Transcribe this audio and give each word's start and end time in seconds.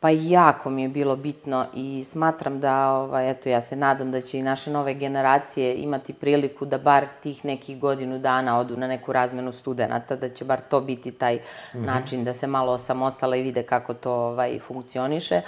Pa 0.00 0.10
jako 0.10 0.70
mi 0.70 0.82
je 0.82 0.88
bilo 0.88 1.16
bitno 1.16 1.66
i 1.74 2.04
smatram 2.04 2.60
da, 2.60 2.90
ovaj, 2.90 3.30
eto, 3.30 3.48
ja 3.48 3.60
se 3.60 3.76
nadam 3.76 4.10
da 4.10 4.20
će 4.20 4.38
i 4.38 4.42
naše 4.42 4.70
nove 4.70 4.94
generacije 4.94 5.74
imati 5.74 6.12
priliku 6.12 6.64
da 6.64 6.78
bar 6.78 7.06
tih 7.22 7.44
nekih 7.44 7.78
godinu 7.78 8.18
dana 8.18 8.58
odu 8.58 8.76
na 8.76 8.86
neku 8.86 9.12
razmenu 9.12 9.52
studenta, 9.52 10.16
da 10.16 10.28
će 10.28 10.44
bar 10.44 10.60
to 10.60 10.80
biti 10.80 11.12
taj 11.12 11.36
mm 11.36 11.40
-hmm. 11.74 11.84
način 11.84 12.24
da 12.24 12.32
se 12.32 12.46
malo 12.46 12.72
osamostala 12.72 13.36
i 13.36 13.42
vide 13.42 13.62
kako 13.62 13.94
to 13.94 14.12
ovaj, 14.12 14.58
funkcioniše. 14.58 15.40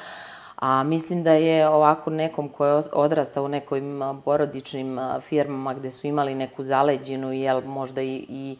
A 0.57 0.83
mislim 0.83 1.23
da 1.23 1.33
je 1.33 1.69
ovako 1.69 2.11
nekom 2.11 2.49
ko 2.49 2.67
je 2.67 2.83
odrastao 2.93 3.45
u 3.45 3.49
nekim 3.49 4.03
porodičnim 4.25 4.99
firmama 5.21 5.75
gde 5.75 5.91
su 5.91 6.07
imali 6.07 6.35
neku 6.35 6.63
zaleđinu, 6.63 7.33
jel 7.33 7.63
možda 7.67 8.03
i, 8.03 8.27
i 8.29 8.57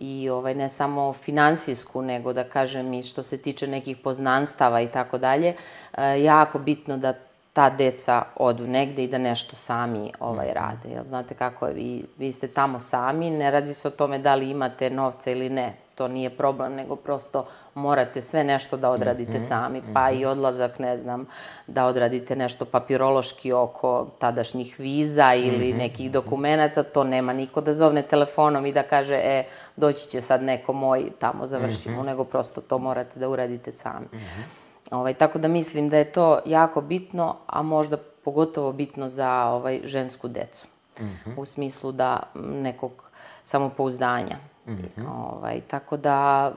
i 0.00 0.28
ovaj, 0.30 0.54
ne 0.54 0.68
samo 0.68 1.12
finansijsku, 1.12 2.02
nego 2.02 2.32
da 2.32 2.44
kažem 2.44 2.94
i 2.94 3.02
što 3.02 3.22
se 3.22 3.38
tiče 3.38 3.66
nekih 3.66 3.96
poznanstava 3.96 4.80
i 4.80 4.88
tako 4.88 5.18
dalje, 5.18 5.54
e, 5.98 6.22
jako 6.22 6.58
bitno 6.58 6.96
da 6.96 7.14
ta 7.52 7.70
deca 7.70 8.22
odu 8.36 8.66
negde 8.66 9.04
i 9.04 9.08
da 9.08 9.18
nešto 9.18 9.56
sami 9.56 10.12
ovaj, 10.20 10.46
mhm. 10.46 10.54
rade. 10.54 10.88
Jel 10.94 11.04
znate 11.04 11.34
kako 11.34 11.66
je, 11.66 11.74
vi, 11.74 12.04
vi 12.18 12.32
ste 12.32 12.48
tamo 12.48 12.80
sami, 12.80 13.30
ne 13.30 13.50
radi 13.50 13.74
se 13.74 13.88
o 13.88 13.90
tome 13.90 14.18
da 14.18 14.34
li 14.34 14.50
imate 14.50 14.90
novca 14.90 15.30
ili 15.30 15.50
ne, 15.50 15.74
to 15.94 16.08
nije 16.08 16.30
problem, 16.30 16.74
nego 16.74 16.96
prosto 16.96 17.46
morate 17.74 18.20
sve 18.20 18.44
nešto 18.44 18.76
da 18.76 18.90
odradite 18.90 19.32
mm 19.32 19.40
-hmm, 19.40 19.48
sami, 19.48 19.82
pa 19.94 20.10
mm 20.10 20.14
-hmm. 20.14 20.20
i 20.20 20.24
odlazak, 20.24 20.78
ne 20.78 20.98
znam, 20.98 21.26
da 21.66 21.86
odradite 21.86 22.36
nešto 22.36 22.64
papirološki 22.64 23.52
oko 23.52 24.06
tadašnjih 24.18 24.76
viza 24.78 25.34
ili 25.34 25.72
mm 25.72 25.76
-hmm. 25.76 25.78
nekih 25.78 26.10
dokumenta, 26.10 26.82
to 26.82 27.04
nema 27.04 27.32
niko 27.32 27.60
da 27.60 27.72
zovne 27.72 28.02
telefonom 28.02 28.66
i 28.66 28.72
da 28.72 28.82
kaže, 28.82 29.14
e, 29.14 29.44
doći 29.78 30.08
će 30.08 30.20
sad 30.20 30.42
neko 30.42 30.72
moj, 30.72 31.10
tamo 31.18 31.46
završimo, 31.46 31.96
mm 31.96 32.00
-hmm. 32.00 32.06
nego 32.06 32.24
prosto 32.24 32.60
to 32.60 32.78
morate 32.78 33.20
da 33.20 33.28
uradite 33.28 33.72
sami. 33.72 34.06
Mm 34.12 34.16
-hmm. 34.16 34.42
ovaj, 34.90 35.14
tako 35.14 35.38
da 35.38 35.48
mislim 35.48 35.88
da 35.88 35.96
je 35.96 36.12
to 36.12 36.38
jako 36.46 36.80
bitno, 36.80 37.36
a 37.46 37.62
možda 37.62 37.96
pogotovo 38.24 38.72
bitno 38.72 39.08
za 39.08 39.44
ovaj, 39.44 39.80
žensku 39.84 40.28
decu. 40.28 40.66
Mm 41.00 41.04
-hmm. 41.04 41.40
U 41.40 41.44
smislu 41.44 41.92
da 41.92 42.22
nekog 42.34 43.10
samopouzdanja. 43.42 44.36
Mm 44.66 44.72
-hmm. 44.72 45.06
ovaj, 45.08 45.60
tako 45.60 45.96
da 45.96 46.52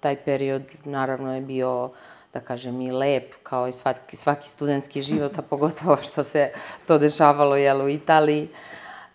taj 0.00 0.16
period 0.16 0.62
naravno 0.84 1.34
je 1.34 1.40
bio 1.40 1.90
da 2.32 2.40
kažem 2.40 2.80
i 2.80 2.92
lep 2.92 3.34
kao 3.42 3.68
i 3.68 3.72
svaki, 3.72 4.16
svaki 4.16 4.48
studentski 4.48 5.02
život, 5.02 5.38
a 5.38 5.42
pogotovo 5.42 5.96
što 5.96 6.22
se 6.24 6.52
to 6.86 6.98
dešavalo 6.98 7.56
jel, 7.56 7.82
u 7.82 7.88
Italiji. 7.88 8.48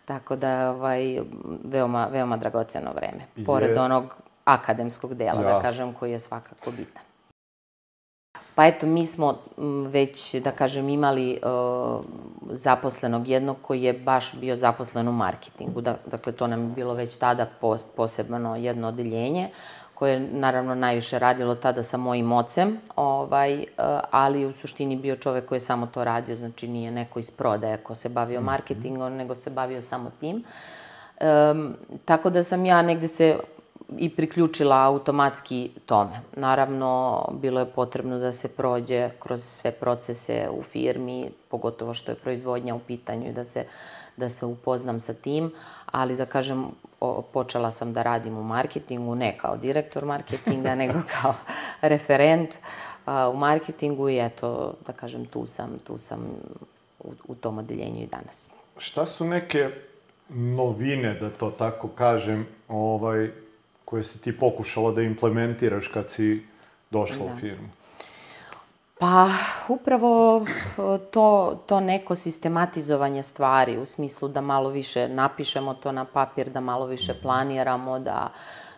Tako 0.08 0.36
da, 0.36 0.70
ovaj, 0.72 1.20
veoma, 1.64 2.06
veoma 2.12 2.38
dragoceno 2.38 2.92
vreme. 2.96 3.26
Pored 3.46 3.72
yes. 3.72 3.86
onog 3.86 4.16
akademskog 4.46 5.14
dela, 5.14 5.42
yes. 5.42 5.44
da 5.44 5.60
kažem, 5.62 5.94
koji 5.94 6.12
je 6.12 6.20
svakako 6.20 6.72
bitan. 6.72 7.04
Pa 8.56 8.66
eto, 8.66 8.86
mi 8.86 9.06
smo 9.06 9.38
već, 9.90 10.36
da 10.36 10.52
kažem, 10.52 10.90
imali 10.90 11.40
uh, 11.44 12.06
zaposlenog 12.50 13.28
jednog 13.28 13.58
koji 13.62 13.84
je 13.84 13.94
baš 13.94 14.34
bio 14.40 14.56
zaposlen 14.56 15.08
u 15.08 15.12
marketingu. 15.12 15.82
Da, 15.82 15.98
dakle, 16.06 16.32
to 16.32 16.48
nam 16.48 16.62
je 16.62 16.76
bilo 16.76 16.94
već 16.94 17.18
tada 17.18 17.46
pos, 17.62 17.86
posebno 17.96 18.56
jedno 18.56 18.88
odeljenje 18.88 19.50
koje 19.98 20.14
je 20.14 20.20
naravno 20.20 20.76
najviše 20.76 21.20
radilo 21.20 21.56
tada 21.56 21.84
sa 21.84 21.98
mojim 21.98 22.32
ocem, 22.32 22.78
ovaj, 22.96 23.54
eh, 23.62 23.66
ali 24.12 24.46
u 24.46 24.54
suštini 24.54 24.96
bio 24.96 25.16
čovek 25.16 25.46
koji 25.46 25.56
je 25.56 25.62
samo 25.62 25.88
to 25.88 26.04
radio, 26.04 26.36
znači 26.36 26.68
nije 26.68 26.92
neko 26.92 27.20
iz 27.20 27.32
prodaje 27.32 27.78
ko 27.78 27.96
se 27.96 28.10
bavio 28.10 28.40
mhm. 28.40 28.46
marketingom, 28.46 29.16
nego 29.16 29.36
se 29.36 29.50
bavio 29.50 29.82
samo 29.82 30.12
tim. 30.20 30.44
Um, 31.22 31.76
tako 32.06 32.30
da 32.30 32.44
sam 32.44 32.66
ja 32.66 32.82
negde 32.82 33.08
se 33.08 33.38
i 33.98 34.10
priključila 34.10 34.84
automatski 34.84 35.72
tome. 35.86 36.22
Naravno, 36.36 37.22
bilo 37.42 37.60
je 37.60 37.66
potrebno 37.66 38.20
da 38.20 38.32
se 38.32 38.48
prođe 38.48 39.10
kroz 39.20 39.44
sve 39.44 39.72
procese 39.72 40.50
u 40.52 40.62
firmi, 40.64 41.32
pogotovo 41.50 41.94
što 41.94 42.12
je 42.12 42.16
proizvodnja 42.16 42.76
u 42.76 42.80
pitanju 42.80 43.30
i 43.30 43.34
da 43.34 43.44
se, 43.44 43.66
da 44.18 44.30
se 44.30 44.46
upoznam 44.46 45.00
sa 45.00 45.14
tim, 45.14 45.52
ali 45.86 46.16
da 46.16 46.26
kažem, 46.26 46.66
o, 47.00 47.22
počela 47.22 47.72
sam 47.72 47.94
da 47.94 48.04
radim 48.04 48.38
u 48.38 48.44
marketingu, 48.44 49.16
ne 49.16 49.38
kao 49.38 49.58
direktor 49.58 50.06
marketinga, 50.06 50.76
nego 50.82 51.00
kao 51.22 51.36
referent 51.82 52.50
a, 53.06 53.30
u 53.30 53.38
marketingu 53.38 54.10
i 54.10 54.26
eto, 54.26 54.74
da 54.88 54.94
kažem, 54.94 55.26
tu 55.26 55.48
sam, 55.48 55.80
tu 55.84 55.98
sam 55.98 56.20
u, 57.00 57.12
u 57.28 57.36
tom 57.36 57.58
odeljenju 57.58 58.04
i 58.04 58.08
danas. 58.08 58.50
Šta 58.78 59.06
su 59.06 59.26
neke 59.26 59.70
novine, 60.30 61.14
da 61.14 61.30
to 61.30 61.50
tako 61.50 61.88
kažem, 61.88 62.48
ovaj, 62.68 63.32
koje 63.86 64.04
si 64.04 64.22
ti 64.22 64.40
pokušala 64.40 64.92
da 64.92 65.02
implementiraš 65.02 65.88
kad 65.88 66.10
si 66.10 66.44
došla 66.92 67.26
da. 67.26 67.34
u 67.34 67.38
firmu? 67.38 67.68
Pa, 69.00 69.30
upravo 69.68 70.46
to, 71.12 71.60
to 71.66 71.80
neko 71.80 72.16
sistematizovanje 72.16 73.24
stvari, 73.24 73.78
u 73.78 73.86
smislu 73.86 74.28
da 74.28 74.42
malo 74.42 74.70
više 74.70 75.10
napišemo 75.10 75.74
to 75.74 75.92
na 75.92 76.06
papir, 76.06 76.50
da 76.50 76.60
malo 76.60 76.86
više 76.86 77.14
planiramo, 77.22 78.00
da, 78.00 78.32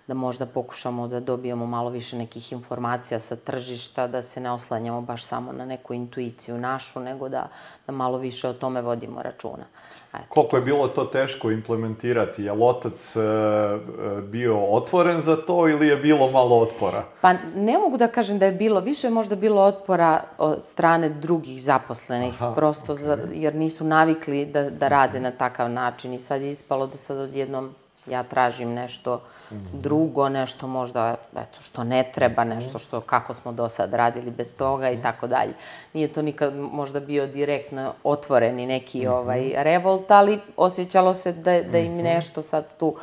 da 0.10 0.16
možda 0.16 0.46
pokušamo 0.46 1.08
da 1.08 1.20
dobijemo 1.20 1.66
malo 1.66 1.90
više 1.90 2.18
nekih 2.18 2.52
informacija 2.52 3.20
sa 3.20 3.36
tržišta, 3.36 4.08
da 4.08 4.22
se 4.22 4.40
ne 4.42 4.52
oslanjamo 4.52 5.02
baš 5.02 5.24
samo 5.24 5.52
na 5.52 5.66
neku 5.66 5.94
intuiciju 5.94 6.58
našu, 6.58 7.00
nego 7.00 7.30
da, 7.30 7.48
da 7.88 7.94
malo 7.94 8.18
više 8.18 8.48
o 8.48 8.54
tome 8.54 8.82
vodimo 8.82 9.22
računa. 9.24 9.66
Eto. 10.14 10.24
Koliko 10.30 10.56
je 10.56 10.62
bilo 10.62 10.88
to 10.88 11.06
teško 11.06 11.52
implementirati? 11.52 12.44
Je 12.44 12.52
li 12.52 12.64
otac 12.64 13.16
e, 13.16 13.20
e, 13.20 14.22
bio 14.22 14.58
otvoren 14.66 15.22
za 15.22 15.36
to 15.38 15.68
ili 15.68 15.88
je 15.88 15.98
bilo 15.98 16.32
malo 16.32 16.60
otpora? 16.60 17.04
Pa 17.22 17.34
ne 17.56 17.78
mogu 17.78 17.98
da 17.98 18.08
kažem 18.08 18.40
da 18.40 18.46
je 18.46 18.52
bilo. 18.52 18.82
Više 18.82 19.08
je 19.08 19.12
možda 19.12 19.36
bilo 19.36 19.62
otpora 19.62 20.24
od 20.38 20.66
strane 20.66 21.10
drugih 21.10 21.62
zaposlenih, 21.62 22.42
Aha, 22.42 22.56
prosto 22.56 22.94
okay. 22.94 23.04
za, 23.04 23.18
jer 23.34 23.56
nisu 23.56 23.84
navikli 23.84 24.46
da, 24.46 24.70
da 24.70 24.88
rade 24.88 25.20
na 25.20 25.32
takav 25.32 25.70
način 25.70 26.14
i 26.14 26.20
sad 26.20 26.42
je 26.42 26.52
ispalo 26.52 26.88
da 26.88 26.98
sad 26.98 27.18
odjednom 27.18 27.76
ja 28.08 28.24
tražim 28.24 28.74
nešto 28.74 29.14
-hmm. 29.14 29.39
Drugo, 29.74 30.30
nešto 30.30 30.68
možda, 30.68 31.16
eto, 31.36 31.62
što 31.62 31.84
ne 31.84 32.12
treba, 32.14 32.46
mhm. 32.46 32.54
nešto 32.54 32.80
što, 32.80 33.02
kako 33.02 33.34
smo 33.34 33.52
do 33.52 33.70
sad 33.70 33.94
radili 33.94 34.32
bez 34.32 34.58
toga 34.58 34.90
i 34.90 34.94
mhm. 34.94 35.04
tako 35.04 35.28
dalje. 35.28 35.54
Nije 35.94 36.08
to 36.08 36.22
nikad 36.22 36.56
možda 36.56 37.00
bio 37.00 37.28
direktno 37.28 37.94
otvoreni 38.04 38.66
neki 38.66 39.08
ovaj 39.08 39.54
revolt, 39.56 40.12
ali 40.12 40.40
osjećalo 40.58 41.14
se 41.14 41.32
da, 41.32 41.62
da 41.62 41.78
im 41.78 41.98
nešto 41.98 42.42
sad 42.42 42.78
tu, 42.78 42.96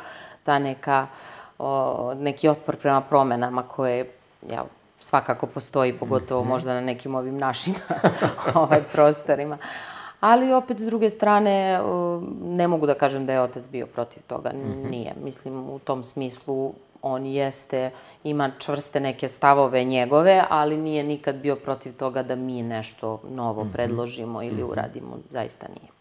ta 0.43 0.59
neka, 0.59 1.07
o, 1.59 2.13
neki 2.13 2.49
otpor 2.49 2.75
prema 2.75 3.01
promenama 3.01 3.63
koje, 3.63 4.11
jel, 4.49 4.65
svakako 4.99 5.47
postoji, 5.47 5.93
pogotovo 5.93 6.43
možda 6.43 6.73
na 6.73 6.81
nekim 6.81 7.15
ovim 7.15 7.37
našim 7.37 7.75
ovaj, 8.53 8.83
prostorima. 8.93 9.57
Ali 10.19 10.53
opet, 10.53 10.79
s 10.79 10.83
druge 10.83 11.09
strane, 11.09 11.81
ne 12.41 12.67
mogu 12.67 12.85
da 12.85 12.93
kažem 12.93 13.25
da 13.25 13.33
je 13.33 13.41
otac 13.41 13.69
bio 13.69 13.85
protiv 13.85 14.23
toga. 14.27 14.51
Mm 14.53 14.57
-hmm. 14.57 14.89
Nije. 14.89 15.13
Mislim, 15.23 15.69
u 15.69 15.79
tom 15.79 16.03
smislu 16.03 16.73
on 17.01 17.25
jeste, 17.25 17.91
ima 18.23 18.51
čvrste 18.59 18.99
neke 18.99 19.27
stavove 19.27 19.83
njegove, 19.83 20.43
ali 20.49 20.77
nije 20.77 21.03
nikad 21.03 21.35
bio 21.35 21.55
protiv 21.55 21.93
toga 21.93 22.23
da 22.23 22.35
mi 22.35 22.63
nešto 22.63 23.21
novo 23.29 23.63
mm 23.63 23.67
-hmm. 23.67 23.73
predložimo 23.73 24.43
ili 24.43 24.63
mhm. 24.63 24.71
uradimo. 24.71 25.17
Zaista 25.29 25.67
nije. 25.67 25.91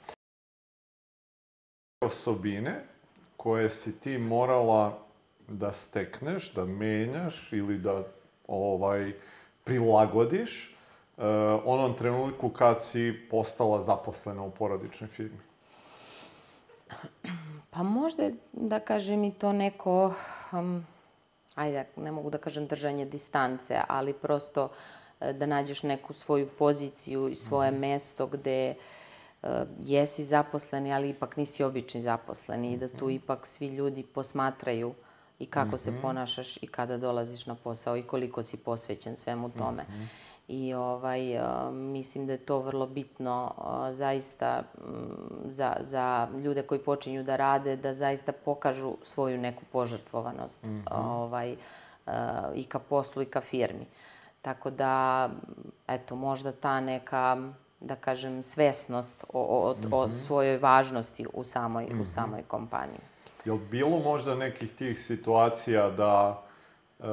Osobine 2.00 2.84
koje 3.36 3.70
si 3.70 4.00
ti 4.00 4.18
morala 4.18 4.98
da 5.48 5.72
stekneš, 5.72 6.52
da 6.52 6.64
menjaš 6.64 7.52
ili 7.52 7.78
da 7.78 8.02
ovaj 8.48 9.12
prilagodiš 9.64 10.75
uh, 11.16 11.24
onom 11.64 11.94
trenutku 11.94 12.48
kad 12.48 12.82
si 12.82 13.14
postala 13.30 13.82
zaposlena 13.82 14.42
u 14.42 14.50
porodičnoj 14.50 15.08
firmi? 15.08 15.38
Pa 17.70 17.82
možda, 17.82 18.30
da 18.52 18.80
kažem, 18.80 19.24
i 19.24 19.32
to 19.32 19.52
neko, 19.52 20.14
um, 20.52 20.86
ajde, 21.54 21.86
ne 21.96 22.12
mogu 22.12 22.30
da 22.30 22.38
kažem 22.38 22.66
držanje 22.66 23.04
distance, 23.04 23.80
ali 23.88 24.12
prosto 24.12 24.64
uh, 24.64 25.32
da 25.32 25.46
nađeš 25.46 25.82
neku 25.82 26.12
svoju 26.12 26.48
poziciju 26.58 27.28
i 27.28 27.34
svoje 27.34 27.70
mm. 27.70 27.78
mesto 27.78 28.26
gde 28.26 28.74
uh, 29.42 29.48
jesi 29.80 30.24
zaposleni, 30.24 30.92
ali 30.92 31.10
ipak 31.10 31.36
nisi 31.36 31.64
obični 31.64 32.00
zaposleni 32.00 32.72
i 32.72 32.76
da 32.76 32.88
tu 32.88 33.04
mhm. 33.04 33.14
ipak 33.14 33.46
svi 33.46 33.66
ljudi 33.66 34.02
posmatraju 34.02 34.94
i 35.38 35.46
kako 35.46 35.68
mm 35.68 35.72
-hmm. 35.72 35.76
se 35.78 35.90
mhm. 35.90 36.00
ponašaš 36.00 36.56
i 36.56 36.66
kada 36.66 36.96
dolaziš 36.96 37.46
na 37.46 37.54
posao 37.54 37.96
i 37.96 38.02
koliko 38.02 38.42
si 38.42 38.56
posvećen 38.56 39.16
svemu 39.16 39.50
tome. 39.50 39.82
Mm 39.82 39.92
-hmm 39.92 40.35
i 40.48 40.74
ovaj, 40.74 41.20
mislim 41.72 42.26
da 42.26 42.32
je 42.32 42.38
to 42.38 42.58
vrlo 42.58 42.86
bitno 42.86 43.54
zaista 43.92 44.62
za, 45.44 45.76
za 45.80 46.28
ljude 46.44 46.62
koji 46.62 46.80
počinju 46.80 47.22
da 47.22 47.36
rade, 47.36 47.76
da 47.76 47.94
zaista 47.94 48.32
pokažu 48.32 48.94
svoju 49.02 49.38
neku 49.38 49.62
požrtvovanost 49.72 50.64
mm 50.64 50.68
-hmm. 50.68 51.22
ovaj, 51.22 51.56
i 52.54 52.64
ka 52.64 52.78
poslu 52.78 53.22
i 53.22 53.26
ka 53.26 53.40
firmi. 53.40 53.86
Tako 54.42 54.70
da, 54.70 55.28
eto, 55.88 56.16
možda 56.16 56.52
ta 56.52 56.80
neka, 56.80 57.36
da 57.80 57.96
kažem, 57.96 58.42
svesnost 58.42 59.24
o, 59.32 59.42
o, 59.42 59.74
mm 59.74 59.82
-hmm. 59.82 59.88
o 59.92 60.06
mhm. 60.06 60.12
svojoj 60.12 60.58
važnosti 60.58 61.26
u 61.32 61.44
samoj, 61.44 61.84
mm 61.84 61.88
-hmm. 61.88 61.92
u 61.92 61.96
mhm. 61.96 62.06
samoj 62.06 62.42
kompaniji. 62.42 63.00
Je 63.44 63.52
li 63.52 63.60
bilo 63.70 63.98
možda 63.98 64.34
nekih 64.34 64.72
tih 64.72 64.98
situacija 64.98 65.90
da 65.90 66.42
e, 67.00 67.04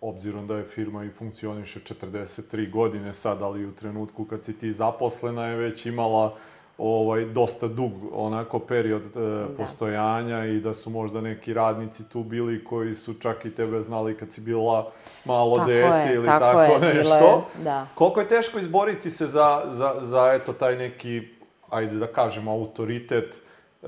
obzirom 0.00 0.46
da 0.46 0.56
je 0.56 0.64
firma 0.64 1.04
i 1.04 1.10
funkcioniše 1.10 1.80
43 1.80 2.70
godine 2.70 3.12
sad, 3.12 3.42
ali 3.42 3.66
u 3.66 3.72
trenutku 3.72 4.24
kad 4.24 4.44
si 4.44 4.58
ti 4.58 4.72
zaposlena 4.72 5.46
je 5.46 5.56
već 5.56 5.86
imala 5.86 6.34
ovaj, 6.78 7.24
dosta 7.24 7.68
dug 7.68 7.92
onako 8.12 8.58
period 8.58 9.02
e, 9.16 9.20
da. 9.20 9.46
postojanja 9.56 10.44
i 10.44 10.60
da 10.60 10.74
su 10.74 10.90
možda 10.90 11.20
neki 11.20 11.54
radnici 11.54 12.08
tu 12.08 12.22
bili 12.22 12.64
koji 12.64 12.94
su 12.94 13.14
čak 13.14 13.44
i 13.44 13.54
tebe 13.54 13.82
znali 13.82 14.16
kad 14.16 14.30
si 14.30 14.40
bila 14.40 14.90
malo 15.24 15.56
tako 15.56 15.70
dete 15.70 15.96
je, 15.96 16.14
ili 16.14 16.26
tako, 16.26 16.44
tako 16.44 16.84
je, 16.84 16.94
nešto. 16.98 17.48
Je, 17.58 17.64
da. 17.64 17.86
Koliko 17.94 18.20
je 18.20 18.28
teško 18.28 18.58
izboriti 18.58 19.10
se 19.10 19.26
za, 19.26 19.62
za, 19.70 19.94
za 20.02 20.32
eto 20.34 20.52
taj 20.52 20.76
neki, 20.76 21.28
ajde 21.70 21.96
da 21.96 22.06
kažemo, 22.06 22.52
autoritet 22.52 23.34
e, 23.82 23.86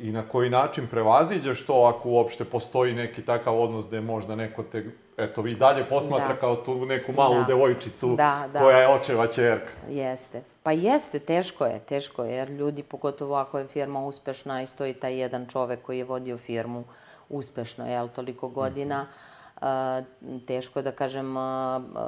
i 0.00 0.12
na 0.12 0.28
koji 0.28 0.50
način 0.50 0.86
prevaziđeš 0.86 1.66
to 1.66 1.92
ako 1.96 2.08
uopšte 2.08 2.44
postoji 2.44 2.94
neki 2.94 3.24
takav 3.24 3.60
odnos 3.60 3.86
gde 3.88 4.00
možda 4.00 4.36
neko 4.36 4.62
te, 4.62 4.84
eto, 5.16 5.42
vi 5.42 5.54
dalje 5.54 5.84
posmatra 5.88 6.28
da. 6.28 6.36
kao 6.36 6.56
tu 6.56 6.86
neku 6.86 7.12
malu 7.12 7.34
da. 7.34 7.44
devojčicu 7.44 8.14
da, 8.16 8.48
da. 8.52 8.60
koja 8.60 8.78
je 8.78 8.88
očeva 8.88 9.26
čerka. 9.26 9.72
Jeste. 9.88 10.42
Pa 10.62 10.72
jeste, 10.72 11.18
teško 11.18 11.66
je, 11.66 11.78
teško 11.78 12.24
je, 12.24 12.34
jer 12.34 12.50
ljudi, 12.50 12.82
pogotovo 12.82 13.34
ako 13.34 13.58
je 13.58 13.66
firma 13.66 14.06
uspešna 14.06 14.62
i 14.62 14.66
stoji 14.66 14.94
taj 14.94 15.20
jedan 15.20 15.46
čovek 15.46 15.82
koji 15.82 15.98
je 15.98 16.04
vodio 16.04 16.38
firmu 16.38 16.84
uspešno, 17.28 17.86
jel, 17.86 18.08
toliko 18.08 18.48
godina, 18.48 19.02
mm 19.02 19.66
-hmm. 19.66 20.46
teško 20.46 20.78
je 20.78 20.82
da 20.82 20.92
kažem 20.92 21.34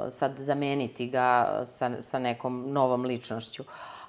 sad 0.09 0.37
zameniti 0.37 1.07
ga 1.07 1.61
sa, 1.65 2.01
sa 2.01 2.19
nekom 2.19 2.71
novom 2.71 3.05
ličnošću. 3.05 3.63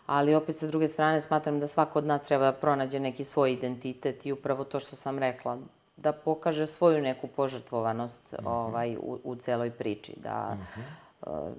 Ali 0.06 0.34
opet 0.34 0.56
sa 0.56 0.66
druge 0.66 0.88
strane 0.88 1.20
smatram 1.20 1.60
da 1.60 1.66
svako 1.66 1.98
od 1.98 2.06
nas 2.06 2.22
treba 2.22 2.44
da 2.44 2.52
pronađe 2.52 3.00
neki 3.00 3.24
svoj 3.24 3.52
identitet 3.52 4.26
i 4.26 4.32
upravo 4.32 4.64
to 4.64 4.80
što 4.80 4.96
sam 4.96 5.18
rekla, 5.18 5.58
da 5.96 6.12
pokaže 6.12 6.66
svoju 6.66 7.02
neku 7.02 7.26
požrtvovanost 7.26 8.32
mm 8.32 8.44
-hmm. 8.44 8.48
ovaj, 8.48 8.96
u, 8.96 9.18
u 9.24 9.36
celoj 9.36 9.70
priči, 9.70 10.14
da 10.16 10.54
mm 10.54 10.80
-hmm 10.80 11.54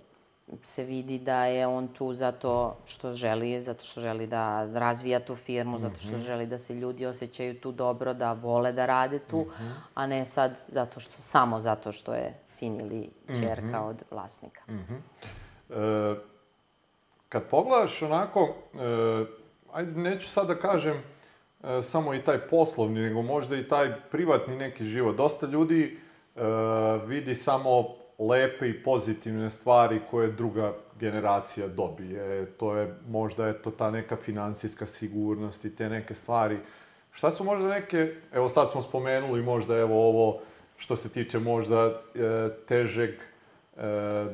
se 0.64 0.84
vidi 0.84 1.20
da 1.20 1.46
je 1.46 1.68
on 1.68 1.88
tu 1.88 2.14
zato 2.14 2.78
što 2.86 3.14
želi, 3.14 3.64
zato 3.64 3.84
što 3.84 4.02
želi 4.02 4.28
da 4.28 4.66
razvija 4.66 5.20
tu 5.20 5.36
firmu, 5.36 5.80
zato 5.80 6.00
što 6.00 6.12
mhm. 6.12 6.22
želi 6.22 6.46
da 6.46 6.58
se 6.58 6.74
ljudi 6.74 7.06
osjećaju 7.06 7.60
tu 7.60 7.72
dobro, 7.72 8.14
da 8.14 8.34
vole 8.34 8.72
da 8.72 8.86
rade 8.86 9.20
tu, 9.20 9.38
mm 9.38 9.64
-hmm. 9.64 9.72
a 9.94 10.08
ne 10.08 10.26
sad 10.26 10.56
zato 10.68 11.00
što, 11.00 11.22
samo 11.22 11.60
zato 11.60 11.92
što 11.92 12.14
je 12.14 12.34
sin 12.48 12.80
ili 12.82 13.10
čerka 13.28 13.66
mm 13.66 13.84
-hmm. 13.84 13.90
od 13.90 14.04
vlasnika. 14.12 14.62
Mm 14.68 14.74
-hmm. 14.74 15.00
e, 16.16 16.35
kad 17.36 17.44
pogledaš 17.44 18.02
onako, 18.02 18.56
e, 18.74 19.26
ajde, 19.74 20.02
neću 20.02 20.30
sad 20.30 20.48
da 20.48 20.56
kažem 20.56 21.04
e, 21.64 21.82
samo 21.82 22.14
i 22.14 22.22
taj 22.24 22.40
poslovni, 22.40 23.00
nego 23.00 23.22
možda 23.22 23.58
i 23.58 23.68
taj 23.68 23.96
privatni 24.12 24.56
neki 24.56 24.84
život. 24.84 25.16
Dosta 25.16 25.48
ljudi 25.48 26.00
e, 26.36 26.42
vidi 27.06 27.36
samo 27.36 27.96
lepe 28.20 28.70
i 28.70 28.84
pozitivne 28.84 29.50
stvari 29.50 30.02
koje 30.12 30.32
druga 30.32 30.74
generacija 31.00 31.68
dobije. 31.68 32.46
To 32.46 32.76
je 32.76 32.96
možda 33.08 33.48
eto 33.48 33.72
ta 33.72 33.92
neka 33.92 34.16
finansijska 34.16 34.86
sigurnost 34.86 35.66
i 35.66 35.76
te 35.76 35.90
neke 35.90 36.16
stvari. 36.16 36.60
Šta 37.12 37.32
su 37.32 37.44
možda 37.44 37.70
neke, 37.70 38.16
evo 38.34 38.50
sad 38.50 38.72
smo 38.72 38.82
spomenuli 38.82 39.44
možda 39.44 39.78
evo 39.78 40.08
ovo 40.10 40.40
što 40.78 40.96
se 40.96 41.10
tiče 41.10 41.40
možda 41.40 41.86
e, 41.86 42.50
težeg 42.68 43.10
e, 43.76 43.82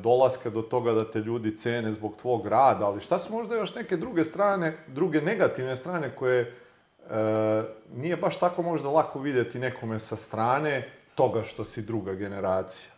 dolaska 0.00 0.50
do 0.50 0.62
toga 0.62 0.92
da 0.92 1.10
te 1.10 1.18
ljudi 1.18 1.56
cene 1.56 1.92
zbog 1.92 2.16
tvog 2.16 2.46
rada, 2.46 2.86
ali 2.86 3.00
šta 3.00 3.18
su 3.18 3.32
možda 3.32 3.54
još 3.54 3.74
neke 3.74 3.96
druge 3.96 4.24
strane, 4.24 4.76
druge 4.86 5.20
negativne 5.20 5.76
strane 5.76 6.16
koje 6.16 6.40
e, 6.40 6.54
nije 7.94 8.16
baš 8.16 8.38
tako 8.38 8.62
možda 8.62 8.88
lako 8.88 9.18
videti 9.18 9.58
nekome 9.58 9.98
sa 9.98 10.16
strane 10.16 10.88
toga 11.14 11.42
što 11.42 11.64
si 11.64 11.82
druga 11.82 12.14
generacija? 12.14 12.92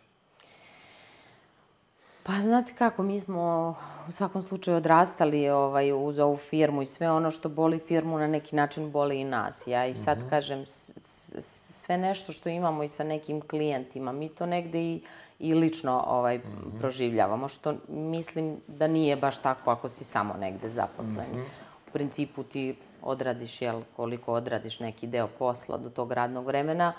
Pa 2.23 2.33
znate 2.43 2.73
kako, 2.77 3.03
mi 3.03 3.19
smo 3.19 3.75
u 4.07 4.11
svakom 4.11 4.41
slučaju 4.41 4.77
odrastali 4.77 5.49
ovaj, 5.49 5.91
uz 5.93 6.19
ovu 6.19 6.37
firmu 6.37 6.81
i 6.81 6.85
sve 6.85 7.11
ono 7.11 7.31
što 7.31 7.49
boli 7.49 7.79
firmu 7.79 8.17
na 8.17 8.27
neki 8.27 8.55
način 8.55 8.91
boli 8.91 9.19
i 9.21 9.23
nas. 9.23 9.67
Ja 9.67 9.85
i 9.85 9.95
sad 9.95 10.17
mm 10.17 10.21
-hmm. 10.21 10.29
kažem, 10.29 10.63
sve 10.65 11.97
nešto 11.97 12.31
što 12.31 12.49
imamo 12.49 12.83
i 12.83 12.87
sa 12.87 13.03
nekim 13.03 13.41
klijentima, 13.41 14.11
mi 14.11 14.29
to 14.29 14.45
negde 14.45 14.79
i, 14.79 15.01
i 15.39 15.53
lično 15.53 16.03
ovaj, 16.07 16.37
mm 16.37 16.41
-hmm. 16.41 16.79
proživljavamo, 16.79 17.47
što 17.47 17.75
mislim 17.87 18.57
da 18.67 18.87
nije 18.87 19.15
baš 19.15 19.37
tako 19.37 19.71
ako 19.71 19.89
si 19.89 20.03
samo 20.03 20.33
negde 20.33 20.69
zaposleni. 20.69 21.33
Mm 21.33 21.39
-hmm. 21.39 21.87
U 21.89 21.91
principu 21.91 22.43
ti 22.43 22.75
odradiš, 23.01 23.61
jel, 23.61 23.81
koliko 23.95 24.33
odradiš 24.33 24.79
neki 24.79 25.07
deo 25.07 25.27
posla 25.27 25.77
do 25.77 25.89
tog 25.89 26.11
radnog 26.11 26.45
vremena, 26.45 26.93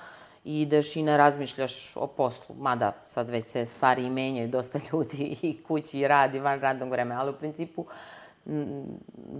i 0.46 0.60
ideš 0.60 0.96
i 0.96 1.02
ne 1.02 1.16
razmišljaš 1.16 1.96
o 1.96 2.06
poslu. 2.06 2.54
Mada 2.58 2.92
sad 3.04 3.30
već 3.30 3.46
se 3.46 3.66
stvari 3.66 4.04
i 4.04 4.10
menjaju, 4.10 4.48
dosta 4.48 4.78
ljudi 4.92 5.38
i 5.42 5.62
kući 5.62 6.08
radi 6.08 6.38
van 6.38 6.60
radnog 6.60 6.90
vremena, 6.90 7.20
ali 7.20 7.30
u 7.30 7.38
principu 7.38 7.86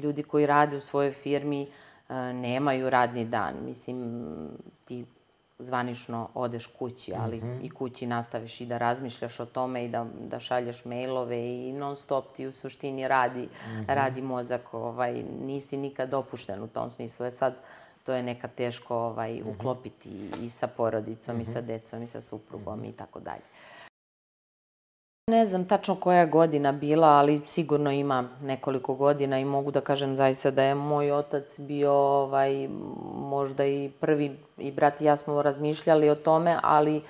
ljudi 0.03 0.23
koji 0.23 0.47
rade 0.47 0.77
u 0.77 0.81
svojoj 0.81 1.13
firmi 1.13 1.63
e, 1.63 2.15
nemaju 2.33 2.91
radni 2.91 3.25
dan. 3.25 3.55
Mislim, 3.65 4.25
ti 4.85 5.07
zvanično 5.59 6.29
odeš 6.35 6.67
kući, 6.67 7.13
ali 7.19 7.37
mm 7.37 7.41
-hmm. 7.41 7.59
i 7.63 7.71
kući 7.71 8.07
nastaviš 8.07 8.61
i 8.61 8.67
da 8.67 8.79
razmišljaš 8.79 9.41
o 9.41 9.47
tome 9.47 9.85
i 9.85 9.89
da, 9.89 10.07
da 10.21 10.41
šalješ 10.41 10.85
mailove 10.85 11.39
i 11.39 11.73
non 11.73 11.97
stop 11.97 12.37
ti 12.37 12.47
u 12.47 12.53
suštini 12.53 13.09
radi, 13.09 13.43
mm 13.43 13.69
-hmm. 13.69 13.85
radi 13.87 14.23
mozak. 14.23 14.75
Ovaj, 14.75 15.23
nisi 15.41 15.77
nikad 15.77 16.15
opušten 16.15 16.63
u 16.63 16.69
tom 16.69 16.91
smislu. 16.91 17.27
E 17.27 17.31
sad, 17.31 17.55
to 18.05 18.13
je 18.13 18.23
neka 18.23 18.49
teško 18.49 18.97
ovaj, 18.97 19.35
mm 19.35 19.39
-hmm. 19.39 19.55
uklopiti 19.55 20.31
i 20.43 20.51
sa 20.51 20.67
porodicom, 20.67 21.37
mm 21.37 21.39
-hmm. 21.39 21.43
i 21.43 21.45
sa 21.45 21.59
mhm. 21.59 21.67
decom, 21.67 22.03
i 22.03 22.07
sa 22.07 22.21
suprugom 22.21 22.79
mm 22.79 22.83
-hmm. 22.83 22.89
i 22.89 22.93
tako 22.93 23.21
dalje. 23.21 23.43
Ne 25.31 25.47
znam 25.47 25.65
tačno 25.65 25.95
koja 25.95 26.21
je 26.21 26.27
godina 26.27 26.73
bila, 26.73 27.09
ali 27.09 27.41
sigurno 27.47 27.91
ima 27.91 28.29
nekoliko 28.43 28.95
godina 28.95 29.39
i 29.39 29.45
mogu 29.45 29.71
da 29.71 29.81
kažem 29.81 30.17
zaista 30.17 30.51
da 30.51 30.63
je 30.63 30.75
moj 30.75 31.13
otac 31.13 31.59
bio 31.59 31.93
ovaj, 31.93 32.69
možda 33.15 33.65
i 33.65 33.91
prvi, 34.01 34.39
i 34.59 34.71
brat 34.73 35.01
i 35.01 35.05
ja 35.05 35.17
smo 35.17 35.43
razmišljali 35.43 36.11
o 36.11 36.15
tome, 36.15 36.59
ali 36.63 37.03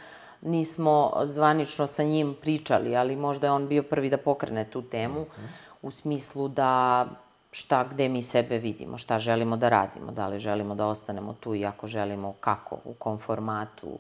nismo 0.42 1.12
zvanično 1.24 1.86
sa 1.86 2.02
njim 2.02 2.34
pričali, 2.40 2.96
ali 2.96 3.16
možda 3.16 3.46
je 3.46 3.52
on 3.52 3.68
bio 3.68 3.82
prvi 3.82 4.10
da 4.10 4.16
pokrene 4.16 4.64
tu 4.64 4.82
temu, 4.82 5.20
mm 5.20 5.24
-hmm. 5.24 5.48
u 5.82 5.90
smislu 5.90 6.48
da 6.48 7.06
šta, 7.50 7.84
gde 7.84 8.08
mi 8.08 8.22
sebe 8.22 8.58
vidimo, 8.58 8.98
šta 8.98 9.18
želimo 9.18 9.56
da 9.56 9.68
radimo, 9.68 10.12
da 10.12 10.26
li 10.26 10.38
želimo 10.38 10.74
da 10.74 10.86
ostanemo 10.86 11.34
tu 11.40 11.54
i 11.54 11.66
ako 11.66 11.86
želimo 11.86 12.34
kako, 12.40 12.78
u 12.84 12.94
kom 12.94 13.18
formatu. 13.18 13.98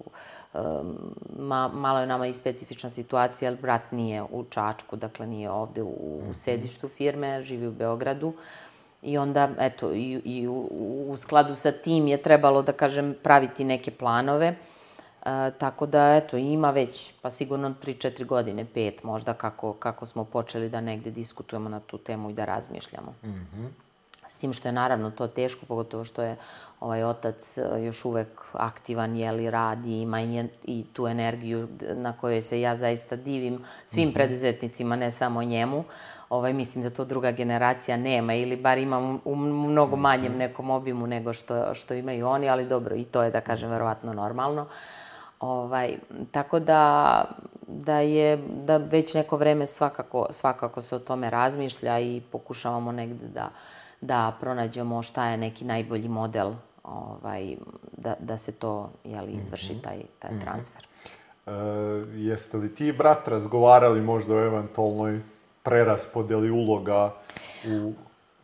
Ma, 1.38 1.68
malo 1.68 2.00
je 2.00 2.06
nama 2.06 2.26
i 2.26 2.34
specifična 2.34 2.90
situacija, 2.90 3.50
jer 3.50 3.60
brat 3.60 3.92
nije 3.92 4.22
u 4.22 4.44
Čačku, 4.50 4.96
dakle 4.96 5.26
nije 5.26 5.50
ovde 5.50 5.82
u, 5.82 5.86
u 5.86 6.20
mhm. 6.22 6.32
sedištu 6.32 6.88
firme, 6.88 7.42
živi 7.42 7.66
u 7.66 7.72
Beogradu. 7.72 8.32
I 9.02 9.18
onda, 9.18 9.50
eto, 9.58 9.92
i, 9.92 10.20
i 10.24 10.48
u, 10.48 10.68
u 11.08 11.16
skladu 11.16 11.54
sa 11.54 11.72
tim 11.72 12.06
je 12.08 12.22
trebalo, 12.22 12.62
da 12.62 12.72
kažem, 12.72 13.14
praviti 13.22 13.64
neke 13.64 13.90
planove. 13.90 14.46
E, 14.46 15.50
tako 15.58 15.86
da, 15.86 16.16
eto, 16.16 16.36
ima 16.36 16.70
već, 16.70 17.12
pa 17.22 17.30
sigurno 17.30 17.74
3-4 17.84 18.26
godine, 18.26 18.66
5 18.74 19.04
možda, 19.04 19.34
kako, 19.34 19.72
kako 19.72 20.06
smo 20.06 20.24
počeli 20.24 20.68
da 20.68 20.80
negde 20.80 21.10
diskutujemo 21.10 21.68
na 21.68 21.80
tu 21.80 21.98
temu 21.98 22.30
i 22.30 22.34
da 22.34 22.44
razmišljamo. 22.44 23.14
Mm 23.22 23.28
-hmm. 23.28 23.85
S 24.28 24.36
tim 24.36 24.52
što 24.52 24.68
je 24.68 24.72
naravno 24.72 25.10
to 25.10 25.26
teško, 25.26 25.66
pogotovo 25.66 26.04
što 26.04 26.22
je 26.22 26.36
ovaj 26.80 27.04
otac 27.04 27.58
e, 27.58 27.84
još 27.84 28.04
uvek 28.04 28.28
aktivan, 28.52 29.16
jeli, 29.16 29.50
radi, 29.50 30.00
ima 30.00 30.22
i, 30.22 30.44
i 30.64 30.84
tu 30.92 31.06
energiju 31.06 31.68
na 31.94 32.12
kojoj 32.12 32.42
se 32.42 32.60
ja 32.60 32.76
zaista 32.76 33.16
divim 33.16 33.64
svim 33.86 34.08
mm 34.08 34.10
-hmm. 34.10 34.14
preduzetnicima, 34.14 34.96
ne 34.96 35.10
samo 35.10 35.42
njemu. 35.42 35.84
Ovaj, 36.28 36.52
mislim 36.52 36.84
da 36.84 36.90
to 36.90 37.04
druga 37.04 37.30
generacija 37.30 37.96
nema 37.96 38.34
ili 38.34 38.56
bar 38.56 38.78
ima 38.78 39.18
u 39.24 39.36
mnogo 39.36 39.96
manjem 39.96 40.32
mhm. 40.32 40.38
nekom 40.38 40.70
obimu 40.70 41.06
nego 41.06 41.32
što, 41.32 41.74
što 41.74 41.94
imaju 41.94 42.26
oni, 42.26 42.48
ali 42.48 42.68
dobro, 42.68 42.96
i 42.96 43.04
to 43.04 43.22
je, 43.22 43.30
da 43.30 43.40
kažem, 43.40 43.70
verovatno 43.70 44.12
normalno. 44.12 44.62
Uh, 44.62 44.68
Ovaj, 45.40 45.98
tako 46.30 46.60
da, 46.60 47.24
da 47.66 47.98
je, 47.98 48.36
da 48.36 48.76
već 48.76 49.14
neko 49.14 49.36
vreme 49.36 49.66
svakako, 49.66 50.26
svakako 50.30 50.82
se 50.82 50.96
o 50.96 50.98
tome 50.98 51.30
razmišlja 51.30 51.98
i 51.98 52.22
pokušavamo 52.32 52.92
negde 52.92 53.26
da, 53.28 53.50
da 54.00 54.36
pronađemo 54.40 55.02
šta 55.02 55.28
je 55.28 55.36
neki 55.36 55.64
najbolji 55.64 56.08
model 56.08 56.52
ovaj, 56.82 57.56
da, 57.96 58.14
da 58.18 58.36
se 58.36 58.52
to 58.52 58.90
jeli, 59.04 59.32
izvrši 59.32 59.72
mhm. 59.72 59.82
taj, 59.82 60.02
taj 60.18 60.30
mm 60.30 60.38
-hmm. 60.38 60.44
transfer. 60.44 60.86
E, 61.46 61.50
jeste 62.14 62.56
li 62.56 62.74
ti 62.74 62.92
brat 62.92 63.28
razgovarali 63.28 64.00
možda 64.00 64.34
o 64.34 64.44
eventualnoj 64.44 65.20
preraspodeli 65.62 66.50
uloga 66.50 67.14
u 67.66 67.92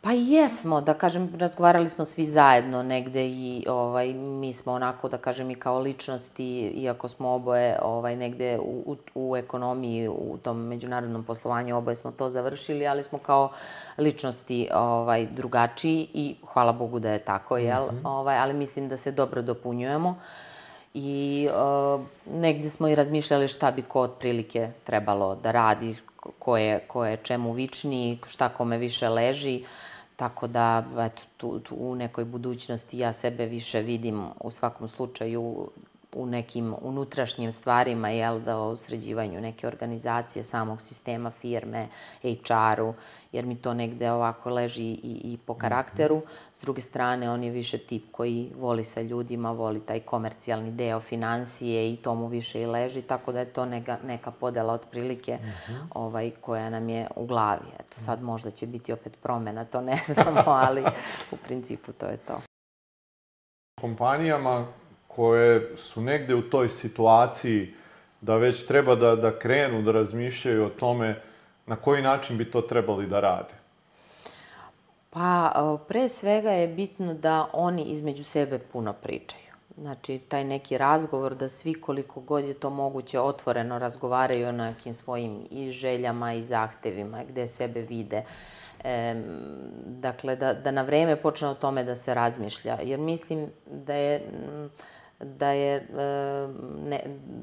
Pa 0.02 0.12
jesmo, 0.12 0.80
da 0.80 0.94
kažem, 0.94 1.32
razgovarali 1.38 1.88
smo 1.88 2.04
svi 2.04 2.26
zajedno 2.26 2.82
negde 2.82 3.26
i 3.26 3.64
ovaj, 3.68 4.14
mi 4.14 4.52
smo 4.52 4.72
onako, 4.72 5.08
da 5.08 5.18
kažem, 5.18 5.50
i 5.50 5.54
kao 5.54 5.78
ličnosti, 5.78 6.60
iako 6.60 7.08
smo 7.08 7.34
oboje 7.34 7.78
ovaj, 7.82 8.16
negde 8.16 8.58
u, 8.58 8.82
u, 8.86 8.96
u 9.14 9.36
ekonomiji, 9.36 10.08
u 10.08 10.38
tom 10.42 10.66
međunarodnom 10.66 11.24
poslovanju, 11.24 11.76
oboje 11.76 11.96
smo 11.96 12.10
to 12.10 12.30
završili, 12.30 12.86
ali 12.86 13.02
smo 13.02 13.18
kao 13.18 13.52
ličnosti 13.98 14.68
ovaj, 14.74 15.26
drugačiji 15.26 16.08
i 16.14 16.34
hvala 16.52 16.72
Bogu 16.72 16.98
da 16.98 17.10
je 17.10 17.18
tako, 17.18 17.56
jel? 17.56 17.84
Mm 17.84 18.00
-hmm. 18.02 18.08
ovaj, 18.08 18.38
ali 18.38 18.54
mislim 18.54 18.88
da 18.88 18.96
se 18.96 19.12
dobro 19.12 19.42
dopunjujemo. 19.42 20.18
I 20.94 21.48
uh, 21.48 22.00
negde 22.34 22.70
smo 22.70 22.88
i 22.88 22.94
razmišljali 22.94 23.48
šta 23.48 23.70
bi 23.70 23.82
ko 23.82 24.00
otprilike 24.00 24.70
trebalo 24.84 25.34
da 25.34 25.50
radi, 25.50 25.96
ko 26.38 26.56
je, 26.56 26.78
ko 26.78 27.04
je 27.04 27.16
čemu 27.16 27.52
vičniji, 27.52 28.18
šta 28.26 28.48
kome 28.48 28.78
više 28.78 29.08
leži. 29.08 29.64
Tako 30.22 30.46
da, 30.46 30.84
eto, 30.98 31.22
tu, 31.36 31.60
tu 31.60 31.74
u 31.78 31.94
nekoj 31.94 32.24
budućnosti 32.24 32.98
ja 32.98 33.12
sebe 33.12 33.46
više 33.46 33.80
vidim 33.80 34.24
u 34.40 34.50
svakom 34.50 34.88
slučaju 34.88 35.70
u 36.14 36.26
nekim 36.26 36.74
unutrašnjim 36.80 37.52
stvarima, 37.52 38.08
jel, 38.08 38.40
da 38.40 38.58
o 38.58 38.76
sređivanju 38.76 39.40
neke 39.40 39.66
organizacije, 39.66 40.44
samog 40.44 40.80
sistema 40.80 41.30
firme, 41.30 41.88
HR-u, 42.22 42.94
jer 43.32 43.46
mi 43.46 43.56
to 43.56 43.74
negde 43.74 44.10
ovako 44.10 44.50
leži 44.50 44.82
i, 44.82 45.20
i 45.24 45.38
po 45.46 45.54
karakteru. 45.54 46.22
S 46.54 46.60
druge 46.60 46.80
strane, 46.80 47.30
on 47.30 47.44
je 47.44 47.50
više 47.50 47.78
tip 47.78 48.04
koji 48.12 48.52
voli 48.56 48.84
sa 48.84 49.00
ljudima, 49.00 49.52
voli 49.52 49.80
taj 49.80 50.00
komercijalni 50.00 50.70
deo 50.70 51.00
financije 51.00 51.92
i 51.92 51.96
to 51.96 52.14
mu 52.14 52.26
više 52.26 52.60
i 52.60 52.66
leži, 52.66 53.02
tako 53.02 53.32
da 53.32 53.38
je 53.38 53.52
to 53.52 53.66
neka, 53.66 53.98
neka 54.06 54.30
podela 54.30 54.72
otprilike 54.72 55.38
uh 55.40 55.46
-huh. 55.46 55.86
ovaj, 55.94 56.30
koja 56.40 56.70
nam 56.70 56.88
je 56.88 57.08
u 57.16 57.26
glavi. 57.26 57.66
Eto, 57.80 58.00
sad 58.00 58.22
možda 58.22 58.50
će 58.50 58.66
biti 58.66 58.92
opet 58.92 59.18
promena, 59.22 59.64
to 59.64 59.80
ne 59.80 60.00
znamo, 60.14 60.42
ali 60.46 60.84
u 61.30 61.36
principu 61.36 61.92
to 61.92 62.06
je 62.06 62.16
to. 62.16 62.40
Kompanijama 63.80 64.66
koje 65.14 65.76
su 65.76 66.00
negde 66.00 66.34
u 66.34 66.42
toj 66.42 66.68
situaciji 66.68 67.74
da 68.20 68.36
već 68.36 68.66
treba 68.66 68.94
da, 68.94 69.16
da 69.16 69.38
krenu 69.38 69.82
da 69.82 69.92
razmišljaju 69.92 70.64
o 70.64 70.68
tome 70.68 71.20
na 71.66 71.76
koji 71.76 72.02
način 72.02 72.38
bi 72.38 72.50
to 72.50 72.60
trebali 72.60 73.06
da 73.06 73.20
rade? 73.20 73.54
Pa, 75.10 75.78
pre 75.88 76.08
svega 76.08 76.50
je 76.50 76.68
bitno 76.68 77.14
da 77.14 77.48
oni 77.52 77.82
između 77.82 78.24
sebe 78.24 78.58
puno 78.58 78.92
pričaju. 78.92 79.42
Znači, 79.78 80.18
taj 80.18 80.44
neki 80.44 80.78
razgovor 80.78 81.34
da 81.34 81.48
svi 81.48 81.74
koliko 81.74 82.20
god 82.20 82.44
je 82.44 82.54
to 82.54 82.70
moguće 82.70 83.20
otvoreno 83.20 83.78
razgovaraju 83.78 84.48
o 84.48 84.52
nekim 84.52 84.94
svojim 84.94 85.46
i 85.50 85.70
željama 85.70 86.32
i 86.34 86.44
zahtevima, 86.44 87.24
gde 87.24 87.46
sebe 87.46 87.80
vide. 87.80 88.24
E, 88.84 89.14
dakle, 89.86 90.36
da, 90.36 90.54
da 90.54 90.70
na 90.70 90.82
vreme 90.82 91.16
počne 91.16 91.48
o 91.48 91.54
tome 91.54 91.84
da 91.84 91.96
se 91.96 92.14
razmišlja. 92.14 92.78
Jer 92.82 93.00
mislim 93.00 93.48
da 93.66 93.94
je 93.94 94.22
da 95.22 95.48
je 95.48 95.76
e, 95.76 95.82
ne, 96.84 97.00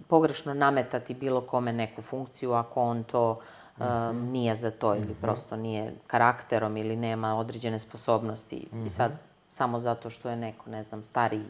pogrešno 0.08 0.54
nametati 0.54 1.14
bilo 1.14 1.42
kome 1.42 1.74
neku 1.74 2.02
funkciju 2.02 2.54
ako 2.54 2.82
on 2.82 3.04
to 3.04 3.40
e, 3.80 3.84
nije 4.14 4.56
za 4.56 4.72
to 4.72 4.96
ili 4.96 5.04
mhm. 5.04 5.22
prosto 5.22 5.56
nije 5.56 5.94
karakterom 6.08 6.78
ili 6.78 6.96
nema 6.96 7.40
određene 7.40 7.80
sposobnosti. 7.80 8.56
I 8.56 8.76
mhm. 8.76 8.88
sad, 8.88 9.12
samo 9.50 9.80
zato 9.80 10.10
što 10.10 10.30
je 10.30 10.36
neko, 10.36 10.70
ne 10.70 10.84
znam, 10.84 11.04
stariji 11.04 11.46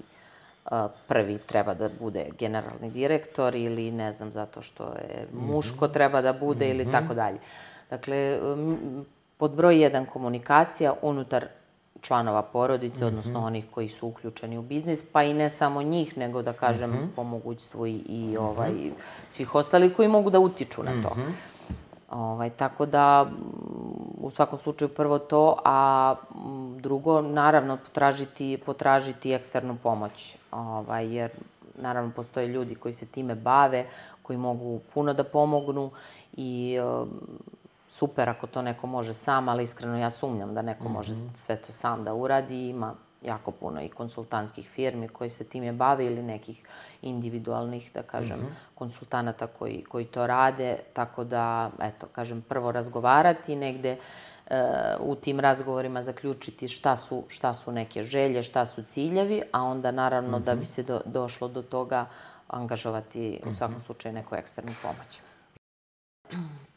e, 0.65 0.87
prvi 1.07 1.37
treba 1.37 1.73
da 1.73 1.89
bude 1.99 2.29
generalni 2.39 2.91
direktor 2.91 3.55
ili 3.55 3.91
ne 3.91 4.13
znam 4.13 4.31
zato 4.31 4.61
što 4.61 4.83
je 4.83 5.27
mhm. 5.33 5.51
muško 5.51 5.87
treba 5.87 6.21
da 6.21 6.33
bude 6.33 6.69
ili 6.69 6.91
tako 6.91 7.13
dalje. 7.13 7.37
Dakle, 7.89 8.39
pod 9.37 9.51
broj 9.51 9.81
jedan 9.81 10.05
komunikacija 10.05 10.93
unutar 11.01 11.47
članova 12.01 12.41
porodice, 12.41 12.97
mm 12.97 13.07
-hmm. 13.07 13.07
odnosno 13.07 13.45
onih 13.45 13.65
koji 13.71 13.89
su 13.89 14.07
uključeni 14.07 14.57
u 14.57 14.61
biznis, 14.61 15.03
pa 15.11 15.23
i 15.23 15.33
ne 15.33 15.49
samo 15.49 15.81
njih, 15.81 16.17
nego 16.17 16.41
da 16.41 16.53
kažem 16.53 16.89
mm 16.89 16.93
-hmm. 16.93 17.15
po 17.15 17.23
mogućstvu 17.23 17.87
i, 17.87 17.91
i 17.91 18.37
ovaj, 18.37 18.71
svih 19.29 19.55
ostalih 19.55 19.95
koji 19.95 20.07
mogu 20.07 20.29
da 20.29 20.39
utiču 20.39 20.83
na 20.83 21.03
to. 21.03 21.15
Mm 21.15 21.21
-hmm. 21.21 21.31
Ovaj, 22.09 22.49
tako 22.49 22.85
da, 22.85 23.29
u 24.17 24.29
svakom 24.31 24.59
slučaju 24.59 24.89
prvo 24.89 25.19
to, 25.19 25.57
a 25.65 26.15
drugo, 26.77 27.21
naravno, 27.21 27.77
potražiti, 27.77 28.59
potražiti 28.65 29.33
eksternu 29.33 29.77
pomoć, 29.83 30.37
ovaj, 30.51 31.15
jer 31.15 31.31
naravno 31.81 32.11
postoje 32.15 32.47
ljudi 32.47 32.75
koji 32.75 32.93
se 32.93 33.05
time 33.05 33.35
bave, 33.35 33.85
koji 34.21 34.37
mogu 34.37 34.79
puno 34.93 35.13
da 35.13 35.23
pomognu 35.23 35.91
i 36.37 36.77
super 37.99 38.29
ako 38.29 38.47
to 38.47 38.61
neko 38.61 38.87
može 38.87 39.13
sam, 39.13 39.49
ali 39.49 39.63
iskreno 39.63 39.97
ja 39.97 40.09
sumnjam 40.09 40.53
da 40.53 40.61
neko 40.61 40.83
mm 40.83 40.87
-hmm. 40.87 40.93
može 40.93 41.13
mhm. 41.13 41.35
sve 41.35 41.55
to 41.55 41.71
sam 41.71 42.03
da 42.03 42.13
uradi. 42.13 42.69
Ima 42.69 42.93
jako 43.21 43.51
puno 43.51 43.81
i 43.81 43.89
konsultantskih 43.89 44.69
firmi 44.69 45.07
koji 45.07 45.29
se 45.29 45.43
time 45.43 45.71
bave 45.71 46.05
ili 46.05 46.23
nekih 46.23 46.63
individualnih, 47.01 47.91
da 47.93 48.01
kažem, 48.01 48.37
mm 48.39 48.43
-hmm. 48.43 48.75
konsultanata 48.75 49.47
koji, 49.47 49.83
koji 49.83 50.05
to 50.05 50.27
rade. 50.27 50.77
Tako 50.93 51.23
da, 51.23 51.71
eto, 51.81 52.07
kažem, 52.11 52.41
prvo 52.41 52.71
razgovarati 52.71 53.55
negde, 53.55 53.97
e, 54.47 54.63
u 54.99 55.15
tim 55.15 55.39
razgovorima 55.39 56.03
zaključiti 56.03 56.67
šta 56.67 56.95
su, 56.95 57.23
šta 57.27 57.53
su 57.53 57.71
neke 57.71 58.03
želje, 58.03 58.43
šta 58.43 58.65
su 58.65 58.83
ciljevi, 58.83 59.41
a 59.51 59.63
onda 59.63 59.91
naravno 59.91 60.37
mm 60.37 60.41
-hmm. 60.41 60.45
da 60.45 60.55
bi 60.55 60.61
mhm. 60.61 60.71
se 60.71 60.83
do, 60.83 61.01
došlo 61.05 61.47
do 61.47 61.61
toga 61.61 62.05
angažovati 62.47 63.41
u 63.51 63.55
svakom 63.55 63.75
mhm. 63.75 63.85
slučaju 63.85 64.13
neku 64.13 64.35
eksternu 64.35 64.71
pomoć. 64.81 65.28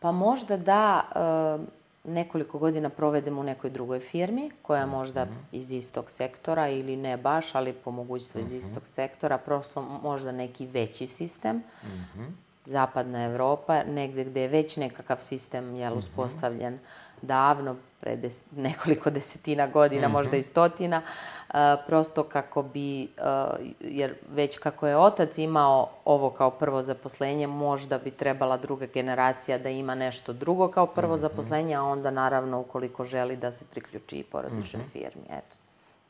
Pa 0.01 0.13
možda 0.13 0.57
da 0.57 1.03
e, 1.15 1.83
nekoliko 2.05 2.59
godina 2.59 2.89
provedemo 2.89 3.41
u 3.41 3.45
nekoj 3.45 3.71
drugoj 3.71 4.01
firmi, 4.01 4.51
koja 4.63 4.87
možda 4.87 5.25
mm 5.25 5.29
-hmm. 5.29 5.57
iz 5.57 5.73
istog 5.73 6.11
sektora 6.11 6.69
ili 6.69 6.97
ne 6.97 7.17
baš, 7.17 7.55
ali 7.55 7.73
po 7.73 7.91
mogućstvu 7.91 8.41
mm 8.41 8.45
-hmm. 8.45 8.57
iz 8.57 8.65
istog 8.65 8.87
sektora, 8.87 9.39
prosto 9.39 9.83
možda 9.83 10.33
neki 10.33 10.67
veći 10.67 11.07
sistem. 11.07 11.57
Mm 11.57 11.89
-hmm. 11.89 12.27
Zapadna 12.67 13.25
Evropa, 13.25 13.83
negde 13.85 14.25
gde 14.25 14.41
je 14.41 14.49
već 14.49 14.77
nekakav 14.77 15.17
sistem 15.19 15.75
jel, 15.75 15.99
uspostavljen 15.99 16.79
davno, 17.23 17.77
pre 18.01 18.17
des, 18.17 18.43
nekoliko 18.57 19.11
desetina 19.11 19.67
godina, 19.67 20.09
mm 20.09 20.11
-hmm. 20.11 20.15
možda 20.15 20.37
i 20.37 20.43
stotina, 20.43 21.03
uh, 21.49 21.55
prosto 21.87 22.25
kako 22.25 22.63
bi, 22.63 23.03
uh, 23.03 23.67
jer 23.81 24.15
već 24.31 24.59
kako 24.59 24.87
je 24.87 24.97
otac 24.97 25.39
imao 25.39 25.91
ovo 26.05 26.31
kao 26.31 26.51
prvo 26.51 26.83
zaposlenje, 26.83 27.47
možda 27.47 27.99
bi 27.99 28.11
trebala 28.11 28.57
druga 28.57 28.87
generacija 28.87 29.59
da 29.59 29.69
ima 29.69 29.95
nešto 29.95 30.33
drugo 30.33 30.69
kao 30.69 30.87
prvo 30.87 31.15
mm 31.15 31.19
-hmm. 31.19 31.21
zaposlenje, 31.21 31.75
a 31.75 31.83
onda 31.83 32.11
naravno 32.11 32.61
ukoliko 32.61 33.05
želi 33.05 33.37
da 33.37 33.53
se 33.53 33.65
priključi 33.71 34.17
i 34.17 34.25
porodičnoj 34.25 34.83
mm 34.83 34.87
-hmm. 34.87 34.93
firmi. 34.93 35.25
Eto, 35.31 35.57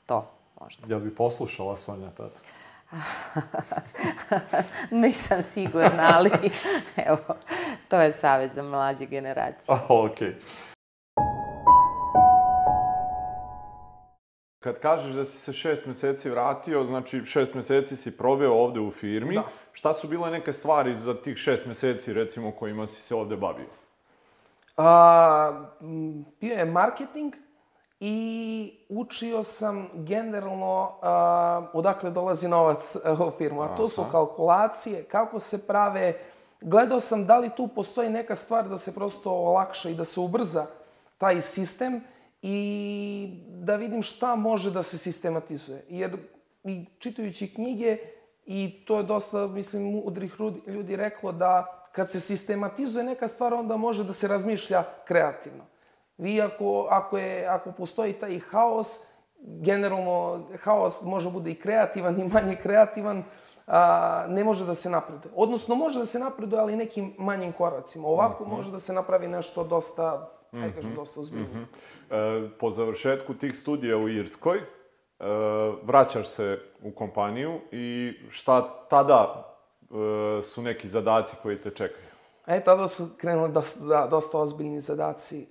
to 0.07 0.31
možda. 0.61 0.87
Jel 0.89 1.01
bi 1.01 1.15
poslušala 1.15 1.77
Sonja 1.77 2.11
tada? 2.11 2.35
Nisam 4.91 5.43
sigurna, 5.43 6.11
ali 6.15 6.31
evo, 7.07 7.19
to 7.89 8.01
je 8.01 8.13
savjet 8.13 8.55
za 8.55 8.63
mlađe 8.63 9.07
generacije. 9.07 9.77
Okej. 9.89 10.29
Okay. 10.29 10.35
Kad 14.63 14.79
kažeš 14.79 15.13
da 15.15 15.25
si 15.25 15.39
se 15.39 15.53
šest 15.53 15.87
meseci 15.87 16.31
vratio, 16.31 16.85
znači 16.85 17.25
šest 17.25 17.55
meseci 17.55 17.97
si 17.97 18.17
proveo 18.17 18.53
ovde 18.53 18.81
u 18.81 18.91
firmi. 18.91 19.35
Da. 19.35 19.43
Šta 19.73 19.93
su 19.93 20.09
bile 20.09 20.31
neke 20.31 20.53
stvari 20.53 20.95
za 20.95 21.15
tih 21.15 21.37
šest 21.37 21.67
meseci, 21.67 22.13
recimo, 22.13 22.51
kojima 22.51 22.87
si 22.87 23.03
se 23.03 23.15
ovde 23.15 23.37
bavio? 23.37 23.67
A, 24.77 25.65
bio 26.41 26.55
je 26.55 26.65
marketing 26.65 27.35
i 28.01 28.73
učio 28.89 29.43
sam 29.43 29.89
generalno 29.95 30.93
a, 31.03 31.67
odakle 31.73 32.11
dolazi 32.11 32.49
novac 32.49 32.97
u 33.29 33.31
firmu. 33.39 33.63
A 33.63 33.77
to 33.77 33.89
su 33.89 34.05
kalkulacije, 34.11 35.03
kako 35.03 35.39
se 35.39 35.67
prave. 35.67 36.15
Gledao 36.61 37.01
sam 37.01 37.27
da 37.27 37.39
li 37.39 37.51
tu 37.57 37.69
postoji 37.69 38.11
neka 38.11 38.37
stvar 38.37 38.69
da 38.69 38.79
se 38.79 38.95
prosto 38.95 39.31
olakša 39.31 39.89
i 39.89 39.95
da 39.95 40.05
se 40.05 40.21
ubrza 40.21 40.67
taj 41.19 41.41
sistem 41.41 42.01
i 42.43 43.45
da 43.49 43.77
vidim 43.77 44.03
šta 44.03 44.35
može 44.35 44.71
da 44.71 44.83
se 44.83 44.99
sistematizuje. 44.99 45.85
Jer 45.89 46.17
i 46.65 46.85
čitajući 46.99 47.55
knjige, 47.55 47.97
i 48.47 48.85
to 48.87 48.97
je 48.97 49.03
dosta, 49.03 49.47
mislim, 49.47 49.83
mudrih 49.83 50.35
ljudi 50.67 50.97
reklo 50.97 51.33
da 51.33 51.79
kad 51.93 52.11
se 52.11 52.21
sistematizuje 52.21 53.05
neka 53.05 53.29
stvar, 53.29 53.55
onda 53.55 53.77
može 53.77 54.05
da 54.05 54.13
se 54.13 54.29
razmišlja 54.29 54.85
kreativno. 55.05 55.65
Vi 56.19 56.43
ako, 56.43 56.87
ako, 56.91 57.19
je, 57.19 57.47
ako 57.47 57.73
postoji 57.73 58.13
taj 58.13 58.39
haos, 58.39 59.01
generalno 59.41 60.47
haos 60.63 61.03
može 61.03 61.31
bude 61.31 61.51
i 61.51 61.61
kreativan 61.61 62.21
i 62.21 62.29
manje 62.29 62.57
kreativan, 62.57 63.25
a, 63.67 64.27
ne 64.29 64.45
može 64.45 64.67
da 64.67 64.75
se 64.75 64.91
napreduje. 64.91 65.33
Odnosno, 65.37 65.75
može 65.75 65.99
da 65.99 66.07
se 66.07 66.19
napreduje, 66.19 66.61
ali 66.61 66.77
nekim 66.77 67.15
manjim 67.19 67.53
koracima. 67.53 68.09
Ovako 68.09 68.45
-hmm. 68.45 68.49
može 68.49 68.71
da 68.71 68.81
se 68.81 68.93
napravi 68.93 69.29
nešto 69.29 69.65
dosta 69.65 70.31
mm 70.53 70.59
-hmm. 70.59 70.75
kažem, 70.75 70.95
dosta 70.95 71.21
ozbiljno. 71.21 71.47
Mm 71.47 71.69
-hmm. 72.11 72.47
e, 72.47 72.51
po 72.59 72.71
završetku 72.71 73.35
tih 73.35 73.59
studija 73.59 73.97
u 73.97 74.09
Irskoj, 74.09 74.59
e, 74.59 74.65
vraćaš 75.83 76.29
se 76.29 76.59
u 76.83 76.91
kompaniju 76.91 77.61
i 77.73 78.13
šta 78.31 78.87
tada 78.91 79.55
e, 79.81 80.43
su 80.43 80.63
neki 80.63 80.89
zadaci 80.89 81.37
koji 81.43 81.61
te 81.61 81.71
čekaju? 81.71 82.13
E, 82.47 82.65
tada 82.65 82.89
su 82.89 83.09
krenuli 83.17 83.53
dosta, 83.53 83.85
da, 83.85 84.07
dosta 84.11 84.39
ozbiljni 84.39 84.81
zadaci. 84.81 85.47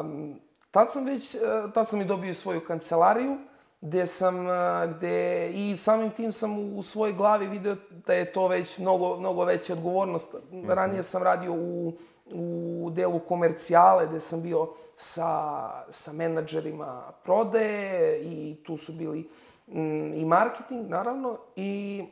Um, 0.00 0.40
tad 0.70 0.92
sam 0.92 1.04
već, 1.04 1.34
e, 1.34 1.38
tad 1.74 1.88
sam 1.88 2.00
i 2.00 2.04
dobio 2.04 2.34
svoju 2.34 2.60
kancelariju, 2.60 3.36
gde 3.80 4.06
sam, 4.06 4.50
e, 4.50 4.94
gde 4.96 5.48
i 5.50 5.76
samim 5.76 6.10
tim 6.10 6.32
sam 6.32 6.76
u 6.78 6.82
svojoj 6.82 7.12
glavi 7.12 7.46
video 7.46 7.76
da 8.06 8.14
je 8.14 8.32
to 8.32 8.48
već 8.48 8.78
mnogo, 8.78 9.16
mnogo 9.16 9.44
veća 9.44 9.72
odgovornost. 9.72 10.34
-hmm. 10.34 10.74
Ranije 10.74 11.02
sam 11.02 11.22
radio 11.22 11.52
u 11.52 11.92
u 12.32 12.90
delu 12.94 13.18
komercijale, 13.18 14.06
gde 14.06 14.20
sam 14.20 14.42
bio 14.42 14.68
sa, 14.96 15.84
sa 15.90 16.12
menadžerima 16.12 17.12
prodaje 17.24 18.20
i 18.22 18.56
tu 18.64 18.76
su 18.76 18.92
bili 18.92 19.30
mm, 19.66 20.14
i 20.14 20.24
marketing, 20.24 20.88
naravno, 20.90 21.38
i 21.56 22.04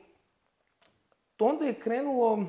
onda 1.38 1.64
je 1.64 1.74
krenulo, 1.74 2.44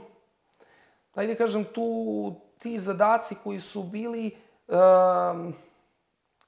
ajde 1.13 1.36
kažem, 1.36 1.65
tu 1.65 2.33
ti 2.59 2.79
zadaci 2.79 3.36
koji 3.43 3.59
su 3.59 3.83
bili 3.83 4.31
um, 4.67 5.53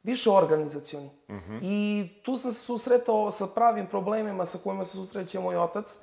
više 0.04 0.32
organizacioni. 0.32 1.10
Mm 1.30 1.36
-hmm. 1.36 1.60
I 1.62 2.08
tu 2.24 2.38
sam 2.38 2.52
se 2.52 2.60
susretao 2.60 3.32
sa 3.32 3.48
pravim 3.48 3.88
problemima 3.88 4.46
sa 4.46 4.58
kojima 4.64 4.86
se 4.86 4.98
susreće 4.98 5.40
moj 5.40 5.58
otac. 5.58 5.98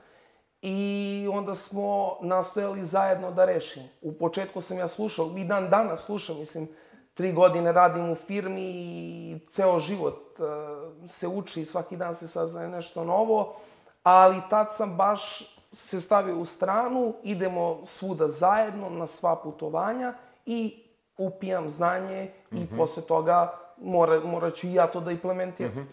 I 0.68 1.28
onda 1.32 1.54
smo 1.54 2.16
nastojali 2.20 2.84
zajedno 2.84 3.30
da 3.30 3.44
rešimo. 3.44 3.86
U 4.02 4.12
početku 4.12 4.60
sam 4.60 4.78
ja 4.78 4.88
slušao, 4.88 5.32
i 5.36 5.44
dan 5.44 5.70
danas 5.70 6.04
slušam, 6.04 6.38
mislim, 6.38 6.68
tri 7.14 7.32
godine 7.32 7.72
radim 7.72 8.10
u 8.10 8.14
firmi 8.14 8.62
i 8.62 9.38
ceo 9.50 9.78
život 9.78 10.38
uh, 10.38 11.08
se 11.08 11.28
uči 11.28 11.60
i 11.60 11.64
svaki 11.64 11.96
dan 11.96 12.14
se 12.14 12.28
saznaje 12.28 12.68
nešto 12.68 13.04
novo, 13.04 13.56
ali 14.02 14.42
tad 14.50 14.74
sam 14.74 14.96
baš 14.96 15.54
se 15.72 16.00
stavio 16.00 16.38
u 16.38 16.44
stranu, 16.44 17.14
idemo 17.22 17.80
svuda 17.84 18.28
zajedno 18.28 18.90
na 18.90 19.06
sva 19.06 19.36
putovanja 19.36 20.14
i 20.46 20.84
upijam 21.18 21.68
znanje 21.68 22.24
mm 22.24 22.56
-hmm. 22.56 22.60
i 22.60 22.64
mhm. 22.64 22.76
posle 22.76 23.02
toga 23.02 23.58
mora, 23.76 24.20
morat 24.20 24.54
ću 24.54 24.66
i 24.66 24.74
ja 24.74 24.86
to 24.86 25.00
da 25.00 25.10
implementiram. 25.10 25.72
Mm 25.72 25.78
-hmm. 25.78 25.86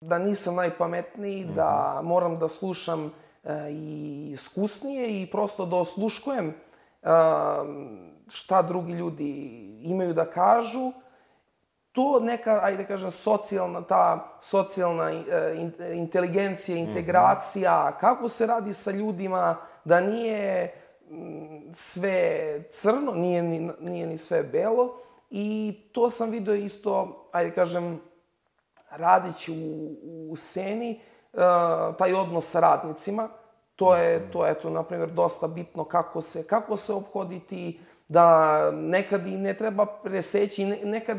Da 0.00 0.18
nisam 0.18 0.54
najpametniji, 0.54 1.44
mm 1.44 1.48
-hmm. 1.48 1.54
da 1.54 2.00
moram 2.02 2.38
da 2.38 2.48
slušam 2.48 3.12
i 3.70 4.30
iskusnije 4.32 5.22
i 5.22 5.30
prosto 5.30 5.66
da 5.66 5.76
osluškujem 5.76 6.48
uh, 7.02 7.08
šta 8.28 8.62
drugi 8.62 8.92
ljudi 8.92 9.30
imaju 9.82 10.14
da 10.14 10.30
kažu. 10.30 10.92
To 11.92 12.20
neka, 12.20 12.60
ajde 12.62 12.82
da 12.82 12.88
kažem, 12.88 13.10
socijalna, 13.10 13.82
ta 13.82 14.38
socijalna 14.42 15.10
uh, 15.10 15.94
inteligencija, 15.94 16.76
mhm. 16.76 16.88
integracija, 16.88 17.80
mm 17.80 17.92
-hmm. 17.92 18.00
kako 18.00 18.28
se 18.28 18.46
radi 18.46 18.72
sa 18.72 18.90
ljudima, 18.90 19.56
da 19.84 20.00
nije 20.00 20.74
sve 21.74 22.62
crno, 22.70 23.12
nije 23.12 23.42
ni, 23.42 23.70
nije 23.80 24.06
ni 24.06 24.18
sve 24.18 24.42
belo. 24.42 24.96
I 25.30 25.74
to 25.92 26.10
sam 26.10 26.30
video 26.30 26.54
isto, 26.54 27.28
ajde 27.32 27.54
kažem, 27.54 28.00
radići 28.90 29.52
u, 29.52 29.96
u 30.32 30.36
Seni, 30.36 31.00
uh, 31.00 31.11
taj 31.98 32.12
odnos 32.12 32.50
sa 32.50 32.60
radnicima. 32.60 33.28
To 33.76 33.96
je, 33.96 34.30
to 34.30 34.46
je, 34.46 34.54
to, 34.54 34.70
na 34.70 34.82
primjer, 34.82 35.10
dosta 35.10 35.46
bitno 35.46 35.84
kako 35.84 36.20
se, 36.20 36.46
kako 36.46 36.76
se 36.76 36.92
obhoditi, 36.92 37.80
da 38.08 38.70
nekad 38.70 39.26
i 39.26 39.36
ne 39.36 39.54
treba 39.54 39.86
preseći, 39.86 40.64
nekad 40.64 41.18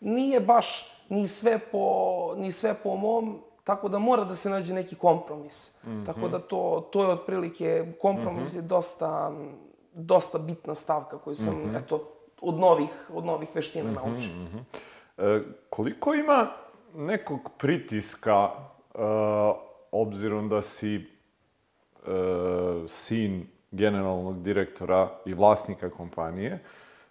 nije 0.00 0.40
baš 0.40 0.92
ni 1.08 1.28
sve 1.28 1.58
po, 1.58 2.34
ni 2.36 2.52
sve 2.52 2.74
po 2.74 2.96
mom, 2.96 3.38
tako 3.64 3.88
da 3.88 3.98
mora 3.98 4.24
da 4.24 4.34
se 4.34 4.50
nađe 4.50 4.74
neki 4.74 4.96
kompromis. 4.96 5.76
Mm 5.84 5.90
-hmm. 5.90 6.06
Tako 6.06 6.28
da 6.28 6.38
to, 6.38 6.88
to 6.92 7.02
je 7.02 7.08
otprilike, 7.08 7.92
kompromis 8.00 8.52
mm 8.52 8.56
-hmm. 8.56 8.62
je 8.62 8.62
dosta, 8.62 9.32
dosta 9.94 10.38
bitna 10.38 10.74
stavka 10.74 11.18
koju 11.18 11.34
sam, 11.34 11.54
mm 11.54 11.70
-hmm. 11.70 11.78
eto, 11.78 12.08
od 12.40 12.54
novih, 12.58 13.10
od 13.14 13.24
novih 13.24 13.48
veština 13.54 13.90
mm 13.90 13.94
-hmm, 13.94 14.08
naučio. 14.08 14.34
Mm 14.34 14.48
-hmm. 14.48 15.36
e, 15.38 15.42
koliko 15.70 16.14
ima 16.14 16.46
nekog 16.94 17.40
pritiska, 17.58 18.50
obzirom 19.90 20.48
da 20.48 20.62
si 20.62 20.94
e, 20.94 21.04
sin 22.88 23.46
generalnog 23.70 24.42
direktora 24.42 25.08
i 25.24 25.34
vlasnika 25.34 25.90
kompanije, 25.90 26.64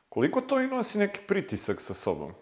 koliko 0.10 0.42
to 0.42 0.60
i 0.60 0.68
nosi 0.68 0.98
neki 0.98 1.20
pritisak 1.28 1.82
sa 1.82 1.94
sobom? 1.94 2.34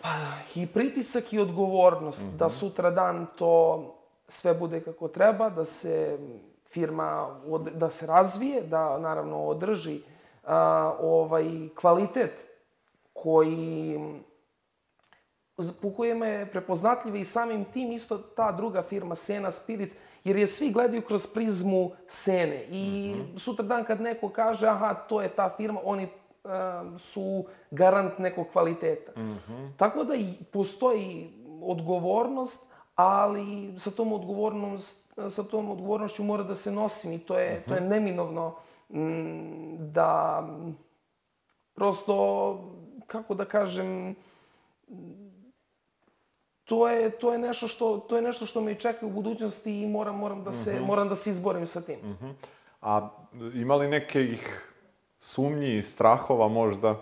Pa, 0.00 0.08
i 0.54 0.66
pritisak 0.66 1.32
i 1.32 1.38
odgovornost 1.38 2.22
mm 2.22 2.28
-hmm. 2.28 2.36
da 2.36 2.50
sutra 2.50 2.90
dan 2.90 3.26
to 3.36 3.94
sve 4.28 4.54
bude 4.54 4.80
kako 4.80 5.08
treba, 5.08 5.50
da 5.50 5.64
se 5.64 6.18
firma, 6.68 7.40
da 7.74 7.90
se 7.90 8.06
razvije, 8.06 8.62
da 8.62 8.98
naravno 8.98 9.44
održi 9.44 10.00
a, 10.44 10.92
ovaj, 11.00 11.44
kvalitet 11.80 12.46
koji 13.12 14.00
po 15.82 15.92
kojima 15.92 16.26
je 16.26 16.46
prepoznatljiva 16.46 17.18
i 17.18 17.24
samim 17.24 17.64
tim 17.64 17.92
isto 17.92 18.18
ta 18.18 18.52
druga 18.52 18.82
firma 18.82 19.14
Sena 19.14 19.50
Spirits, 19.50 19.94
jer 20.24 20.36
je 20.36 20.46
svi 20.46 20.70
gledaju 20.70 21.02
kroz 21.02 21.26
prizmu 21.26 21.90
Sene. 22.06 22.64
I 22.70 23.14
mm 23.14 23.18
-hmm. 23.18 23.38
sutra 23.38 23.64
dan 23.64 23.84
kad 23.84 24.00
neko 24.00 24.28
kaže, 24.28 24.66
aha, 24.66 24.94
to 24.94 25.22
je 25.22 25.28
ta 25.28 25.54
firma, 25.56 25.80
oni 25.84 26.04
uh, 26.44 26.50
su 26.98 27.44
garant 27.70 28.18
nekog 28.18 28.46
kvaliteta. 28.52 29.20
Mm 29.20 29.38
-hmm. 29.48 29.70
Tako 29.76 30.04
da 30.04 30.14
i 30.14 30.26
postoji 30.52 31.32
odgovornost, 31.62 32.66
ali 32.94 33.74
sa 33.78 33.90
tom 33.90 34.12
odgovornost, 34.12 35.14
sa 35.30 35.42
tom 35.42 35.70
odgovornošću 35.70 36.22
mora 36.22 36.42
da 36.42 36.54
se 36.54 36.70
nosim 36.70 37.12
i 37.12 37.18
to 37.18 37.38
je, 37.38 37.52
mm 37.52 37.62
-hmm. 37.62 37.68
to 37.68 37.74
je 37.74 37.80
neminovno 37.80 38.54
Mm, 38.94 39.92
da 39.92 40.42
prosto, 41.74 42.58
kako 43.06 43.34
da 43.34 43.44
kažem, 43.44 44.14
to 46.64 46.88
je, 46.88 47.10
to 47.10 47.32
je, 47.32 47.38
nešto, 47.38 47.68
što, 47.68 47.98
to 47.98 48.16
je 48.16 48.22
nešto 48.22 48.46
što 48.46 48.60
me 48.60 48.72
i 48.72 48.74
čeka 48.74 49.06
u 49.06 49.10
budućnosti 49.10 49.82
i 49.82 49.86
moram, 49.86 50.16
moram, 50.16 50.44
da 50.44 50.52
se, 50.52 50.72
mm 50.72 50.76
-hmm. 50.76 50.86
moram 50.86 51.08
da 51.08 51.16
se 51.16 51.30
izborim 51.30 51.66
sa 51.66 51.80
tim. 51.80 51.98
Mm 51.98 52.18
-hmm. 52.20 52.32
A 52.80 53.08
ima 53.54 53.74
li 53.74 53.88
nekih 53.88 54.68
sumnji 55.20 55.76
i 55.76 55.82
strahova 55.82 56.48
možda? 56.48 56.96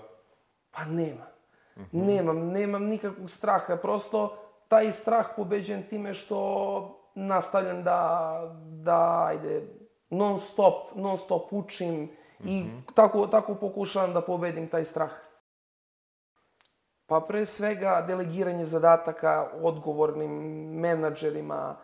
Pa 0.70 0.84
nema. 0.84 1.26
Mm 1.76 1.80
-hmm. 1.80 2.06
Nemam, 2.06 2.38
nemam 2.38 2.84
nikakvog 2.84 3.30
straha. 3.30 3.76
Prosto 3.76 4.36
taj 4.68 4.92
strah 4.92 5.26
pobeđen 5.36 5.82
time 5.82 6.14
što 6.14 6.98
nastavljam 7.14 7.82
da, 7.82 8.40
da 8.64 9.24
ajde, 9.26 9.62
non 10.10 10.38
stop, 10.38 10.94
non 10.94 11.16
stop 11.16 11.52
učim 11.52 12.08
i 12.44 12.60
mhm. 12.60 12.76
tako, 12.94 13.26
tako 13.26 13.54
pokušavam 13.54 14.12
da 14.12 14.20
pobedim 14.20 14.68
taj 14.68 14.84
strah. 14.84 15.10
Pa 17.12 17.20
pre 17.20 17.46
svega 17.46 18.04
delegiranje 18.08 18.64
zadataka 18.64 19.48
odgovornim 19.62 20.30
menadžerima, 20.80 21.76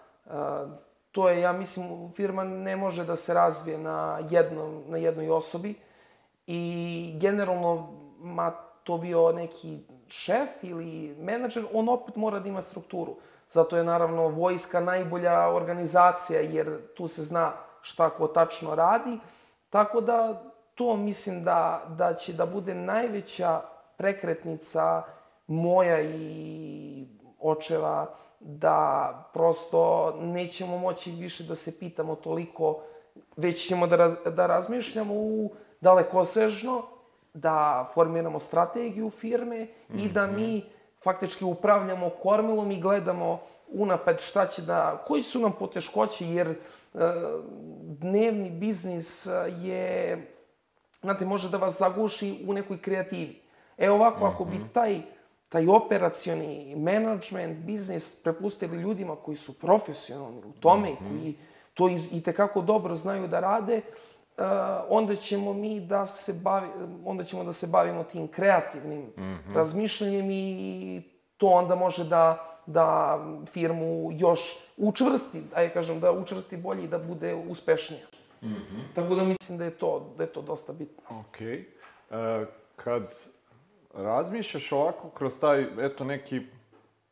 to 1.13 1.29
je, 1.29 1.41
ja 1.41 1.53
mislim, 1.53 2.13
firma 2.17 2.45
ne 2.45 2.77
može 2.77 3.05
da 3.05 3.17
se 3.17 3.35
razvije 3.35 3.79
na, 3.79 4.21
jednom, 4.31 4.85
na 4.87 4.97
jednoj 4.97 5.31
osobi 5.31 5.75
i 6.47 7.13
generalno, 7.21 7.93
ma 8.19 8.51
to 8.85 8.99
bio 8.99 9.33
neki 9.33 9.79
šef 10.09 10.49
ili 10.63 11.15
menadžer, 11.19 11.65
on 11.73 11.89
opet 11.89 12.17
mora 12.17 12.41
da 12.41 12.49
ima 12.49 12.63
strukturu. 12.63 13.17
Zato 13.51 13.77
je 13.77 13.85
naravno 13.85 14.29
vojska 14.29 14.81
najbolja 14.81 15.49
organizacija 15.49 16.41
jer 16.41 16.95
tu 16.97 17.09
se 17.09 17.23
zna 17.23 17.53
šta 17.83 18.11
ko 18.11 18.27
tačno 18.27 18.75
radi. 18.75 19.19
Tako 19.71 20.01
da 20.01 20.43
to 20.75 20.97
mislim 20.97 21.45
da, 21.45 21.83
da 21.89 22.15
će 22.15 22.33
da 22.33 22.47
bude 22.47 22.75
najveća 22.75 23.61
prekretnica 23.97 25.03
moja 25.49 26.01
i 26.03 27.07
očeva 27.41 28.15
da 28.41 29.31
prosto 29.33 30.13
nećemo 30.21 30.79
moći 30.79 31.11
više 31.11 31.45
da 31.45 31.55
se 31.55 31.79
pitamo 31.79 32.15
toliko, 32.15 32.83
već 33.37 33.69
ćemo 33.69 33.87
da, 33.87 33.97
raz, 33.97 34.15
da 34.37 34.47
razmišljamo 34.47 35.15
u 35.15 35.51
dalekosežno, 35.81 36.83
da 37.35 37.91
formiramo 37.95 38.39
strategiju 38.39 39.11
firme 39.11 39.65
mm 39.65 39.97
-hmm. 39.97 40.05
i 40.05 40.09
da 40.09 40.27
mhm. 40.27 40.37
mi 40.37 40.65
faktički 41.03 41.45
upravljamo 41.45 42.11
kormilom 42.23 42.71
i 42.71 42.81
gledamo 42.81 43.41
unapred 43.69 44.21
šta 44.21 44.47
će 44.47 44.63
da, 44.63 45.05
koji 45.07 45.23
su 45.23 45.41
nam 45.41 45.53
poteškoće, 45.59 46.27
jer 46.29 46.49
uh, 46.49 47.01
dnevni 47.83 48.51
biznis 48.51 49.27
e, 49.27 49.31
je, 49.61 50.27
znate, 51.01 51.25
može 51.25 51.51
da 51.51 51.57
vas 51.57 51.79
zaguši 51.79 52.45
u 52.47 52.53
nekoj 52.53 52.79
kreativi. 52.79 53.43
E 53.79 53.91
ovako, 53.91 54.25
ako 54.25 54.45
bi 54.45 54.57
mhm. 54.57 54.69
taj, 54.73 55.03
taj 55.49 55.69
operacioni 55.69 56.77
management, 56.77 57.59
biznis 57.59 58.23
prepustili 58.23 58.83
ljudima 58.83 59.17
koji 59.17 59.37
su 59.37 59.59
profesionalni 59.59 60.39
u 60.39 60.53
tome, 60.61 60.91
mm 60.91 60.95
-hmm. 60.95 61.21
koji 61.21 61.35
to 61.75 61.89
iz, 61.89 62.13
i 62.13 62.23
tekako 62.23 62.61
dobro 62.61 62.97
znaju 62.97 63.29
da 63.29 63.41
rade, 63.41 63.77
uh, 63.77 64.45
onda 64.89 65.15
ćemo 65.17 65.53
mi 65.53 65.81
da 65.81 66.07
se 66.07 66.33
bavi, 66.33 66.69
onda 67.05 67.25
ćemo 67.25 67.45
da 67.45 67.53
se 67.53 67.67
bavimo 67.67 68.05
tim 68.05 68.29
kreativnim 68.29 69.01
mm 69.01 69.13
-hmm. 69.17 69.55
razmišljanjem 69.55 70.31
i 70.31 71.03
to 71.37 71.47
onda 71.47 71.75
može 71.75 72.05
da 72.05 72.45
da 72.69 73.19
firmu 73.53 74.11
još 74.13 74.41
učvrsti, 74.77 75.43
ajde 75.55 75.73
kažem, 75.73 76.01
da 76.01 76.13
učvrsti 76.13 76.57
bolje 76.57 76.85
i 76.85 76.89
da 76.89 76.99
bude 76.99 77.35
uspešnija. 77.35 78.07
Mm 78.43 78.47
-hmm. 78.47 78.95
Tako 78.95 79.15
da 79.15 79.25
mislim 79.25 79.59
da 79.59 79.65
je 79.65 79.71
to, 79.71 80.15
da 80.17 80.23
je 80.23 80.33
to 80.33 80.43
dosta 80.43 80.73
bitno. 80.73 81.21
Ok. 81.21 81.41
E, 81.41 81.67
kad 82.77 83.15
razmišljaš 84.03 84.73
ovako 84.73 85.11
kroz 85.11 85.41
taj, 85.41 85.67
eto, 85.79 86.05
neki 86.05 86.41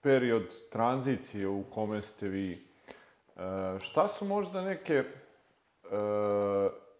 period 0.00 0.70
tranzicije 0.70 1.48
u 1.48 1.64
kome 1.70 2.02
ste 2.02 2.28
vi, 2.28 2.52
e, 2.52 3.40
šta 3.80 4.08
su 4.08 4.24
možda 4.24 4.62
neke 4.62 4.94
e, 4.94 5.04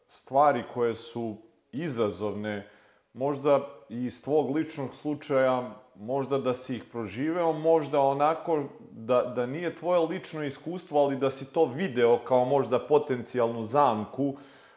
stvari 0.09 0.65
koje 0.75 0.95
su 0.95 1.37
izazovne 1.73 2.69
možda 3.17 3.61
i 3.89 4.05
iz 4.05 4.25
tvog 4.25 4.57
ličnog 4.57 4.95
slučaja, 4.95 5.71
možda 5.95 6.39
da 6.39 6.55
si 6.55 6.77
ih 6.77 6.85
proživeo, 6.85 7.53
možda 7.53 8.01
onako 8.01 8.65
da, 8.91 9.23
da 9.23 9.47
nije 9.47 9.77
tvoje 9.77 10.01
lično 10.01 10.45
iskustvo, 10.45 11.01
ali 11.01 11.17
da 11.17 11.31
si 11.31 11.53
to 11.53 11.65
video 11.65 12.19
kao 12.19 12.45
možda 12.45 12.79
potencijalnu 12.79 13.65
zamku, 13.65 14.37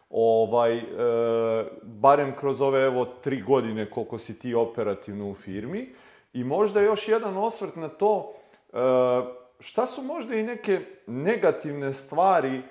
ovaj, 0.09 0.77
e, 0.77 0.83
barem 1.83 2.35
kroz 2.35 2.61
ove 2.61 2.83
evo 2.83 3.05
tri 3.05 3.41
godine 3.41 3.89
koliko 3.89 4.17
si 4.17 4.39
ti 4.39 4.53
operativno 4.53 5.29
u 5.29 5.35
firmi. 5.35 5.89
I 6.33 6.43
možda 6.43 6.81
još 6.81 7.07
jedan 7.07 7.37
osvrt 7.37 7.75
na 7.75 7.89
to, 7.89 8.33
e, 8.73 8.77
šta 9.59 9.85
su 9.85 10.01
možda 10.01 10.35
i 10.35 10.43
neke 10.43 10.79
negativne 11.07 11.93
stvari 11.93 12.61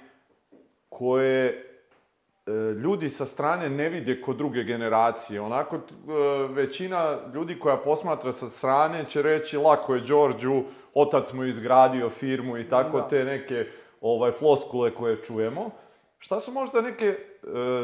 koje 0.88 1.46
e, 1.48 2.52
ljudi 2.82 3.10
sa 3.10 3.26
strane 3.26 3.70
ne 3.70 3.88
vide 3.88 4.20
kod 4.20 4.36
druge 4.36 4.64
generacije. 4.64 5.40
Onako, 5.40 5.76
e, 5.76 5.80
većina 6.48 7.18
ljudi 7.34 7.58
koja 7.58 7.76
posmatra 7.76 8.32
sa 8.32 8.48
strane 8.48 9.04
će 9.04 9.22
reći 9.22 9.56
lako 9.56 9.94
je 9.94 10.00
Đorđu, 10.00 10.62
otac 10.94 11.32
mu 11.32 11.44
izgradio 11.44 12.10
firmu 12.10 12.58
i 12.58 12.68
tako 12.68 13.00
da. 13.00 13.08
te 13.08 13.24
neke 13.24 13.66
ovaj, 14.00 14.32
floskule 14.32 14.94
koje 14.94 15.22
čujemo. 15.22 15.70
Šta 16.18 16.40
su 16.40 16.52
možda 16.52 16.80
neke 16.80 17.06
e, 17.06 17.18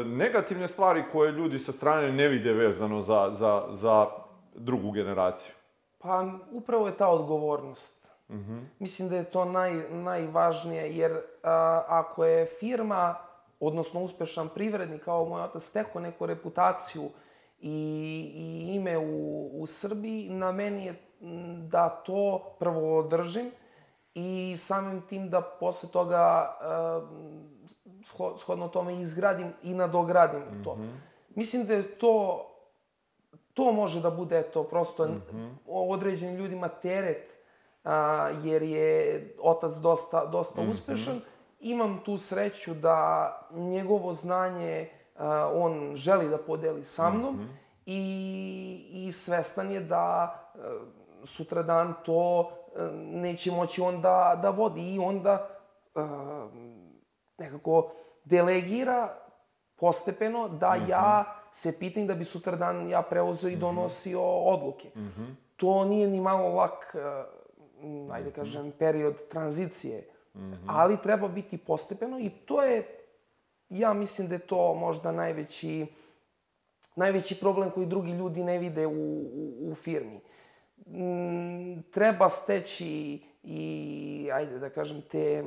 negativne 0.05 0.67
stvari 0.67 1.03
koje 1.11 1.31
ljudi 1.31 1.59
sa 1.59 1.71
strane 1.71 2.11
ne 2.11 2.27
vide 2.27 2.53
vezano 2.53 3.01
za, 3.01 3.29
za, 3.31 3.67
za 3.71 4.07
drugu 4.55 4.91
generaciju? 4.91 5.53
Pa 5.97 6.25
upravo 6.51 6.87
je 6.87 6.97
ta 6.97 7.09
odgovornost. 7.09 8.07
Mm 8.29 8.35
-hmm. 8.35 8.65
Mislim 8.79 9.09
da 9.09 9.15
je 9.15 9.23
to 9.23 9.45
naj, 9.45 9.73
najvažnije, 9.89 10.97
jer 10.97 11.21
a, 11.43 11.83
ako 11.87 12.25
je 12.25 12.45
firma, 12.45 13.15
odnosno 13.59 14.01
uspešan 14.01 14.49
privrednik, 14.49 15.03
kao 15.03 15.25
moj 15.25 15.41
otac, 15.41 15.63
steko 15.63 15.99
neku 15.99 16.25
reputaciju 16.25 17.09
i, 17.59 17.71
i 18.35 18.75
ime 18.75 18.97
u, 18.97 19.49
u 19.61 19.65
Srbiji, 19.65 20.29
na 20.29 20.51
meni 20.51 20.85
je 20.85 21.01
da 21.69 21.89
to 21.89 22.55
prvo 22.59 22.99
održim 22.99 23.51
i 24.15 24.55
samim 24.57 25.01
tim 25.01 25.29
da 25.29 25.41
posle 25.41 25.89
toga 25.89 26.17
a, 26.61 27.01
shodno 28.37 28.67
tome 28.67 29.01
izgradim 29.01 29.53
i 29.63 29.73
nadogradim 29.73 30.39
mm 30.39 30.51
-hmm. 30.51 30.63
to. 30.63 30.77
Mislim 31.35 31.65
da 31.65 31.73
je 31.73 31.97
to 31.97 32.45
to 33.55 33.71
može 33.71 34.01
da 34.01 34.09
bude 34.09 34.43
to 34.43 34.63
prosto 34.63 35.07
mm 35.07 35.21
-hmm. 35.31 35.51
određenim 35.67 36.35
ljudima 36.35 36.67
teret 36.67 37.33
a, 37.83 38.29
jer 38.43 38.63
je 38.63 39.35
otac 39.41 39.73
dosta, 39.73 40.25
dosta 40.25 40.61
mm 40.61 40.65
-hmm. 40.65 40.71
uspešan. 40.71 41.21
Imam 41.59 42.01
tu 42.05 42.17
sreću 42.17 42.73
da 42.73 43.31
njegovo 43.51 44.13
znanje 44.13 44.89
a, 45.17 45.51
on 45.53 45.95
želi 45.95 46.29
da 46.29 46.37
podeli 46.37 46.85
sa 46.85 47.09
mnom 47.09 47.35
mm 47.35 47.39
-hmm. 47.39 47.55
i, 47.85 49.05
i 49.07 49.11
svestan 49.11 49.71
je 49.71 49.79
da 49.79 49.95
a, 49.95 50.35
sutradan 51.23 51.93
to 52.05 52.49
a, 52.75 52.89
neće 52.95 53.51
moći 53.51 53.81
on 53.81 54.01
da, 54.01 54.39
da 54.41 54.49
vodi 54.49 54.93
i 54.93 54.99
onda 54.99 55.49
a, 55.95 56.47
nekako 57.37 57.91
delegira 58.23 59.25
postepeno 59.75 60.47
da 60.49 60.75
mm 60.75 60.79
-hmm. 60.79 60.89
ja 60.89 61.35
se 61.51 61.79
pitam 61.79 62.07
da 62.07 62.13
bi 62.13 62.25
sutradan 62.25 62.89
ja 62.89 63.01
preuzeo 63.01 63.49
i 63.49 63.53
mhm. 63.53 63.61
donosio 63.61 64.19
mm 64.19 64.23
-hmm. 64.23 64.53
odluke. 64.53 64.91
Mm 64.95 65.01
-hmm. 65.01 65.35
To 65.55 65.85
nije 65.85 66.07
ni 66.07 66.21
malo 66.21 66.49
lak, 66.49 66.95
uh, 66.95 68.13
ajde 68.15 68.29
mhm. 68.29 68.35
kažem, 68.35 68.71
period 68.79 69.15
tranzicije, 69.29 70.07
mm 70.33 70.39
-hmm. 70.39 70.65
ali 70.67 71.01
treba 71.01 71.27
biti 71.27 71.57
postepeno 71.57 72.19
i 72.19 72.29
to 72.29 72.63
je, 72.63 72.87
ja 73.69 73.93
mislim 73.93 74.27
da 74.27 74.35
je 74.35 74.39
to 74.39 74.73
možda 74.73 75.11
najveći, 75.11 75.85
najveći 76.95 77.39
problem 77.39 77.71
koji 77.71 77.85
drugi 77.85 78.11
ljudi 78.11 78.43
ne 78.43 78.57
vide 78.57 78.87
u, 78.87 78.91
u, 78.91 79.71
u 79.71 79.75
firmi. 79.75 80.21
Mm, 80.87 81.81
treba 81.91 82.29
steći 82.29 83.21
i, 83.43 84.29
ajde 84.33 84.59
da 84.59 84.69
kažem, 84.69 85.01
te 85.01 85.43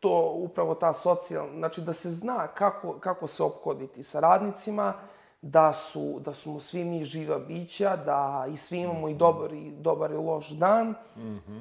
to 0.00 0.32
upravo 0.34 0.74
ta 0.74 0.92
socijalna, 0.92 1.58
znači 1.58 1.80
da 1.80 1.92
se 1.92 2.10
zna 2.10 2.46
kako, 2.46 2.92
kako 2.92 3.26
se 3.26 3.42
ophoditi 3.42 4.02
sa 4.02 4.20
radnicima, 4.20 4.94
da 5.42 5.72
su, 5.72 6.20
da 6.24 6.34
smo 6.34 6.60
svi 6.60 6.84
mi 6.84 7.04
živa 7.04 7.38
bića, 7.38 7.96
da 7.96 8.46
i 8.52 8.56
svi 8.56 8.78
imamo 8.78 9.08
i 9.08 9.14
dobar 9.14 9.52
i, 9.52 9.70
dobar 9.70 10.10
i 10.10 10.14
loš 10.14 10.48
dan. 10.48 10.94
Mm 11.16 11.22
-hmm. 11.22 11.60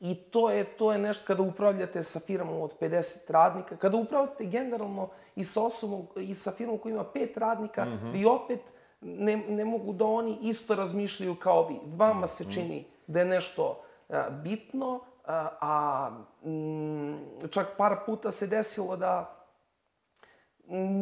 I 0.00 0.14
to 0.14 0.50
je, 0.50 0.64
to 0.64 0.92
je 0.92 0.98
nešto 0.98 1.26
kada 1.26 1.42
upravljate 1.42 2.02
sa 2.02 2.20
firmom 2.20 2.60
od 2.60 2.74
50 2.80 3.16
radnika, 3.28 3.76
kada 3.76 3.96
upravljate 3.96 4.44
generalno 4.44 5.08
i 5.36 5.44
sa 5.44 5.62
osobom, 5.62 6.06
i 6.16 6.34
sa 6.34 6.50
firmom 6.50 6.78
koja 6.78 6.92
ima 6.92 7.04
pet 7.04 7.36
radnika, 7.36 7.84
mm 7.84 7.88
-hmm. 7.88 8.12
vi 8.12 8.24
opet 8.24 8.60
ne, 9.02 9.36
ne 9.36 9.64
mogu 9.64 9.92
da 9.92 10.04
oni 10.04 10.38
isto 10.42 10.74
razmišljaju 10.74 11.34
kao 11.34 11.68
vi. 11.68 11.76
Vama 11.96 12.26
se 12.26 12.44
mhm. 12.44 12.52
čini 12.52 12.84
da 13.06 13.18
je 13.18 13.24
nešto 13.24 13.82
a, 14.08 14.30
bitno, 14.30 15.00
a, 15.24 15.48
a 15.60 16.10
m, 16.44 17.18
čak 17.50 17.66
par 17.76 17.96
puta 18.06 18.30
se 18.32 18.46
desilo 18.46 18.96
da 18.96 19.42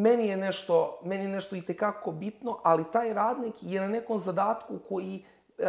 meni 0.02 0.26
je 0.26 0.36
nešto, 0.36 1.00
meni 1.04 1.22
je 1.22 1.28
nešto 1.28 1.56
i 1.56 1.62
tekako 1.62 2.12
bitno, 2.12 2.60
ali 2.62 2.84
taj 2.92 3.14
radnik 3.14 3.54
je 3.60 3.80
na 3.80 3.88
nekom 3.88 4.18
zadatku 4.18 4.78
koji, 4.88 5.24
uh, 5.58 5.64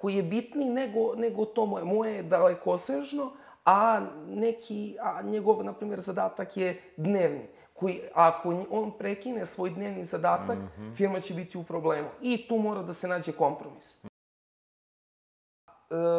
koji 0.00 0.14
je 0.14 0.22
bitniji 0.22 0.70
nego, 0.70 1.14
nego 1.16 1.44
to 1.44 1.66
moje. 1.66 1.84
Moje 1.84 2.14
je 2.14 2.22
dalekosežno, 2.22 3.32
a 3.64 4.00
neki, 4.28 4.96
a 5.00 5.22
njegov, 5.22 5.64
na 5.64 5.72
primjer, 5.72 6.00
zadatak 6.00 6.56
je 6.56 6.80
dnevni. 6.96 7.46
Koji, 7.74 8.00
ako 8.14 8.64
on 8.70 8.90
prekine 8.98 9.46
svoj 9.46 9.70
dnevni 9.70 10.04
zadatak, 10.04 10.58
mm 10.58 10.70
-hmm. 10.78 10.96
firma 10.96 11.20
će 11.20 11.34
biti 11.34 11.58
u 11.58 11.64
problemu. 11.64 12.08
I 12.20 12.48
tu 12.48 12.58
mora 12.58 12.82
da 12.82 12.92
se 12.92 13.08
nađe 13.08 13.32
kompromis. 13.32 14.04
E, 14.04 14.08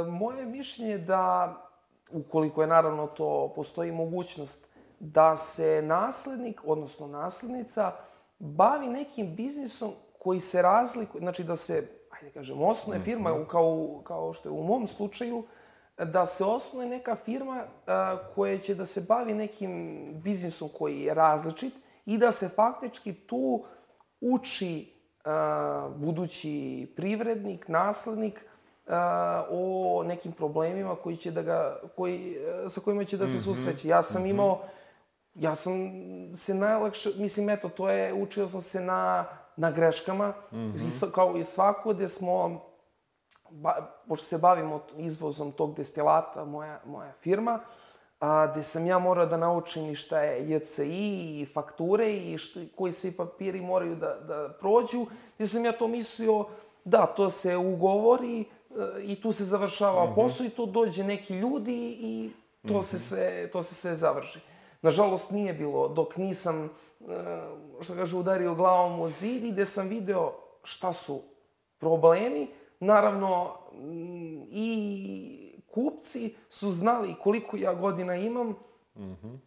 moje 0.10 0.46
mišljenje 0.46 0.92
je 0.92 0.98
da 0.98 1.56
ukoliko 2.14 2.62
je 2.62 2.68
naravno 2.68 3.08
to, 3.08 3.54
postoji 3.56 3.92
mogućnost 3.92 4.68
da 5.00 5.36
se 5.36 5.82
naslednik, 5.82 6.62
odnosno 6.66 7.08
naslednica, 7.08 7.92
bavi 8.40 8.88
nekim 8.88 9.36
biznisom 9.36 9.92
koji 10.20 10.40
se 10.40 10.62
razlikuje, 10.62 11.20
znači 11.20 11.44
da 11.44 11.56
se, 11.56 11.88
ajde 12.10 12.32
kažem, 12.34 12.62
osnuje 12.62 13.00
mhm. 13.00 13.06
firma, 13.06 13.46
kao, 13.48 14.02
kao 14.04 14.34
što 14.34 14.50
je 14.50 14.54
u 14.54 14.64
mom 14.64 14.88
slučaju, 14.88 15.44
da 15.98 16.26
se 16.26 16.44
osnuje 16.44 16.90
neka 16.90 17.16
firma 17.16 17.64
a, 17.88 18.18
koja 18.36 18.58
će 18.58 18.76
da 18.76 18.86
se 18.86 19.02
bavi 19.02 19.34
nekim 19.34 20.04
biznisom 20.24 20.70
koji 20.78 21.02
je 21.02 21.14
različit 21.14 21.74
i 22.06 22.18
da 22.18 22.32
se 22.32 22.50
faktički 22.50 23.14
tu 23.14 23.66
uči 24.22 24.94
a, 25.26 25.90
budući 25.96 26.94
privrednik, 26.96 27.68
naslednik, 27.68 28.46
o 29.50 30.04
nekim 30.08 30.32
problemima 30.32 30.96
koji 30.96 31.18
će 31.18 31.32
da 31.32 31.42
ga, 31.42 31.80
koji, 31.96 32.38
e, 32.66 32.70
sa 32.70 32.82
kojima 32.82 33.04
će 33.04 33.18
da 33.18 33.28
se 33.28 33.38
-hmm. 33.38 33.44
susreće. 33.44 33.88
Ja 33.88 34.04
sam 34.04 34.24
-hmm. 34.24 34.30
imao, 34.30 34.62
ja 35.36 35.56
sam 35.56 35.74
se 36.36 36.54
najlakše, 36.54 37.10
mislim, 37.18 37.50
eto, 37.50 37.70
to 37.70 37.90
je, 37.90 38.14
učio 38.14 38.48
sam 38.48 38.62
se 38.62 38.82
na, 38.82 39.26
na 39.58 39.72
greškama, 39.72 40.34
mm 40.52 40.58
-hmm. 40.58 41.12
kao 41.12 41.38
i 41.38 41.44
svako 41.44 41.94
gde 41.94 42.08
smo, 42.08 42.62
ba, 43.50 43.92
pošto 44.08 44.26
se 44.26 44.38
bavimo 44.38 44.82
izvozom 44.98 45.52
tog 45.52 45.76
destilata, 45.76 46.46
moja, 46.46 46.82
moja 46.86 47.12
firma, 47.22 47.60
a, 48.20 48.48
gde 48.48 48.64
sam 48.64 48.86
ja 48.86 49.00
morao 49.00 49.26
da 49.26 49.38
naučim 49.38 49.90
i 49.90 49.96
šta 49.96 50.20
je 50.20 50.50
JCI 50.50 51.42
i 51.42 51.46
fakture 51.54 52.14
i 52.14 52.38
šta, 52.38 52.60
koji 52.76 52.94
svi 52.94 53.12
papiri 53.12 53.62
moraju 53.62 53.96
da, 53.96 54.16
da 54.28 54.50
prođu, 54.60 55.06
gde 55.38 55.48
sam 55.48 55.66
ja 55.66 55.72
to 55.72 55.88
mislio, 55.88 56.46
da, 56.86 57.06
to 57.06 57.30
se 57.30 57.58
ugovori, 57.58 58.46
i 59.04 59.22
tu 59.22 59.32
se 59.32 59.44
završava 59.44 60.06
mm 60.06 60.10
-hmm. 60.10 60.16
posao 60.16 60.46
i 60.46 60.50
tu 60.50 60.66
dođe 60.66 61.04
neki 61.04 61.34
ljudi 61.34 61.98
i 62.00 62.32
to, 62.68 62.74
mm 62.74 62.78
-hmm. 62.78 62.84
se 62.84 63.00
sve, 63.00 63.52
to 63.52 63.64
se 63.64 63.76
sve 63.76 63.96
završi. 63.96 64.40
Nažalost, 64.82 65.32
nije 65.32 65.54
bilo 65.54 65.88
dok 65.88 66.18
nisam, 66.18 66.66
e, 66.66 66.70
što 67.82 67.94
kaže, 67.94 68.18
udario 68.18 68.56
glavom 68.56 69.00
u 69.00 69.10
zid 69.10 69.44
i 69.44 69.52
gde 69.52 69.66
sam 69.66 69.88
video 69.88 70.34
šta 70.64 70.94
su 70.94 71.22
problemi. 71.78 72.48
Naravno, 72.80 73.56
mm, 73.74 74.42
i 74.52 75.60
kupci 75.72 76.36
su 76.50 76.72
znali 76.72 77.16
koliko 77.24 77.58
ja 77.58 77.74
godina 77.74 78.16
imam, 78.16 78.48
mm 78.50 78.56
-hmm. 78.96 79.38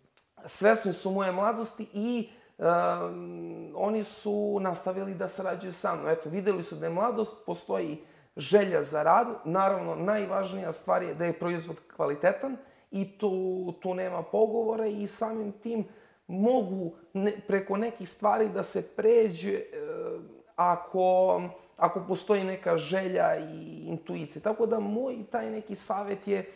svesni 0.44 0.92
su 0.92 1.10
moje 1.10 1.32
mladosti 1.32 1.88
i 1.92 2.28
um, 2.58 3.72
oni 3.76 4.04
su 4.04 4.58
nastavili 4.60 5.14
da 5.14 5.28
sarađuju 5.28 5.72
sa 5.72 5.94
mnom. 5.94 6.08
Eto, 6.08 6.30
videli 6.30 6.62
su 6.62 6.76
da 6.76 6.86
je 6.86 6.92
mladost, 6.92 7.36
postoji 7.46 8.04
želja 8.36 8.82
za 8.82 9.02
rad. 9.02 9.26
Naravno, 9.44 9.94
najvažnija 9.94 10.72
stvar 10.72 11.02
je 11.02 11.14
da 11.14 11.24
je 11.24 11.38
proizvod 11.38 11.76
kvalitetan 11.96 12.56
i 12.90 13.18
tu, 13.18 13.72
tu 13.80 13.94
nema 13.94 14.22
pogovora 14.22 14.86
i 14.86 15.06
samim 15.06 15.52
tim 15.52 15.84
mogu 16.26 16.92
ne, 17.12 17.32
preko 17.46 17.76
nekih 17.76 18.08
stvari 18.08 18.48
da 18.48 18.62
se 18.62 18.88
pređe 18.96 19.54
e, 19.54 19.62
ako, 20.56 21.42
ako 21.76 22.04
postoji 22.08 22.44
neka 22.44 22.76
želja 22.76 23.36
i 23.36 23.84
intuicija. 23.86 24.42
Tako 24.42 24.66
da 24.66 24.80
moj 24.80 25.16
taj 25.30 25.50
neki 25.50 25.74
savet 25.74 26.28
je 26.28 26.52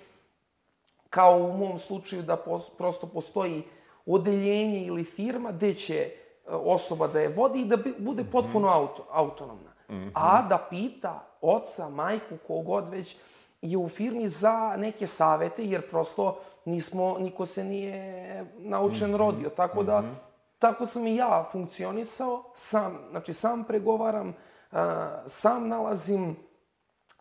kao 1.11 1.37
u 1.38 1.57
mom 1.57 1.79
slučaju 1.79 2.23
da 2.23 2.37
pos, 2.37 2.71
prosto 2.79 3.07
postoji 3.07 3.62
odeljenje 4.07 4.85
ili 4.87 5.05
firma 5.05 5.53
gde 5.53 5.75
će 5.75 6.11
osoba 6.47 7.07
da 7.07 7.21
je 7.21 7.29
vodi 7.29 7.61
i 7.61 7.64
da 7.64 7.77
bude 7.99 8.25
potpuno 8.33 8.69
auto, 8.69 9.07
autonomna. 9.11 9.71
A 10.14 10.43
da 10.43 10.66
pita 10.71 11.30
oca, 11.40 11.88
majku, 11.88 12.37
kogod 12.46 12.88
već 12.88 13.16
je 13.62 13.79
u 13.79 13.88
firmi 13.88 14.29
za 14.29 14.76
neke 14.76 15.07
savete, 15.07 15.64
jer 15.64 15.90
prosto 15.90 16.40
nismo, 16.64 17.16
niko 17.18 17.46
se 17.46 17.64
nije 17.64 18.44
naučen 18.59 19.16
rodio. 19.16 19.50
Tako 19.50 19.83
da, 19.83 20.03
tako 20.59 20.87
sam 20.87 21.07
i 21.07 21.16
ja 21.16 21.48
funkcionisao, 21.53 22.44
sam, 22.55 22.98
znači 23.11 23.35
sam 23.35 23.64
pregovaram, 23.64 24.35
sam 25.26 25.68
nalazim 25.68 26.37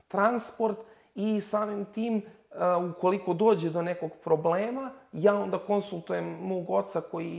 transport 0.07 0.77
i 1.15 1.41
samim 1.41 1.85
tim 1.85 2.21
ukoliko 2.91 3.33
dođe 3.33 3.69
do 3.69 3.81
nekog 3.81 4.11
problema, 4.23 4.91
ja 5.13 5.35
onda 5.35 5.57
konsultujem 5.57 6.25
mog 6.41 6.69
oca 6.69 7.01
koji 7.01 7.31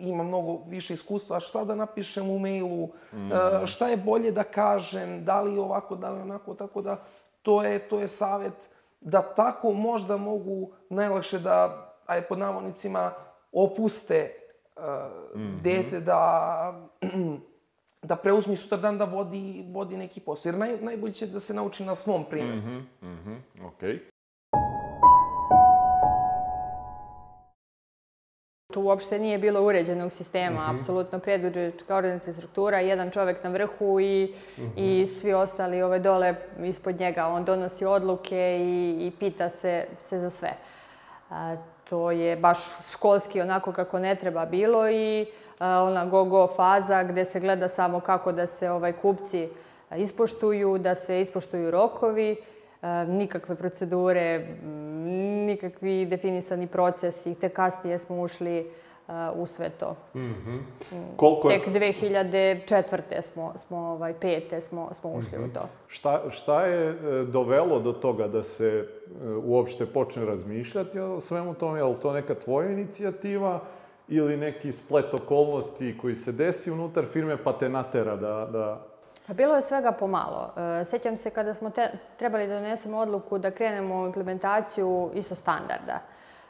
ima 0.00 0.24
mnogo 0.24 0.58
više 0.66 0.94
iskustva, 0.94 1.40
šta 1.40 1.64
da 1.64 1.74
napišem 1.74 2.30
u 2.30 2.38
mailu, 2.38 2.88
mm. 3.12 3.30
šta 3.66 3.88
je 3.88 3.96
bolje 3.96 4.32
da 4.32 4.44
kažem, 4.44 5.24
da 5.24 5.40
li 5.40 5.58
ovako, 5.58 5.96
da 5.96 6.10
li 6.10 6.20
onako, 6.20 6.54
tako 6.54 6.82
da 6.82 7.04
to 7.42 7.62
je, 7.62 7.78
to 7.78 8.00
je 8.00 8.08
savet 8.08 8.54
da 9.00 9.22
tako 9.22 9.72
možda 9.72 10.16
mogu 10.16 10.70
najlakše 10.90 11.38
da, 11.38 11.84
aj 12.06 12.22
pod 12.22 12.38
navodnicima, 12.38 13.12
opuste 13.52 14.34
uh, 14.76 14.82
mm 15.36 15.40
-hmm. 15.40 15.62
dete 15.62 16.00
da, 16.00 16.90
da 18.02 18.16
preuzmi 18.16 18.56
sutradan 18.56 18.98
da 18.98 19.04
vodi, 19.04 19.64
vodi 19.72 19.96
neki 19.96 20.20
posao. 20.20 20.50
Jer 20.50 20.58
naj, 20.58 20.76
najbolje 20.80 21.12
će 21.12 21.26
da 21.26 21.40
se 21.40 21.54
nauči 21.54 21.84
na 21.84 21.94
svom 21.94 22.24
primjeru. 22.30 22.56
Mm 22.56 22.88
-hmm, 23.00 23.08
mm 23.08 23.18
-hmm, 23.26 23.70
okay. 23.70 23.98
Tu 28.78 28.82
uopšte 28.82 29.18
nije 29.18 29.38
bilo 29.38 29.62
uređenog 29.62 30.12
sistema, 30.12 30.60
mm 30.60 30.64
-hmm. 30.64 30.74
apsolutno 30.74 31.18
predbudžetska 31.18 31.96
organizacija 31.96 32.34
struktura, 32.34 32.80
jedan 32.80 33.10
čovek 33.10 33.44
na 33.44 33.50
vrhu 33.50 34.00
i, 34.00 34.34
mm 34.58 34.62
-hmm. 34.62 34.70
i 34.76 35.06
svi 35.06 35.32
ostali 35.32 35.82
ove 35.82 35.98
dole 35.98 36.34
ispod 36.62 37.00
njega. 37.00 37.26
On 37.26 37.44
donosi 37.44 37.84
odluke 37.84 38.58
i, 38.60 39.06
i 39.06 39.12
pita 39.18 39.48
se, 39.48 39.86
se 40.00 40.20
za 40.20 40.30
sve. 40.30 40.52
A, 41.30 41.56
to 41.90 42.10
je 42.10 42.36
baš 42.36 42.58
školski 42.92 43.40
onako 43.40 43.72
kako 43.72 43.98
ne 43.98 44.14
treba 44.14 44.46
bilo 44.46 44.90
i 44.90 45.26
a, 45.58 45.82
ona 45.82 46.06
go-go 46.06 46.46
faza 46.46 47.02
gde 47.02 47.24
se 47.24 47.40
gleda 47.40 47.68
samo 47.68 48.00
kako 48.00 48.32
da 48.32 48.46
se 48.46 48.70
ovaj 48.70 48.92
kupci 48.92 49.48
ispoštuju, 49.96 50.78
da 50.78 50.94
se 50.94 51.20
ispoštuju 51.20 51.70
rokovi, 51.70 52.36
nikakve 53.08 53.54
procedure, 53.54 54.46
nikakvi 55.46 56.06
definisani 56.06 56.66
procesi, 56.66 57.34
te 57.34 57.48
kasnije 57.48 57.98
smo 57.98 58.20
ušli 58.22 58.70
uh, 59.08 59.14
u 59.34 59.46
sve 59.46 59.70
to. 59.70 59.96
Mm 60.14 60.20
-hmm. 60.20 60.60
Koliko 61.16 61.50
je... 61.50 61.62
Tek 61.62 61.74
2004. 61.74 63.22
smo, 63.22 63.52
smo 63.56 63.78
ovaj, 63.78 64.14
pete 64.20 64.60
smo, 64.60 64.94
smo 64.94 65.10
ušli 65.10 65.38
mm 65.38 65.40
-hmm. 65.40 65.44
u 65.44 65.46
mhm. 65.46 65.54
to. 65.54 65.68
Šta, 65.86 66.30
šta 66.30 66.66
je 66.66 66.90
e, 66.90 67.24
dovelo 67.24 67.80
do 67.80 67.92
toga 67.92 68.28
da 68.28 68.42
se 68.42 68.66
e, 68.66 68.84
uopšte 69.44 69.86
počne 69.86 70.24
razmišljati 70.24 70.98
o 70.98 71.20
svemu 71.20 71.54
tome? 71.54 71.78
Je 71.78 71.84
li 71.84 71.96
to 72.02 72.12
neka 72.12 72.34
tvoja 72.34 72.70
inicijativa 72.70 73.60
ili 74.08 74.36
neki 74.36 74.72
splet 74.72 75.14
okolnosti 75.14 75.98
koji 76.00 76.16
se 76.16 76.32
desi 76.32 76.70
unutar 76.70 77.04
firme 77.12 77.36
pa 77.44 77.52
te 77.52 77.68
natera 77.68 78.16
da, 78.16 78.48
da 78.52 78.87
Pa 79.28 79.34
bilo 79.34 79.56
je 79.56 79.62
svega 79.62 79.92
pomalo. 79.92 80.50
E, 80.80 80.84
sećam 80.84 81.16
se 81.16 81.30
kada 81.30 81.54
smo 81.54 81.70
te, 81.70 81.90
trebali 82.16 82.46
da 82.46 82.54
donesemo 82.54 82.98
odluku 82.98 83.38
da 83.38 83.50
krenemo 83.50 84.02
u 84.02 84.06
implementaciju 84.06 85.10
ISO 85.14 85.34
standarda 85.34 86.00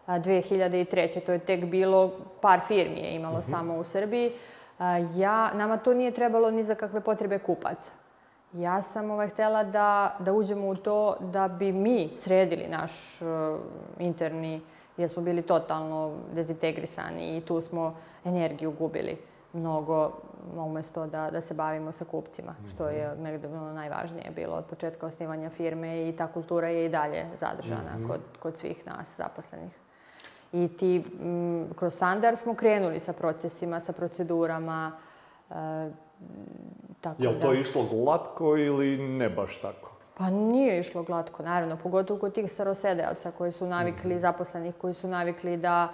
2003. 0.07 1.21
To 1.27 1.33
je 1.33 1.39
tek 1.39 1.65
bilo, 1.65 2.13
par 2.41 2.61
firmi 2.69 3.01
je 3.01 3.15
imalo 3.15 3.39
mhm. 3.39 3.47
-huh. 3.47 3.51
samo 3.51 3.77
u 3.77 3.85
Srbiji. 3.85 4.33
Ja, 5.17 5.51
nama 5.55 5.77
to 5.77 5.95
nije 5.95 6.11
trebalo 6.11 6.51
ni 6.51 6.65
za 6.65 6.75
kakve 6.75 7.01
potrebe 7.01 7.39
kupaca. 7.39 7.93
Ja 8.53 8.83
sam 8.83 9.11
ovaj, 9.11 9.29
htela 9.29 9.65
da, 9.65 10.17
da 10.19 10.33
uđemo 10.33 10.69
u 10.69 10.77
to 10.77 11.17
da 11.21 11.49
bi 11.49 11.73
mi 11.73 12.11
sredili 12.17 12.67
naš 12.69 13.23
uh, 13.23 13.29
interni, 13.99 14.61
jer 14.97 15.11
smo 15.11 15.23
bili 15.23 15.43
totalno 15.43 16.13
dezintegrisani 16.35 17.37
i 17.37 17.41
tu 17.41 17.61
smo 17.61 17.97
energiju 18.25 18.71
gubili 18.71 19.19
mnogo 19.53 20.13
umesto 20.57 21.07
da, 21.07 21.31
da 21.31 21.41
se 21.41 21.55
bavimo 21.55 21.93
sa 21.93 22.05
kupcima, 22.05 22.55
što 22.75 22.89
je 22.89 23.13
mhm. 23.13 23.23
negde 23.23 23.49
ono 23.49 23.73
najvažnije 23.73 24.31
bilo 24.31 24.57
od 24.57 24.65
početka 24.65 25.07
osnivanja 25.07 25.51
firme 25.51 26.09
i 26.09 26.17
ta 26.17 26.27
kultura 26.27 26.69
je 26.69 26.87
i 26.87 26.89
dalje 26.89 27.27
zadržana 27.41 27.97
mm 27.97 28.03
-hmm. 28.03 28.09
kod, 28.09 28.21
kod 28.39 28.57
svih 28.57 28.87
nas 28.87 29.17
zaposlenih. 29.17 29.73
I 30.53 30.69
ti, 30.69 31.05
m, 31.21 31.69
kroz 31.77 31.95
standard 31.95 32.39
smo 32.39 32.55
krenuli 32.55 33.01
sa 33.01 33.13
procesima, 33.13 33.81
sa 33.81 33.93
procedurama, 33.93 34.93
e, 35.51 35.55
tako 37.01 37.23
Je 37.23 37.29
li 37.29 37.41
to 37.41 37.53
da... 37.53 37.55
išlo 37.55 37.85
glatko 37.85 38.57
ili 38.57 38.99
ne 38.99 39.29
baš 39.29 39.59
tako? 39.59 39.98
Pa 40.19 40.31
nije 40.31 40.81
išlo 40.81 41.03
glatko, 41.03 41.43
naravno, 41.43 41.77
pogotovo 41.77 42.21
kod 42.21 42.35
tih 42.35 42.51
starosedeoca 42.51 43.31
koji 43.31 43.53
su 43.53 43.67
navikli, 43.67 44.15
-hmm. 44.15 44.21
zaposlenih 44.21 44.75
koji 44.79 44.95
su 44.95 45.09
navikli 45.09 45.57
da 45.57 45.89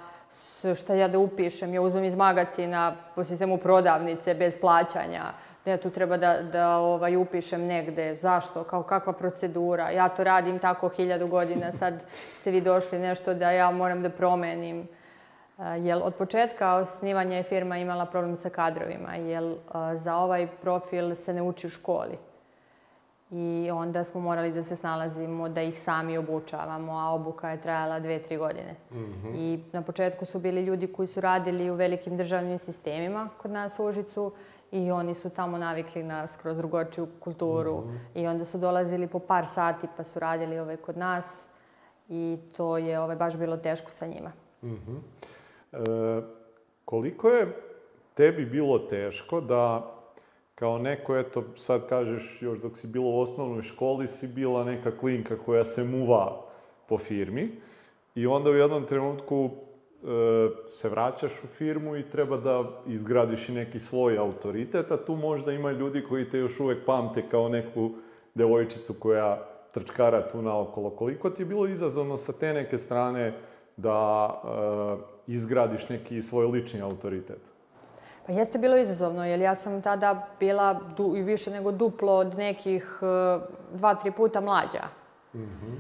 šta 0.76 0.94
ja 0.94 1.08
da 1.08 1.18
upišem, 1.18 1.74
ja 1.74 1.82
uzmem 1.82 2.04
iz 2.04 2.16
magacina 2.16 2.96
po 3.14 3.24
sistemu 3.24 3.58
prodavnice 3.58 4.34
bez 4.34 4.58
plaćanja, 4.60 5.22
da 5.64 5.70
ja 5.70 5.76
tu 5.76 5.90
treba 5.90 6.16
da, 6.16 6.42
da 6.42 6.76
ovaj, 6.76 7.16
upišem 7.16 7.66
negde, 7.66 8.16
zašto, 8.16 8.64
kao 8.64 8.82
kakva 8.82 9.12
procedura, 9.12 9.90
ja 9.90 10.08
to 10.08 10.24
radim 10.24 10.58
tako 10.58 10.88
hiljadu 10.88 11.26
godina, 11.26 11.72
sad 11.72 12.04
ste 12.40 12.50
vi 12.50 12.60
došli 12.60 12.98
nešto 12.98 13.34
da 13.34 13.50
ja 13.50 13.70
moram 13.70 14.02
da 14.02 14.10
promenim. 14.10 14.88
Jel 15.58 16.02
od 16.02 16.14
početka 16.14 16.74
osnivanja 16.74 17.37
je 17.37 17.42
firma 17.42 17.78
imala 17.78 18.06
problem 18.06 18.37
sa 18.37 18.50
kadrovima, 18.50 19.14
jel 19.14 19.54
za 19.94 20.16
ovaj 20.16 20.46
profil 20.46 21.14
se 21.14 21.32
ne 21.32 21.42
uči 21.42 21.66
u 21.66 21.70
školi. 21.70 22.18
I 23.30 23.70
onda 23.72 24.04
smo 24.04 24.20
morali 24.20 24.52
da 24.52 24.62
se 24.62 24.76
snalazimo, 24.76 25.48
da 25.48 25.62
ih 25.62 25.80
sami 25.80 26.18
obučavamo, 26.18 26.92
a 26.92 27.10
obuka 27.10 27.50
je 27.50 27.60
trajala 27.60 28.00
dve, 28.00 28.18
tri 28.22 28.37
godine. 28.37 28.76
Mm 28.90 28.96
-hmm. 28.96 29.34
I 29.34 29.60
na 29.72 29.82
početku 29.82 30.26
su 30.26 30.38
bili 30.38 30.64
ljudi 30.64 30.87
koji 30.87 31.08
su 31.08 31.20
radili 31.20 31.70
u 31.70 31.74
velikim 31.74 32.16
državnim 32.16 32.58
sistemima 32.58 33.28
kod 33.38 33.50
nas 33.50 33.78
u 33.78 33.84
Užicu 33.84 34.32
i 34.72 34.90
oni 34.90 35.14
su 35.14 35.30
tamo 35.30 35.58
navikli 35.58 36.02
na 36.02 36.26
skroz 36.26 36.56
drugočiju 36.56 37.08
kulturu 37.20 37.78
mm 37.78 37.84
-hmm. 37.84 38.22
i 38.22 38.26
onda 38.26 38.44
su 38.44 38.58
dolazili 38.58 39.06
po 39.06 39.18
par 39.18 39.46
sati 39.46 39.87
pa 39.96 40.04
su 40.04 40.18
radili 40.18 40.58
ove 40.58 40.76
kod 40.76 40.96
nas 40.96 41.44
i 42.08 42.38
to 42.56 42.78
je 42.78 43.00
ove, 43.00 43.16
baš 43.16 43.37
bilo 43.37 43.56
teško 43.56 43.90
sa 43.90 44.06
njima. 44.06 44.32
Mm 44.62 44.68
-hmm. 44.68 44.98
e, 45.72 46.22
koliko 46.84 47.28
je 47.28 47.56
tebi 48.14 48.44
bilo 48.44 48.78
teško 48.78 49.40
da 49.40 49.90
kao 50.54 50.78
neko, 50.78 51.16
eto, 51.16 51.44
sad 51.56 51.88
kažeš, 51.88 52.38
još 52.40 52.58
dok 52.58 52.76
si 52.76 52.86
bila 52.86 53.06
u 53.06 53.20
osnovnoj 53.20 53.62
školi, 53.62 54.08
si 54.08 54.26
bila 54.26 54.64
neka 54.64 54.98
klinka 54.98 55.36
koja 55.38 55.64
se 55.64 55.84
muva 55.84 56.44
po 56.88 56.98
firmi 56.98 57.50
i 58.14 58.26
onda 58.26 58.50
u 58.50 58.54
jednom 58.54 58.86
trenutku 58.86 59.50
e, 59.50 60.06
se 60.68 60.88
vraćaš 60.88 61.32
u 61.44 61.46
firmu 61.46 61.96
i 61.96 62.10
treba 62.10 62.36
da 62.36 62.82
izgradiš 62.86 63.48
i 63.48 63.52
neki 63.52 63.80
svoj 63.80 64.18
autoritet, 64.18 64.90
a 64.90 65.04
tu 65.04 65.16
možda 65.16 65.52
ima 65.52 65.70
ljudi 65.70 66.04
koji 66.08 66.30
te 66.30 66.38
još 66.38 66.60
uvek 66.60 66.84
pamte 66.86 67.22
kao 67.30 67.48
neku 67.48 67.90
devojčicu 68.34 68.94
koja 68.94 69.48
trčkara 69.72 70.28
tu 70.28 70.42
naokolo. 70.42 70.90
Koliko 70.90 71.30
ti 71.30 71.42
je 71.42 71.46
bilo 71.46 71.66
izazovno 71.66 72.16
sa 72.16 72.32
te 72.32 72.52
neke 72.52 72.78
strane 72.78 73.32
da 73.76 74.28
e, 74.28 75.32
izgradiš 75.32 75.88
neki 75.88 76.22
svoj 76.22 76.46
lični 76.46 76.80
autoritet? 76.80 77.53
Pa 78.26 78.32
jeste 78.32 78.58
bilo 78.58 78.76
izazovno, 78.76 79.26
jer 79.26 79.40
ja 79.40 79.54
sam 79.54 79.82
tada 79.82 80.26
bila 80.40 80.80
du, 80.96 81.16
i 81.16 81.22
više 81.22 81.50
nego 81.50 81.72
duplo 81.72 82.12
od 82.12 82.34
nekih 82.34 82.98
uh, 83.02 83.42
dva, 83.72 83.94
tri 83.94 84.10
puta 84.10 84.40
mlađa. 84.40 84.82
Mm 85.34 85.38
-hmm. 85.38 85.76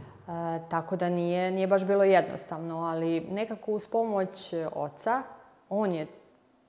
e, 0.56 0.68
tako 0.70 0.96
da 0.96 1.08
nije, 1.08 1.50
nije 1.50 1.66
baš 1.66 1.84
bilo 1.84 2.04
jednostavno, 2.04 2.78
ali 2.78 3.20
nekako 3.20 3.72
uz 3.72 3.86
pomoć 3.86 4.54
oca, 4.72 5.22
on 5.68 5.92
je 5.92 6.06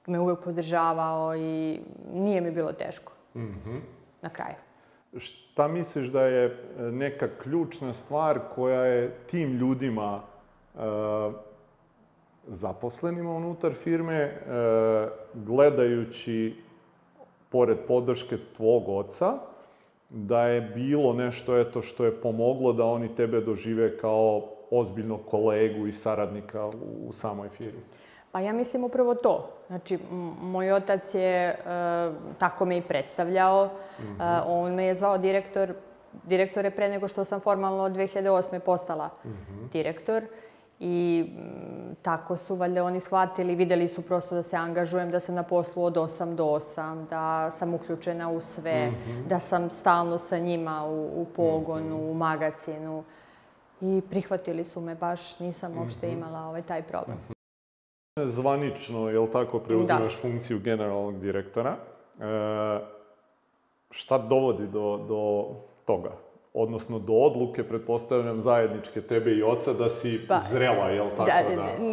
me 0.07 0.19
uvek 0.19 0.39
podržavao 0.43 1.35
i 1.35 1.79
nije 2.13 2.41
mi 2.41 2.51
bilo 2.51 2.71
teško. 2.71 3.13
Mm 3.35 3.39
-hmm. 3.39 3.79
Na 4.21 4.29
kraju. 4.29 4.55
Šta 5.17 5.67
misliš 5.67 6.07
da 6.07 6.21
je 6.21 6.45
e, 6.45 6.81
neka 6.81 7.27
ključna 7.43 7.93
stvar 7.93 8.39
koja 8.55 8.81
je 8.81 9.11
tim 9.27 9.57
ljudima 9.57 10.21
uh, 10.73 10.81
zaposlenima 12.47 13.31
unutar 13.31 13.73
firme, 13.73 14.15
e, 14.15 14.39
gledajući, 15.34 16.55
pored 17.49 17.77
podrške 17.88 18.38
tvog 18.58 18.89
oca, 18.89 19.34
da 20.10 20.41
je 20.41 20.62
bilo 20.62 21.13
nešto 21.13 21.60
eto 21.60 21.81
što 21.81 22.05
je 22.05 22.21
pomoglo 22.21 22.73
da 22.73 22.86
oni 22.86 23.15
tebe 23.15 23.41
dožive 23.41 23.97
kao 23.97 24.43
ozbiljnog 24.71 25.19
kolegu 25.29 25.88
i 25.88 25.93
saradnika 25.93 26.65
u, 26.65 27.10
u 27.10 27.13
samoj 27.13 27.49
firmi? 27.49 27.81
Pa 28.31 28.39
ja 28.39 28.53
mislim 28.53 28.84
upravo 28.84 29.15
to. 29.15 29.49
Znači, 29.67 29.97
moj 30.41 30.71
otac 30.71 31.13
je, 31.15 31.47
e, 31.47 31.55
tako 32.38 32.65
me 32.65 32.77
i 32.77 32.81
predstavljao. 32.81 33.65
Mm 33.65 34.03
-hmm. 34.03 34.39
e, 34.39 34.43
on 34.47 34.73
me 34.73 34.86
je 34.86 34.95
zvao 34.95 35.17
direktor, 35.17 35.73
direktore 36.23 36.71
pre 36.71 36.89
nego 36.89 37.08
što 37.08 37.23
sam 37.23 37.39
formalno 37.39 37.84
od 37.84 37.91
2008. 37.91 38.60
postala 38.60 39.10
mm 39.25 39.29
-hmm. 39.29 39.71
direktor. 39.71 40.23
I 40.79 41.25
m, 41.38 41.95
tako 42.01 42.38
su 42.38 42.55
valjda 42.55 42.83
oni 42.83 42.99
shvatili, 42.99 43.55
videli 43.55 43.88
su 43.88 44.01
prosto 44.01 44.35
da 44.35 44.43
se 44.43 44.55
angažujem, 44.55 45.11
da 45.11 45.19
sam 45.19 45.35
na 45.35 45.43
poslu 45.43 45.83
od 45.83 45.95
8 45.95 46.35
do 46.35 46.43
8, 46.45 47.07
da 47.09 47.51
sam 47.51 47.73
uključena 47.73 48.31
u 48.31 48.41
sve, 48.41 48.91
da 49.27 49.39
sam 49.39 49.69
stalno 49.69 50.17
sa 50.17 50.38
njima 50.39 50.85
u, 50.85 51.21
u 51.21 51.25
pogonu, 51.35 52.11
u 52.11 52.13
magacinu. 52.13 53.03
I 53.81 54.01
prihvatili 54.09 54.63
su 54.63 54.81
me 54.81 54.95
baš, 54.95 55.39
nisam 55.39 55.77
uopšte 55.77 56.11
imala 56.11 56.39
ovaj, 56.39 56.61
taj 56.61 56.81
problem. 56.81 57.17
Zvanično, 58.23 59.09
jel 59.09 59.27
tako, 59.31 59.59
preuzimaš 59.59 60.21
funkciju 60.21 60.59
generalnog 60.59 61.19
direktora. 61.19 61.75
E, 62.19 62.25
šta 63.91 64.17
dovodi 64.17 64.67
do, 64.67 65.05
do 65.07 65.47
toga? 65.85 66.11
Odnosno, 66.57 66.99
do 66.99 67.13
odluke, 67.13 67.63
pretpostavljam, 67.63 68.39
zajedničke 68.39 69.01
tebe 69.01 69.31
i 69.31 69.43
oca, 69.43 69.73
da 69.73 69.89
si 69.89 70.19
Pa, 70.27 70.37
zrela, 70.39 70.85
jel 70.85 71.09
tako? 71.09 71.25
Da, 71.25 71.55
da? 71.55 71.83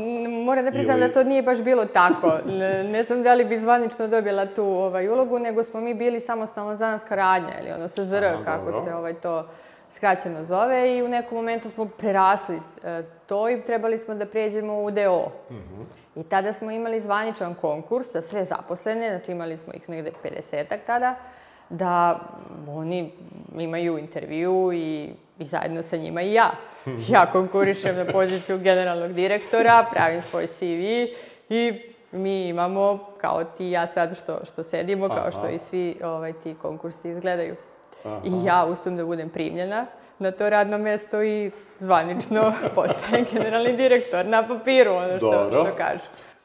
moram 0.45 0.65
da 0.65 0.71
priznam 0.71 0.99
Ili- 0.99 1.09
da 1.09 1.15
to 1.15 1.25
nije 1.25 1.43
baš 1.43 1.63
bilo 1.63 1.85
tako. 1.85 2.33
Ne, 2.47 2.85
ne 2.85 3.03
znam 3.03 3.23
da 3.23 3.35
li 3.35 3.45
bi 3.45 3.59
zvanično 3.59 4.09
dobila 4.09 4.47
tu 4.47 4.65
ovaj, 4.65 5.09
ulogu, 5.09 5.39
nego 5.39 5.63
smo 5.63 5.81
mi 5.81 5.95
bili 5.95 6.21
samostalna 6.21 6.77
zanatska 6.77 7.15
radnja 7.15 7.61
ili 7.61 7.73
ono 7.73 7.89
SZR, 7.89 8.25
Aha, 8.25 8.45
kako 8.45 8.65
dobro. 8.65 8.85
se 8.85 8.95
ovaj, 8.95 9.15
to 9.15 9.47
skraćeno 9.95 10.45
zove 10.45 10.97
i 10.97 11.03
u 11.03 11.09
nekom 11.09 11.37
momentu 11.37 11.69
smo 11.71 11.85
prerasli 11.89 12.57
e, 12.85 13.03
to 13.27 13.51
i 13.51 13.63
trebali 13.63 13.99
smo 13.99 14.15
da 14.15 14.27
pređemo 14.27 14.83
u 14.83 14.91
DO. 14.91 15.33
Mhm. 15.51 15.83
I 16.17 16.23
tada 16.23 16.53
smo 16.53 16.71
imali 16.71 17.01
zvaničan 17.01 17.55
konkurs 17.55 18.13
za 18.13 18.23
sve 18.23 18.45
zaposlene, 18.45 19.09
znači 19.11 19.33
imali 19.33 19.57
smo 19.57 19.73
ih 19.73 19.89
negde 19.89 20.11
50-ak 20.25 20.79
tada, 20.87 21.15
da 21.73 22.21
oni 22.69 23.13
imaju 23.59 23.99
intervju 23.99 24.73
i, 24.73 25.09
i 25.39 25.45
zajedno 25.45 25.83
sa 25.83 25.97
njima 25.97 26.23
i 26.23 26.33
ja. 26.33 26.51
Ja 27.09 27.27
konkurišem 27.27 27.97
na 27.97 28.05
poziciju 28.13 28.59
generalnog 28.59 29.13
direktora, 29.13 29.87
pravim 29.93 30.23
svoj 30.23 30.47
CV 30.47 30.63
i 31.49 31.93
mi 32.13 32.49
imamo, 32.49 32.99
kao 33.21 33.45
ti 33.45 33.67
i 33.67 33.71
ja 33.71 33.87
sad 33.87 34.19
što, 34.19 34.45
što 34.45 34.63
sedimo, 34.63 35.09
kao 35.09 35.31
što 35.31 35.41
Aha. 35.41 35.51
i 35.51 35.59
svi 35.59 35.97
ovaj, 36.05 36.33
ti 36.33 36.55
konkursi 36.63 37.11
izgledaju. 37.11 37.57
Aha. 38.05 38.21
I 38.25 38.45
ja 38.45 38.67
uspem 38.69 38.97
da 38.97 39.05
budem 39.05 39.29
primljena 39.29 39.87
na 40.19 40.31
to 40.31 40.51
radno 40.51 40.79
mesto 40.79 41.23
i 41.23 41.51
zvanično 41.79 42.53
postajem 42.75 43.27
generalni 43.33 43.77
direktor 43.77 44.27
na 44.27 44.49
papiru, 44.49 44.93
ono 44.93 45.17
što, 45.19 45.31
Dobro. 45.31 45.65
što 45.65 45.77
kažu. 45.77 46.05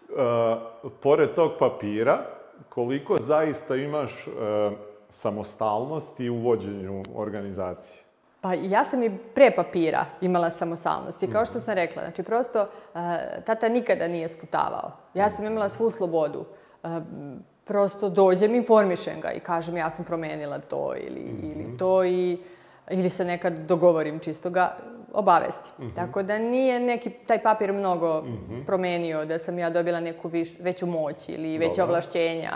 E, 0.10 0.90
pored 1.02 1.30
tog 1.36 1.52
papira, 1.60 2.26
koliko 2.70 3.18
zaista 3.20 3.76
imaš 3.76 4.28
e, 4.28 4.32
samostalnosti 5.10 6.30
u 6.30 6.36
vođenju 6.36 7.04
organizacije? 7.16 8.02
Pa 8.42 8.54
ja 8.54 8.86
sam 8.86 9.04
i 9.04 9.18
pre 9.36 9.52
papira 9.56 10.06
imala 10.22 10.50
samostalnost 10.50 11.24
i 11.24 11.30
kao 11.30 11.46
što 11.46 11.60
sam 11.60 11.74
rekla, 11.74 12.04
znači 12.04 12.24
prosto 12.24 12.62
uh, 12.62 13.00
tata 13.46 13.70
nikada 13.70 14.08
nije 14.08 14.30
skutavao. 14.30 14.92
Ja 15.14 15.30
sam 15.30 15.46
imala 15.46 15.70
svu 15.70 15.92
slobodu. 15.92 16.46
Uh, 16.84 16.90
prosto 17.66 18.10
dođem, 18.10 18.56
informišem 18.56 19.22
ga 19.22 19.32
i 19.32 19.40
kažem 19.40 19.78
ja 19.78 19.90
sam 19.90 20.06
promenila 20.06 20.60
to 20.60 20.94
ili, 21.08 21.22
ili 21.44 21.78
to 21.78 22.04
i 22.04 22.38
ili 22.92 23.10
se 23.10 23.26
nekad 23.26 23.54
dogovorim 23.54 24.20
čisto 24.20 24.50
ga 24.50 24.78
obavestim. 25.14 25.96
Tako 25.96 26.24
da 26.24 26.38
nije 26.38 26.80
neki 26.80 27.10
taj 27.10 27.44
papir 27.44 27.74
mnogo 27.74 28.24
promenio, 28.66 29.26
da 29.26 29.40
sam 29.40 29.60
ja 29.60 29.70
dobila 29.70 30.00
neku 30.00 30.28
viš, 30.28 30.60
veću 30.60 30.86
moć 30.86 31.30
ili 31.30 31.58
veće 31.58 31.82
Dobro. 31.82 31.84
ovlašćenja. 31.84 32.52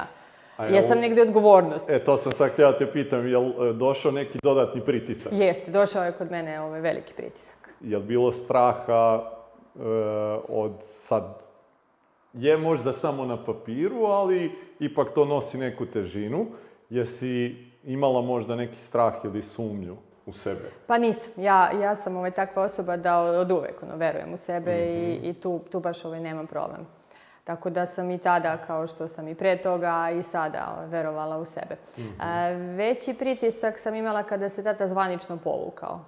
A 0.57 0.65
Ja 0.65 0.81
sam 0.81 0.97
jel- 0.97 1.01
negde 1.01 1.21
odgovornost. 1.21 1.89
E, 1.89 1.99
to 1.99 2.17
sam 2.17 2.31
sad 2.31 2.51
htjela 2.51 2.77
te 2.77 2.91
pitam, 2.91 3.27
je 3.27 3.37
li 3.37 3.53
došao 3.73 4.11
neki 4.11 4.37
dodatni 4.43 4.81
pritisak? 4.81 5.33
Jeste, 5.33 5.71
došao 5.71 6.03
je 6.03 6.11
kod 6.11 6.31
mene 6.31 6.61
ovaj 6.61 6.81
veliki 6.81 7.13
pritisak. 7.13 7.69
Je 7.81 7.97
li 7.97 8.03
bilo 8.03 8.31
straha 8.31 9.21
e, 9.75 9.79
od 10.49 10.71
sad, 10.79 11.23
je 12.33 12.57
možda 12.57 12.93
samo 12.93 13.25
na 13.25 13.43
papiru, 13.45 14.03
ali 14.05 14.51
ipak 14.79 15.07
to 15.15 15.25
nosi 15.25 15.57
neku 15.57 15.85
težinu. 15.85 16.45
Jesi 16.89 17.55
imala 17.83 18.21
možda 18.21 18.55
neki 18.55 18.79
strah 18.79 19.13
ili 19.23 19.41
sumnju 19.41 19.95
u 20.25 20.33
sebe? 20.33 20.69
Pa 20.87 20.97
nisam. 20.97 21.33
Ja, 21.37 21.71
ja 21.81 21.95
sam 21.95 22.17
ovaj, 22.17 22.31
takva 22.31 22.63
osoba 22.63 22.97
da 22.97 23.19
od 23.19 23.51
uvek 23.51 23.83
ono, 23.83 23.95
verujem 23.95 24.33
u 24.33 24.37
sebe 24.37 24.71
i, 24.71 25.29
i 25.29 25.33
tu, 25.33 25.59
tu 25.71 25.79
baš 25.79 26.05
ovaj, 26.05 26.19
nemam 26.19 26.47
problem. 26.47 26.87
Tako 27.43 27.69
da 27.69 27.85
sam 27.85 28.11
i 28.11 28.17
tada, 28.17 28.57
kao 28.57 28.87
što 28.87 29.07
sam 29.07 29.27
i 29.27 29.35
pre 29.35 29.57
toga, 29.57 30.09
i 30.19 30.23
sada 30.23 30.85
verovala 30.87 31.37
u 31.37 31.45
sebe. 31.45 31.75
A, 32.19 32.49
veći 32.49 33.13
pritisak 33.13 33.79
sam 33.79 33.95
imala 33.95 34.23
kada 34.23 34.49
se 34.49 34.63
tata 34.63 34.87
zvanično 34.87 35.37
povukao. 35.37 35.99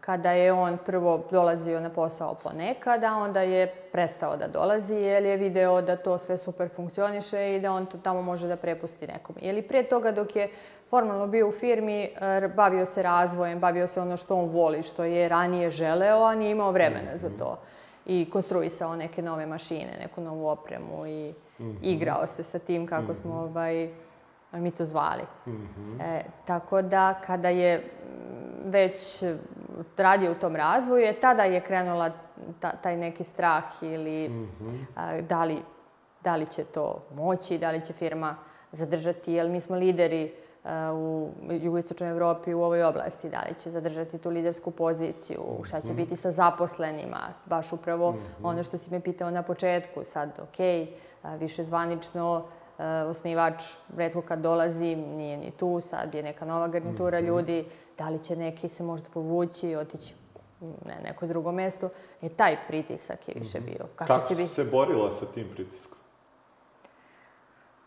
Kada 0.00 0.30
je 0.30 0.52
on 0.52 0.78
prvo 0.86 1.24
dolazio 1.30 1.80
na 1.80 1.90
posao 1.90 2.34
ponekada, 2.34 3.16
onda 3.16 3.40
je 3.40 3.66
prestao 3.66 4.36
da 4.36 4.48
dolazi 4.48 4.94
jer 4.94 5.24
je 5.24 5.36
video 5.36 5.82
da 5.82 5.96
to 5.96 6.18
sve 6.18 6.38
super 6.38 6.68
funkcioniše 6.76 7.56
i 7.56 7.60
da 7.60 7.72
on 7.72 7.86
to 7.86 7.98
tamo 7.98 8.22
može 8.22 8.48
da 8.48 8.56
prepusti 8.56 9.06
nekom. 9.06 9.36
Ili 9.40 9.62
pre 9.62 9.82
toga 9.82 10.12
dok 10.12 10.36
je 10.36 10.48
formalno 10.90 11.26
bio 11.26 11.48
u 11.48 11.52
firmi, 11.52 12.02
eh, 12.02 12.48
bavio 12.56 12.84
se 12.84 13.02
razvojem, 13.02 13.58
bavio 13.58 13.86
se 13.86 14.00
ono 14.00 14.16
što 14.16 14.36
on 14.36 14.48
voli, 14.48 14.82
što 14.82 15.04
je 15.04 15.28
ranije 15.28 15.70
želeo, 15.70 16.22
a 16.22 16.34
nije 16.34 16.50
imao 16.50 16.70
vremena 16.70 17.16
za 17.16 17.30
to. 17.38 17.58
I 18.06 18.30
konstruisao 18.30 18.96
neke 18.96 19.22
nove 19.22 19.46
mašine, 19.46 19.96
neku 20.00 20.20
novu 20.20 20.48
opremu 20.48 21.06
i 21.06 21.34
igrao 21.82 22.26
se 22.26 22.42
sa 22.42 22.58
tim 22.58 22.86
kako 22.86 23.14
smo 23.14 23.34
ovaj, 23.34 23.90
mi 24.52 24.70
to 24.70 24.86
zvali. 24.86 25.22
E, 26.00 26.22
tako 26.46 26.82
da 26.82 27.20
kada 27.26 27.48
je 27.48 27.78
mm, 27.78 28.70
već 28.70 29.22
mm, 29.22 29.38
radio 29.96 30.32
u 30.32 30.34
tom 30.34 30.56
razvoju, 30.56 31.02
je 31.02 31.20
tada 31.20 31.42
je 31.42 31.60
krenula 31.60 32.10
ta, 32.60 32.70
taj 32.70 32.96
neki 32.96 33.24
strah 33.24 33.64
ili 33.82 34.30
a, 34.96 35.20
da, 35.20 35.44
li, 35.44 35.62
da 36.24 36.36
li 36.36 36.46
će 36.46 36.64
to 36.64 37.02
moći, 37.14 37.58
da 37.58 37.70
li 37.70 37.84
će 37.84 37.92
firma 37.92 38.36
zadržati, 38.72 39.32
jer 39.32 39.48
mi 39.48 39.60
smo 39.60 39.76
lideri 39.76 40.34
u 40.94 41.30
jugoistočnoj 41.50 42.10
Evropi 42.10 42.54
u 42.54 42.62
ovoj 42.62 42.84
oblasti, 42.84 43.30
da 43.30 43.44
li 43.48 43.54
će 43.62 43.70
zadržati 43.70 44.18
tu 44.18 44.30
lidersku 44.30 44.70
poziciju, 44.70 45.42
šta 45.64 45.80
će 45.80 45.92
biti 45.92 46.16
sa 46.16 46.30
zaposlenima, 46.30 47.20
baš 47.46 47.72
upravo 47.72 48.16
ono 48.42 48.62
što 48.62 48.78
si 48.78 48.90
me 48.90 49.00
pitao 49.00 49.30
na 49.30 49.42
početku, 49.42 50.04
sad 50.04 50.38
ok, 50.38 50.88
više 51.38 51.64
zvanično, 51.64 52.44
e, 52.78 52.84
osnivač 52.86 53.64
redko 53.96 54.22
kad 54.22 54.38
dolazi, 54.38 54.96
nije 54.96 55.36
ni 55.36 55.50
tu, 55.50 55.80
sad 55.80 56.14
je 56.14 56.22
neka 56.22 56.44
nova 56.44 56.68
garnitura 56.68 57.20
ljudi, 57.20 57.64
da 57.98 58.08
li 58.08 58.24
će 58.24 58.36
neki 58.36 58.68
se 58.68 58.82
možda 58.82 59.08
povući 59.14 59.68
i 59.68 59.76
otići 59.76 60.14
na 60.60 60.94
neko 61.04 61.26
drugo 61.26 61.52
mesto. 61.52 61.88
E, 62.22 62.28
taj 62.28 62.56
pritisak 62.68 63.28
je 63.28 63.34
više 63.38 63.60
bio. 63.60 63.86
Kako, 63.96 64.14
Kako 64.14 64.26
će 64.26 64.34
biti? 64.34 64.48
se 64.48 64.64
borila 64.64 65.10
sa 65.10 65.26
tim 65.26 65.46
pritiskom? 65.54 66.01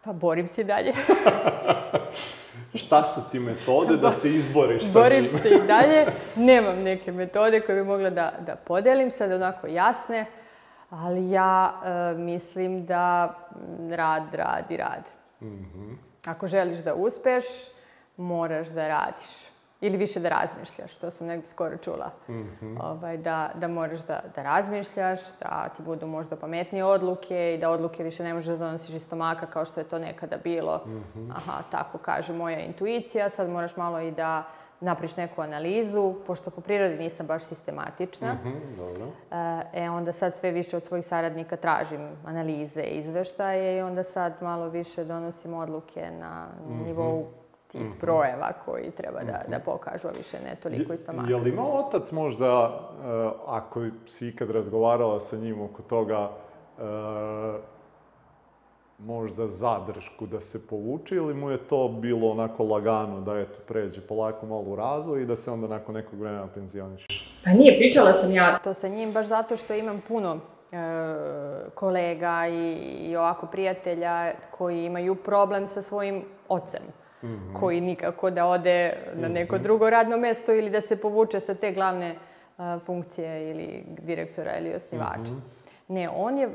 Pa 0.05 0.13
borim 0.13 0.47
se 0.47 0.61
i 0.61 0.63
dalje. 0.63 0.93
Šta 2.73 3.03
su 3.03 3.21
ti 3.31 3.39
metode 3.39 3.97
da 3.97 4.11
se 4.11 4.29
izboriš 4.29 4.83
sa 4.83 4.99
Borim 4.99 5.27
se 5.27 5.49
i 5.49 5.67
dalje. 5.67 6.05
Nemam 6.35 6.79
neke 6.79 7.11
metode 7.11 7.61
koje 7.61 7.75
bi 7.75 7.87
mogla 7.87 8.09
da, 8.09 8.33
da 8.45 8.55
podelim, 8.55 9.11
sad 9.11 9.31
onako 9.31 9.67
jasne, 9.67 10.25
ali 10.89 11.29
ja 11.29 11.81
e, 11.85 12.17
mislim 12.17 12.85
da 12.85 13.35
mm, 13.55 13.93
rad, 13.93 14.23
rad 14.33 14.71
i 14.71 14.77
rad. 14.77 15.03
Ako 16.25 16.47
želiš 16.47 16.77
da 16.77 16.93
uspeš, 16.95 17.45
moraš 18.17 18.67
da 18.67 18.87
radiš. 18.87 19.54
Ili 19.85 19.97
više 19.97 20.19
da 20.19 20.29
razmišljaš, 20.29 20.93
to 20.93 21.11
sam 21.11 21.27
negdje 21.27 21.49
skoro 21.49 21.77
čula. 21.77 22.11
ovaj, 22.81 23.17
da, 23.17 23.51
da 23.55 23.67
moraš 23.67 23.99
da, 23.99 24.19
da 24.35 24.43
razmišljaš, 24.43 25.19
da 25.39 25.69
ti 25.77 25.83
budu 25.83 26.07
možda 26.07 26.35
pametnije 26.35 26.85
odluke 26.85 27.53
i 27.55 27.57
da 27.57 27.69
odluke 27.69 28.03
više 28.03 28.23
ne 28.23 28.33
možeš 28.33 28.49
da 28.49 28.57
donosiš 28.57 28.95
iz 28.95 29.03
stomaka 29.03 29.45
kao 29.45 29.65
što 29.65 29.79
je 29.79 29.83
to 29.83 29.99
nekada 29.99 30.37
bilo. 30.43 30.81
Aha, 31.35 31.61
tako 31.71 31.97
kaže 31.97 32.33
moja 32.33 32.59
intuicija, 32.59 33.29
sad 33.29 33.49
moraš 33.49 33.77
malo 33.77 33.99
i 33.99 34.11
da 34.11 34.43
napriš 34.79 35.17
neku 35.17 35.41
analizu, 35.41 36.13
pošto 36.27 36.51
po 36.51 36.61
prirodi 36.61 36.97
nisam 36.97 37.27
baš 37.27 37.43
sistematična. 37.43 38.33
Mhm, 38.33 38.49
dobro. 38.77 39.11
E, 39.73 39.89
onda 39.89 40.13
sad 40.13 40.35
sve 40.35 40.51
više 40.51 40.77
od 40.77 40.85
svojih 40.85 41.05
saradnika 41.05 41.55
tražim 41.55 42.09
analize, 42.25 42.81
izveštaje 42.81 43.77
i 43.77 43.81
onda 43.81 44.03
sad 44.03 44.33
malo 44.41 44.69
više 44.69 45.03
donosim 45.03 45.53
odluke 45.53 46.11
na 46.19 46.47
nivou 46.85 47.27
tih 47.77 48.01
brojeva 48.01 48.53
koji 48.65 48.91
treba 48.91 49.19
da, 49.23 49.41
da 49.47 49.59
pokažu, 49.59 50.07
a 50.07 50.11
više 50.17 50.37
ne 50.43 50.55
toliko 50.55 50.93
iz 50.93 50.99
stomaka. 50.99 51.29
Je 51.29 51.35
li 51.35 51.49
imao 51.49 51.79
otac 51.79 52.11
možda, 52.11 52.79
eh, 53.05 53.29
ako 53.47 53.85
si 54.05 54.27
ikad 54.27 54.49
razgovarala 54.49 55.19
sa 55.19 55.37
njim 55.37 55.61
oko 55.61 55.81
toga, 55.81 56.31
eh, 56.79 57.59
možda 58.99 59.47
zadršku 59.47 60.25
da 60.25 60.41
se 60.41 60.67
povuče 60.67 61.15
ili 61.15 61.33
mu 61.33 61.49
je 61.49 61.57
to 61.57 61.87
bilo 61.87 62.31
onako 62.31 62.63
lagano 62.63 63.21
da 63.21 63.39
eto 63.39 63.59
pređe 63.67 64.01
polako 64.01 64.45
malo 64.45 64.61
u 64.61 64.75
razvoj 64.75 65.21
i 65.21 65.25
da 65.25 65.35
se 65.35 65.51
onda 65.51 65.67
nakon 65.67 65.95
nekog 65.95 66.19
vremena 66.19 66.47
penzioniše? 66.47 67.07
Pa 67.43 67.49
nije, 67.49 67.77
pričala 67.77 68.13
sam 68.13 68.31
ja 68.31 68.59
to 68.63 68.73
sa 68.73 68.87
njim 68.87 69.11
baš 69.11 69.25
zato 69.25 69.55
što 69.55 69.73
imam 69.73 70.01
puno 70.07 70.37
e, 70.71 70.77
kolega 71.75 72.47
i, 72.47 72.73
i 73.09 73.15
ovako 73.15 73.45
prijatelja 73.45 74.31
koji 74.51 74.85
imaju 74.85 75.15
problem 75.15 75.67
sa 75.67 75.81
svojim 75.81 76.23
ocem. 76.49 76.81
Koji 77.59 77.81
nikako 77.81 78.29
da 78.29 78.45
ode 78.45 78.93
na 79.13 79.27
neko 79.27 79.57
drugo 79.57 79.89
radno 79.89 80.17
mesto 80.17 80.53
ili 80.53 80.69
da 80.69 80.81
se 80.81 81.01
povuče 81.01 81.39
sa 81.39 81.53
te 81.53 81.71
glavne 81.71 82.15
funkcije 82.85 83.51
ili 83.51 83.83
direktora 83.87 84.57
ili 84.57 84.75
osnivača. 84.75 85.31
Mm 85.31 85.35
-hmm. 85.35 85.65
Ne, 85.87 86.09
on 86.09 86.37
je, 86.37 86.49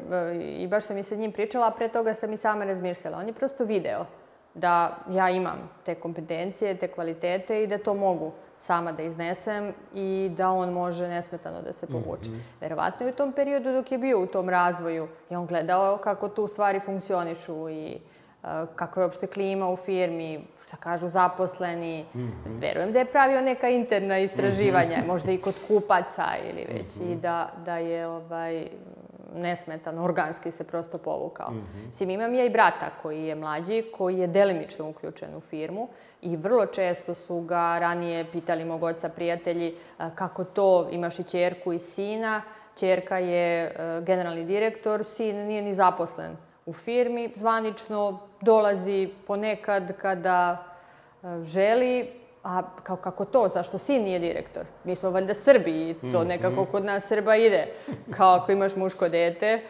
i 0.58 0.68
baš 0.68 0.84
sam 0.84 0.98
i 0.98 1.02
sa 1.02 1.14
njim 1.14 1.32
pričala, 1.32 1.66
a 1.66 1.70
pre 1.70 1.88
toga 1.88 2.14
sam 2.14 2.32
i 2.32 2.36
sama 2.36 2.64
razmišljala. 2.64 3.18
On 3.18 3.26
je 3.26 3.32
prosto 3.32 3.64
video 3.64 4.06
da 4.54 4.96
ja 5.10 5.30
imam 5.30 5.70
te 5.84 5.94
kompetencije, 5.94 6.76
te 6.76 6.88
kvalitete 6.88 7.62
i 7.62 7.66
da 7.66 7.78
to 7.78 7.94
mogu 7.94 8.32
sama 8.60 8.92
da 8.92 9.02
iznesem 9.02 9.72
i 9.94 10.30
da 10.36 10.50
on 10.50 10.72
može 10.72 11.08
nesmetano 11.08 11.62
da 11.62 11.72
se 11.72 11.86
povuče. 11.86 12.30
Mm 12.30 12.34
-hmm. 12.34 12.60
Verovatno 12.60 13.06
je 13.06 13.12
u 13.12 13.16
tom 13.16 13.32
periodu 13.32 13.72
dok 13.72 13.92
je 13.92 13.98
bio 13.98 14.20
u 14.20 14.26
tom 14.26 14.48
razvoju 14.48 15.08
je 15.30 15.38
on 15.38 15.46
gledao 15.46 15.98
kako 15.98 16.28
tu 16.28 16.46
stvari 16.48 16.80
funkcionišu 16.80 17.68
i 17.68 17.98
uh, 18.42 18.48
kako 18.76 19.00
je 19.00 19.04
uopšte 19.04 19.26
klima 19.26 19.70
u 19.70 19.76
firmi, 19.76 20.44
šta 20.70 20.76
kažu 20.76 21.08
zaposleni. 21.08 22.04
Mm 22.14 22.18
-hmm. 22.18 22.60
Verujem 22.60 22.92
da 22.92 22.98
je 22.98 23.04
pravio 23.04 23.40
neka 23.40 23.68
interna 23.68 24.18
istraživanja, 24.18 24.96
mm 24.98 25.02
-hmm. 25.02 25.06
možda 25.06 25.32
i 25.32 25.38
kod 25.38 25.54
kupaca 25.68 26.24
ili 26.50 26.66
već, 26.72 26.96
mm 26.96 27.00
-hmm. 27.00 27.12
i 27.12 27.16
da, 27.16 27.50
da 27.64 27.76
je 27.76 28.06
ovaj, 28.06 28.66
nesmetan, 29.34 29.98
organski 29.98 30.50
se 30.50 30.64
prosto 30.64 30.98
povukao. 30.98 31.50
Mm 31.50 31.56
-hmm. 31.56 31.88
Mislim, 31.88 32.10
imam 32.10 32.34
ja 32.34 32.44
i 32.44 32.50
brata 32.50 32.90
koji 33.02 33.24
je 33.24 33.34
mlađi, 33.34 33.84
koji 33.98 34.18
je 34.18 34.26
delimično 34.26 34.88
uključen 34.88 35.36
u 35.36 35.40
firmu 35.40 35.88
i 36.22 36.36
vrlo 36.36 36.66
često 36.66 37.14
su 37.14 37.40
ga 37.40 37.78
ranije 37.78 38.24
pitali 38.32 38.64
mog 38.64 38.82
oca 38.82 39.08
prijatelji 39.08 39.74
kako 40.14 40.44
to, 40.44 40.88
imaš 40.90 41.18
i 41.18 41.24
čerku 41.24 41.72
i 41.72 41.78
sina, 41.78 42.42
čerka 42.76 43.18
je 43.18 43.64
e, 43.64 44.00
generalni 44.06 44.44
direktor, 44.44 45.04
sin 45.04 45.36
nije 45.36 45.62
ni 45.62 45.74
zaposlen 45.74 46.36
u 46.70 46.72
firmi, 46.72 47.32
zvanično 47.34 48.18
dolazi 48.40 49.08
ponekad 49.26 49.92
kada 50.00 50.64
e, 51.22 51.44
želi, 51.44 52.10
a 52.44 52.62
kao, 52.82 52.96
kako 52.96 53.24
to, 53.24 53.48
zašto 53.48 53.78
sin 53.78 54.02
nije 54.02 54.18
direktor? 54.18 54.64
Mi 54.84 54.96
smo 54.96 55.10
valjda 55.10 55.34
Srbi 55.34 55.90
i 55.90 55.94
to 56.12 56.18
mhm. 56.18 56.28
nekako 56.28 56.64
kod 56.64 56.84
nas 56.84 57.06
Srba 57.06 57.36
ide. 57.36 57.66
Kao 58.16 58.34
ako 58.34 58.52
imaš 58.52 58.76
muško 58.76 59.08
dete, 59.08 59.60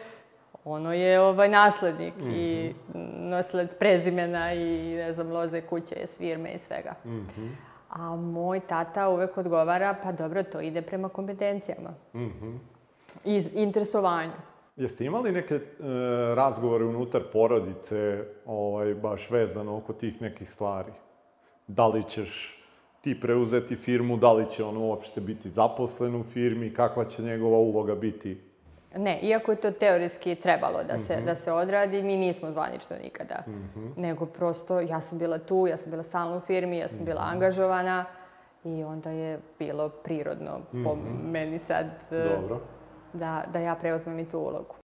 ono 0.65 0.93
je 0.93 1.21
ovaj 1.21 1.49
naslednik 1.49 2.13
mm 2.17 2.23
-hmm. 2.23 2.35
i 2.35 2.73
mhm. 2.89 3.29
nosilac 3.29 3.75
prezimena 3.79 4.53
i 4.53 4.95
ne 4.95 5.13
znam, 5.13 5.31
loze 5.31 5.61
kuće, 5.61 6.07
svirme 6.07 6.53
i 6.53 6.57
svega. 6.57 6.93
Mm 7.05 7.09
-hmm. 7.09 7.49
A 7.89 8.15
moj 8.15 8.59
tata 8.59 9.09
uvek 9.09 9.37
odgovara, 9.37 9.95
pa 10.03 10.11
dobro, 10.11 10.43
to 10.43 10.61
ide 10.61 10.81
prema 10.81 11.09
kompetencijama. 11.09 11.89
Mm 12.13 12.19
-hmm. 12.19 12.57
I 13.25 13.43
interesovanju. 13.53 14.50
Jeste 14.75 15.05
imali 15.05 15.31
neke 15.31 15.55
e, 15.55 15.61
razgovore 16.35 16.85
unutar 16.85 17.21
porodice, 17.33 18.23
ovaj, 18.45 18.93
baš 18.93 19.29
vezano 19.29 19.77
oko 19.77 19.93
tih 19.93 20.21
nekih 20.21 20.49
stvari? 20.49 20.91
Da 21.67 21.87
li 21.87 22.03
ćeš 22.03 22.57
ti 23.01 23.19
preuzeti 23.19 23.75
firmu, 23.75 24.17
da 24.17 24.33
li 24.33 24.45
će 24.51 24.63
on 24.63 24.77
uopšte 24.77 25.21
biti 25.21 25.49
zaposlen 25.49 26.15
u 26.15 26.23
firmi, 26.23 26.73
kakva 26.73 27.05
će 27.05 27.21
njegova 27.21 27.57
uloga 27.57 27.95
biti? 27.95 28.41
Ne, 28.95 29.19
iako 29.21 29.51
je 29.51 29.55
to 29.55 29.71
teorijski 29.71 30.35
trebalo 30.35 30.83
da 30.83 30.97
se, 30.97 31.15
mm 31.15 31.19
-hmm. 31.19 31.25
da 31.25 31.35
se 31.35 31.51
odradi, 31.51 32.03
mi 32.03 32.17
nismo 32.17 32.51
zvanično 32.51 32.95
nikada. 33.03 33.43
Mm 33.47 33.51
-hmm. 33.51 33.97
Nego 33.97 34.25
prosto, 34.25 34.79
ja 34.79 35.01
sam 35.01 35.17
bila 35.17 35.37
tu, 35.37 35.67
ja 35.67 35.77
sam 35.77 35.91
bila 35.91 36.03
stalno 36.03 36.37
u 36.37 36.39
firmi, 36.39 36.77
ja 36.77 36.87
sam 36.87 36.97
mm 36.97 37.01
-hmm. 37.01 37.05
bila 37.05 37.21
angažovana 37.21 38.05
i 38.63 38.83
onda 38.83 39.09
je 39.09 39.39
bilo 39.59 39.89
prirodno 39.89 40.57
mm 40.57 40.77
-hmm. 40.77 40.83
po 40.83 40.95
mhm. 40.95 41.31
meni 41.31 41.59
sad 41.59 41.85
e, 42.11 42.23
Dobro. 42.23 42.61
Da, 43.13 43.43
da 43.53 43.59
ja 43.59 43.75
preuzmem 43.75 44.19
i 44.19 44.29
tu 44.29 44.39
ulogu. 44.39 44.75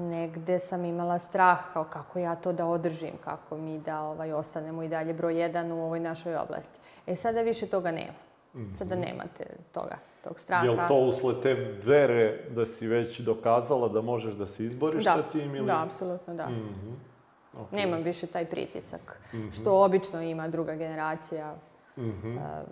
Negde 0.00 0.58
sam 0.58 0.84
imala 0.84 1.18
strah 1.18 1.60
kao 1.72 1.84
kako 1.84 2.18
ja 2.18 2.34
to 2.34 2.52
da 2.52 2.66
održim, 2.66 3.14
kako 3.24 3.56
mi 3.56 3.78
da 3.78 4.02
ovaj, 4.02 4.32
ostanemo 4.32 4.82
i 4.82 4.88
dalje 4.88 5.14
broj 5.14 5.40
jedan 5.40 5.72
u 5.72 5.84
ovoj 5.84 6.00
našoj 6.00 6.36
oblasti. 6.36 6.78
E 7.06 7.16
sada 7.16 7.42
više 7.42 7.66
toga 7.66 7.90
nema. 7.90 8.28
-hmm. 8.58 8.78
Sada 8.78 8.96
nemate 8.96 9.46
toga, 9.72 9.96
tog 10.24 10.38
straha. 10.38 10.64
Je 10.64 10.70
li 10.70 10.78
to 10.88 10.94
usled 10.94 11.36
te 11.42 11.54
vere 11.84 12.44
da 12.50 12.66
si 12.66 12.86
već 12.86 13.20
dokazala 13.20 13.88
da 13.88 14.00
možeš 14.00 14.34
da 14.34 14.46
se 14.46 14.64
izboriš 14.64 15.04
da. 15.04 15.16
sa 15.16 15.22
tim? 15.22 15.54
Ili... 15.54 15.66
Da, 15.66 15.82
apsolutno 15.82 16.34
da. 16.34 16.48
Mm 16.48 16.54
-hmm. 16.54 17.60
okay. 17.60 17.76
Nemam 17.76 18.02
više 18.02 18.26
taj 18.26 18.44
pritisak, 18.44 19.20
mm 19.32 19.36
-hmm. 19.36 19.60
što 19.60 19.84
obično 19.84 20.22
ima 20.22 20.48
druga 20.48 20.74
generacija 20.74 21.54
mm 21.96 22.02
-hmm. 22.02 22.36
uh, 22.36 22.68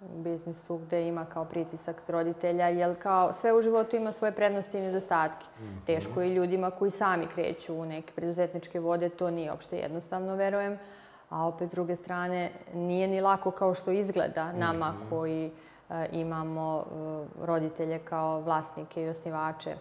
biznisu 0.00 0.78
gde 0.78 1.08
ima 1.08 1.24
kao 1.24 1.44
pritisak 1.44 2.02
roditelja, 2.08 2.68
jer 2.68 3.02
kao 3.02 3.32
sve 3.32 3.52
u 3.52 3.62
životu 3.62 3.96
ima 3.96 4.12
svoje 4.12 4.32
prednosti 4.32 4.78
i 4.78 4.82
nedostatke. 4.82 5.46
Mm 5.60 5.64
-hmm. 5.64 5.86
Teško 5.86 6.22
je 6.22 6.34
ljudima 6.34 6.70
koji 6.70 6.90
sami 6.90 7.26
kreću 7.26 7.74
u 7.74 7.84
neke 7.84 8.12
preduzetničke 8.12 8.80
vode, 8.80 9.08
to 9.08 9.30
nije 9.30 9.52
opšte 9.52 9.78
jednostavno, 9.78 10.34
verujem. 10.34 10.78
A 11.28 11.46
opet 11.46 11.68
s 11.68 11.70
druge 11.70 11.96
strane 11.96 12.50
nije 12.74 13.08
ni 13.08 13.20
lako 13.20 13.50
kao 13.50 13.74
što 13.74 13.90
izgleda 13.90 14.52
nama 14.52 14.92
mm 14.92 14.96
-hmm. 14.96 15.10
koji 15.10 15.50
e, 15.90 16.08
imamo 16.12 16.78
e, 16.80 17.46
roditelje 17.46 17.98
kao 17.98 18.40
vlasnike 18.40 19.02
i 19.02 19.08
osnivače 19.08 19.74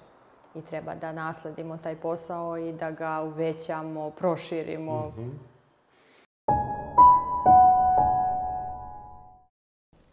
i 0.55 0.61
treba 0.61 0.95
da 0.95 1.11
nasledimo 1.11 1.78
taj 1.78 1.95
posao 1.95 2.57
i 2.57 2.74
da 2.74 2.91
ga 2.91 3.22
uvećamo, 3.22 4.09
proširimo. 4.09 5.13
Mm 5.18 5.22
-hmm. 5.22 5.55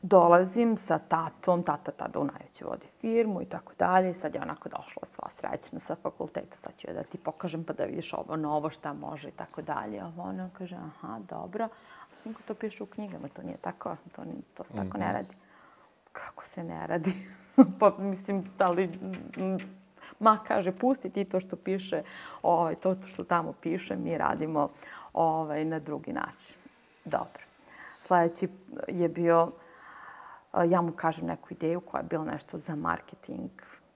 Dolazim 0.03 0.77
sa 0.77 0.99
tatom, 0.99 1.63
tata 1.63 1.91
tada 1.91 2.19
u 2.19 2.25
najvećoj 2.25 2.67
vodi 2.69 2.87
firmu 3.01 3.43
i 3.43 3.45
tako 3.45 3.73
dalje. 3.79 4.15
Sad 4.15 4.35
je 4.35 4.43
onako 4.43 4.69
došla 4.69 5.03
sva 5.05 5.29
srećna 5.31 5.79
sa 5.79 5.97
fakulteta, 6.03 6.57
sad 6.57 6.73
ću 6.77 6.87
ja 6.89 6.95
da 6.95 7.03
ti 7.03 7.19
pokažem 7.19 7.65
pa 7.65 7.73
da 7.73 7.85
vidiš 7.85 8.13
ovo 8.13 8.37
novo, 8.37 8.71
šta 8.71 8.93
može 8.93 9.29
i 9.29 9.33
tako 9.33 9.63
dalje. 9.63 10.05
Ovo 10.05 10.23
ona 10.23 10.51
kaže, 10.59 10.77
aha, 10.77 11.19
dobro. 11.29 11.65
A 12.13 12.17
sinko 12.23 12.41
to 12.47 12.55
piše 12.55 12.83
u 12.83 12.87
knjigama, 12.87 13.29
to 13.29 13.43
nije 13.43 13.57
tako, 13.57 13.97
to, 14.17 14.23
to 14.55 14.65
se 14.65 14.75
tako 14.75 14.85
mm 14.85 14.91
-hmm. 14.91 14.99
ne 14.99 15.07
mhm. 15.07 15.15
radi. 15.15 15.35
Kako 16.13 16.45
se 16.45 16.65
ne 16.65 16.87
radi? 16.87 17.13
pa 17.81 17.97
mislim, 17.99 18.45
da 18.59 18.71
li... 18.71 18.99
Ma, 20.19 20.39
kaže, 20.49 20.73
pusti 20.73 21.11
ti 21.11 21.25
to 21.25 21.41
što 21.41 21.57
piše, 21.57 22.03
ovaj, 22.43 22.75
to 22.75 22.97
što 23.07 23.25
tamo 23.25 23.53
piše, 23.53 23.97
mi 23.97 24.19
radimo 24.19 24.69
ovaj, 25.13 25.65
na 25.65 25.79
drugi 25.79 26.13
način. 26.13 26.57
Dobro. 27.05 27.43
Sljedeći 28.01 28.49
je 28.89 29.09
bio 29.09 29.53
ja 30.71 30.83
mu 30.83 30.93
kažem 30.93 31.27
neku 31.27 31.49
ideju 31.51 31.81
koja 31.81 32.01
je 32.01 32.07
bila 32.11 32.25
nešto 32.25 32.59
za 32.59 32.77
marketing, 32.77 33.51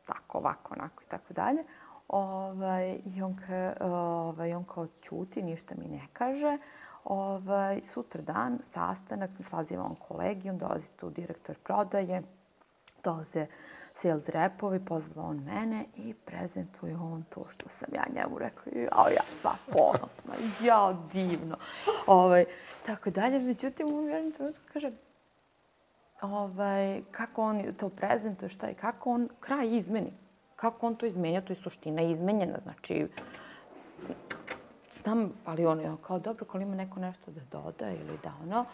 tako, 0.06 0.38
ovako, 0.38 0.74
onako 0.74 1.02
i 1.02 1.08
tako 1.08 1.34
dalje. 1.34 1.64
Ovaj, 2.08 2.98
I 3.04 3.22
on, 3.22 3.36
ka, 3.36 3.72
ovaj, 3.80 4.54
on 4.54 4.64
kao 4.64 4.86
čuti, 5.00 5.42
ništa 5.42 5.74
mi 5.78 5.88
ne 5.88 6.06
kaže. 6.12 6.58
Ovaj, 7.04 7.80
sutra 7.84 8.22
dan, 8.22 8.58
sastanak, 8.62 9.30
saziva 9.42 9.84
on 9.84 9.94
kolegijum, 10.08 10.58
dolazi 10.58 10.88
tu 10.96 11.10
direktor 11.10 11.56
prodaje, 11.62 12.22
dolaze 13.04 13.46
sales 13.94 14.28
repovi, 14.28 14.84
pozva 14.84 15.22
on 15.22 15.36
mene 15.36 15.84
i 15.96 16.14
prezentuje 16.14 16.96
on 16.96 17.24
to 17.28 17.44
što 17.50 17.68
sam 17.68 17.88
ja 17.94 18.04
njemu 18.14 18.38
rekla. 18.38 18.72
Jao, 18.74 19.08
ja 19.08 19.22
sva 19.30 19.54
ponosna, 19.72 20.34
ja 20.62 20.96
divno. 21.12 21.56
Ovaj, 22.06 22.44
tako 22.86 23.10
dalje. 23.10 23.38
Međutim, 23.38 23.94
on 23.94 24.08
jednom 24.08 24.32
trenutku 24.32 24.62
kaže, 24.72 24.90
ovaj, 26.20 27.02
kako 27.10 27.42
on 27.42 27.62
to 27.76 27.88
prezentuje, 27.88 28.48
šta 28.48 28.66
je, 28.66 28.74
kako 28.74 29.10
on 29.10 29.28
kraj 29.40 29.76
izmeni. 29.76 30.12
Kako 30.56 30.86
on 30.86 30.94
to 30.94 31.06
izmenja, 31.06 31.40
to 31.40 31.52
je 31.52 31.56
suština 31.56 32.02
izmenjena. 32.02 32.58
Znači, 32.62 33.08
znam, 34.94 35.32
ali 35.44 35.66
on 35.66 35.80
je 35.80 35.92
kao, 36.06 36.18
dobro, 36.18 36.46
ako 36.48 36.58
ima 36.58 36.74
neko 36.74 37.00
nešto 37.00 37.30
da 37.30 37.40
doda 37.52 37.90
ili 37.90 38.18
da 38.22 38.32
ono, 38.42 38.64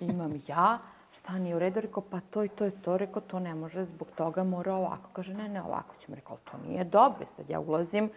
imam 0.00 0.32
ja, 0.46 0.78
šta 1.12 1.38
nije 1.38 1.56
u 1.56 1.58
redu, 1.58 1.80
rekao, 1.80 2.02
pa 2.10 2.20
to 2.20 2.44
i 2.44 2.48
to 2.48 2.66
i 2.66 2.70
to, 2.70 2.96
rekao, 2.96 3.22
to 3.22 3.40
ne 3.40 3.54
može, 3.54 3.84
zbog 3.84 4.08
toga 4.14 4.44
mora 4.44 4.74
ovako. 4.74 5.10
Kaže, 5.12 5.34
ne, 5.34 5.48
ne, 5.48 5.62
ovako 5.62 5.94
ćemo, 5.98 6.14
rekao, 6.14 6.36
to 6.44 6.52
nije 6.68 6.84
dobro, 6.84 7.26
sad 7.36 7.50
ja 7.50 7.60
ulazim 7.60 8.10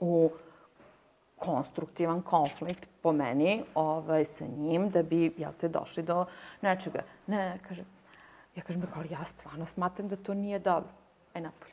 u 0.00 0.30
konstruktivan 1.44 2.22
konflikt 2.22 2.88
po 3.02 3.12
meni 3.12 3.64
ovaj, 3.74 4.24
sa 4.24 4.44
njim 4.44 4.90
da 4.90 5.02
bi, 5.02 5.32
jel 5.36 5.52
te, 5.60 5.68
došli 5.68 6.02
do 6.02 6.24
nečega. 6.60 7.02
Ne, 7.26 7.36
ne, 7.36 7.58
kaže, 7.68 7.84
ja 8.56 8.62
kažem, 8.62 8.82
ali 8.96 9.08
ja 9.10 9.24
stvarno 9.24 9.66
smatram 9.66 10.08
da 10.08 10.16
to 10.16 10.34
nije 10.34 10.58
dobro. 10.58 10.90
Aj, 11.34 11.42
napolje. 11.42 11.72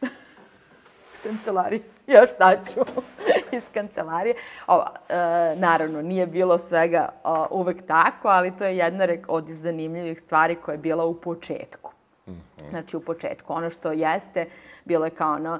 Iz 1.08 1.18
kancelarije. 1.22 1.82
Ja 2.06 2.26
šta 2.26 2.56
ću? 2.64 2.80
Iz 3.56 3.68
kancelarije. 3.74 4.34
Ovo, 4.66 4.84
e, 5.08 5.14
naravno, 5.56 6.02
nije 6.02 6.26
bilo 6.26 6.58
svega 6.58 7.08
o, 7.24 7.46
uvek 7.50 7.86
tako, 7.86 8.28
ali 8.28 8.56
to 8.56 8.64
je 8.64 8.76
jedna 8.76 9.06
od 9.28 9.48
zanimljivih 9.48 10.20
stvari 10.20 10.54
koja 10.54 10.72
je 10.72 10.78
bila 10.78 11.04
u 11.04 11.20
početku. 11.20 11.92
-hmm. 12.32 12.70
Znači, 12.70 12.96
u 12.96 13.00
početku. 13.00 13.52
Ono 13.52 13.70
što 13.70 13.92
jeste, 13.92 14.46
bilo 14.84 15.04
je 15.04 15.10
kao 15.10 15.34
ono, 15.34 15.58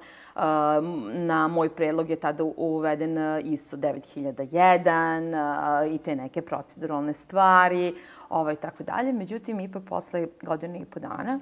na 1.12 1.49
moj 1.49 1.68
predlog 1.68 2.11
je 2.11 2.16
tada 2.16 2.45
uveden 2.57 3.18
ISO 3.45 3.77
9001 3.77 5.95
i 5.95 5.99
te 5.99 6.16
neke 6.16 6.43
proceduralne 6.43 7.14
stvari, 7.14 7.95
ovaj, 8.29 8.57
tako 8.57 8.83
dalje. 8.83 9.12
Međutim, 9.12 9.61
ipak 9.61 9.83
posle 9.85 10.27
godine 10.43 10.81
i 10.81 10.85
po 10.85 11.01
dana, 11.01 11.41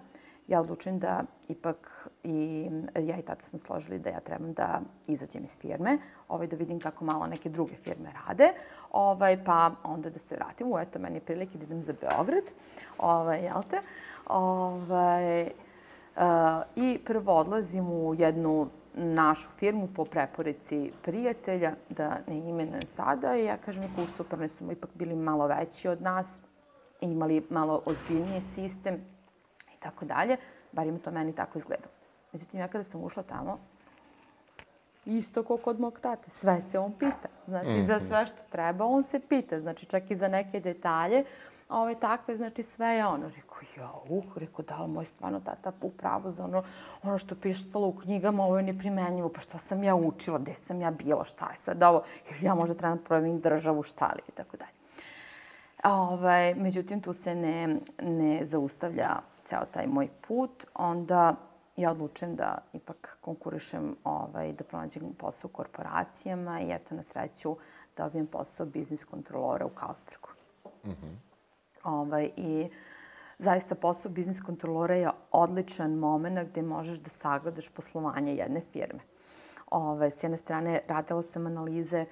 ja 0.49 0.61
odlučim 0.61 0.99
da 0.99 1.23
ipak 1.49 2.09
i 2.25 2.71
ja 2.95 3.19
i 3.19 3.23
tata 3.23 3.45
smo 3.45 3.59
složili 3.59 3.99
da 3.99 4.11
ja 4.11 4.21
trebam 4.21 4.53
da 4.53 4.81
izađem 5.07 5.45
iz 5.45 5.59
firme, 5.59 5.99
ovaj, 6.29 6.47
da 6.47 6.57
vidim 6.57 6.81
kako 6.81 7.05
malo 7.05 7.27
neke 7.27 7.49
druge 7.49 7.75
firme 7.75 8.13
rade, 8.27 8.53
ovaj, 8.91 9.45
pa 9.45 9.71
onda 9.85 10.11
da 10.11 10.19
se 10.19 10.37
vratim. 10.37 10.73
U, 10.73 10.79
eto, 10.79 10.99
meni 10.99 11.17
je 11.17 11.21
prilike 11.21 11.59
da 11.59 11.65
idem 11.65 11.83
za 11.83 11.95
Beograd, 12.01 12.45
ovaj, 12.99 13.45
jel 13.45 13.63
te? 13.71 13.81
Ovaj, 14.29 15.43
uh, 15.43 15.53
I 16.77 16.99
prvo 17.05 17.33
odlazim 17.33 17.91
u 17.91 18.15
jednu 18.15 18.69
našu 18.95 19.49
firmu 19.59 19.89
po 19.97 20.05
preporici 20.05 20.93
prijatelja, 21.03 21.73
da 21.89 22.19
ne 22.27 22.39
imenujem 22.39 22.83
sada. 22.83 23.37
I 23.37 23.45
ja 23.45 23.57
kažem, 23.57 23.83
neku 23.83 24.07
super, 24.17 24.39
ne 24.39 24.49
su 24.49 24.73
ipak 24.73 24.91
bili 24.95 25.15
malo 25.15 25.47
veći 25.47 25.89
od 25.89 26.03
nas, 26.03 26.41
imali 27.01 27.47
malo 27.51 27.83
ozbiljniji 27.87 28.41
sistem 28.41 28.95
i 29.75 29.81
tako 29.81 30.05
dalje. 30.05 30.37
Bar 30.73 30.87
ima 30.87 30.99
to 30.99 31.11
meni 31.11 31.35
tako 31.35 31.59
izgledalo. 31.59 31.93
Međutim, 32.33 32.61
ja 32.61 32.69
kada 32.69 32.85
sam 32.85 33.05
ušla 33.05 33.23
tamo, 33.23 33.59
isto 35.07 35.43
kao 35.43 35.57
kod 35.57 35.81
mog 35.81 36.01
tate. 36.01 36.31
Sve 36.31 36.61
se 36.61 36.79
on 36.79 36.93
pita. 36.93 37.29
Znači, 37.47 37.69
mm 37.69 37.73
-hmm. 37.73 37.87
za 37.87 37.97
mhm. 37.97 38.07
sve 38.07 38.27
što 38.27 38.43
treba, 38.51 38.85
on 38.85 39.03
se 39.03 39.21
pita. 39.21 39.61
Znači, 39.61 39.87
čak 39.87 40.11
i 40.11 40.17
za 40.17 40.29
neke 40.29 40.61
detalje. 40.61 41.25
Ove 41.69 41.95
takve, 41.95 42.37
znači, 42.37 42.63
sve 42.63 42.87
je 42.89 43.07
ono. 43.07 43.29
Rekao, 43.29 43.59
ja, 43.77 43.93
uh, 44.09 44.25
rekao, 44.37 44.65
da 44.65 44.83
li 44.83 44.89
moj 44.89 45.05
stvarno 45.05 45.41
tata 45.41 45.73
u 45.81 45.91
pravu 45.91 46.33
za 46.33 46.45
ono, 46.45 46.63
ono 47.03 47.19
što 47.19 47.35
pisalo 47.35 47.89
u 47.89 47.93
knjigama, 47.93 48.45
ovo 48.45 48.57
je 48.57 48.63
neprimenjivo. 48.63 49.29
Pa 49.29 49.41
šta 49.41 49.59
sam 49.59 49.85
ja 49.85 49.95
učila, 49.95 50.39
gde 50.39 50.55
sam 50.55 50.81
ja 50.81 50.91
bila, 50.91 51.25
šta 51.25 51.51
je 51.53 51.59
sad 51.59 51.83
ovo? 51.83 52.03
Ili 52.31 52.47
ja 52.47 52.55
možda 52.55 52.75
trebam 52.75 52.99
provim 52.99 53.41
državu, 53.41 53.83
šta 53.83 54.07
li, 54.07 54.23
i 54.29 54.33
tako 54.33 54.57
dalje. 54.57 54.73
Ovaj, 55.85 56.55
međutim, 56.55 57.01
tu 57.01 57.13
se 57.13 57.35
ne, 57.35 57.77
ne 58.03 58.45
zaustavlja 58.45 59.21
ceo 59.45 59.65
taj 59.73 59.87
moj 59.87 60.09
put. 60.29 60.65
Onda 60.75 61.35
ja 61.77 61.91
odlučujem 61.91 62.37
da 62.37 62.59
ipak 62.73 63.19
konkurišem, 63.21 63.97
ovaj, 64.05 64.53
da 64.53 64.65
pronađem 64.65 65.03
posao 65.19 65.49
u 65.49 65.57
korporacijama 65.57 66.61
i 66.61 66.73
eto 66.73 66.95
na 66.95 67.03
sreću 67.03 67.57
dobijem 67.97 68.27
posao 68.27 68.67
biznis 68.67 69.05
kontrolora 69.05 69.67
u 69.67 69.69
Kalsbergu. 69.69 70.29
Mm 70.85 70.91
-hmm. 70.91 71.28
Ovaj, 71.85 72.31
I 72.37 72.69
zaista 73.39 73.75
posao 73.75 74.13
biznis 74.13 74.41
kontrolora 74.41 74.95
je 74.95 75.11
odličan 75.33 75.95
moment 75.95 76.51
gde 76.51 76.63
možeš 76.63 76.99
da 76.99 77.11
sagledaš 77.11 77.69
poslovanje 77.69 78.35
jedne 78.35 78.61
firme. 78.73 79.01
Ovaj, 79.71 80.11
s 80.11 80.23
jedne 80.23 80.39
strane 80.39 80.81
radila 80.89 81.23
sam 81.23 81.47
analize 81.47 82.07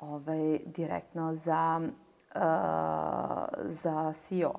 ovaj, 0.00 0.58
direktno 0.66 1.34
za, 1.34 1.80
uh, 2.34 2.40
za 3.68 4.12
CEO. 4.12 4.54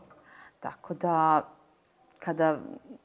Tako 0.59 0.93
da 0.93 1.47
kada, 2.25 2.59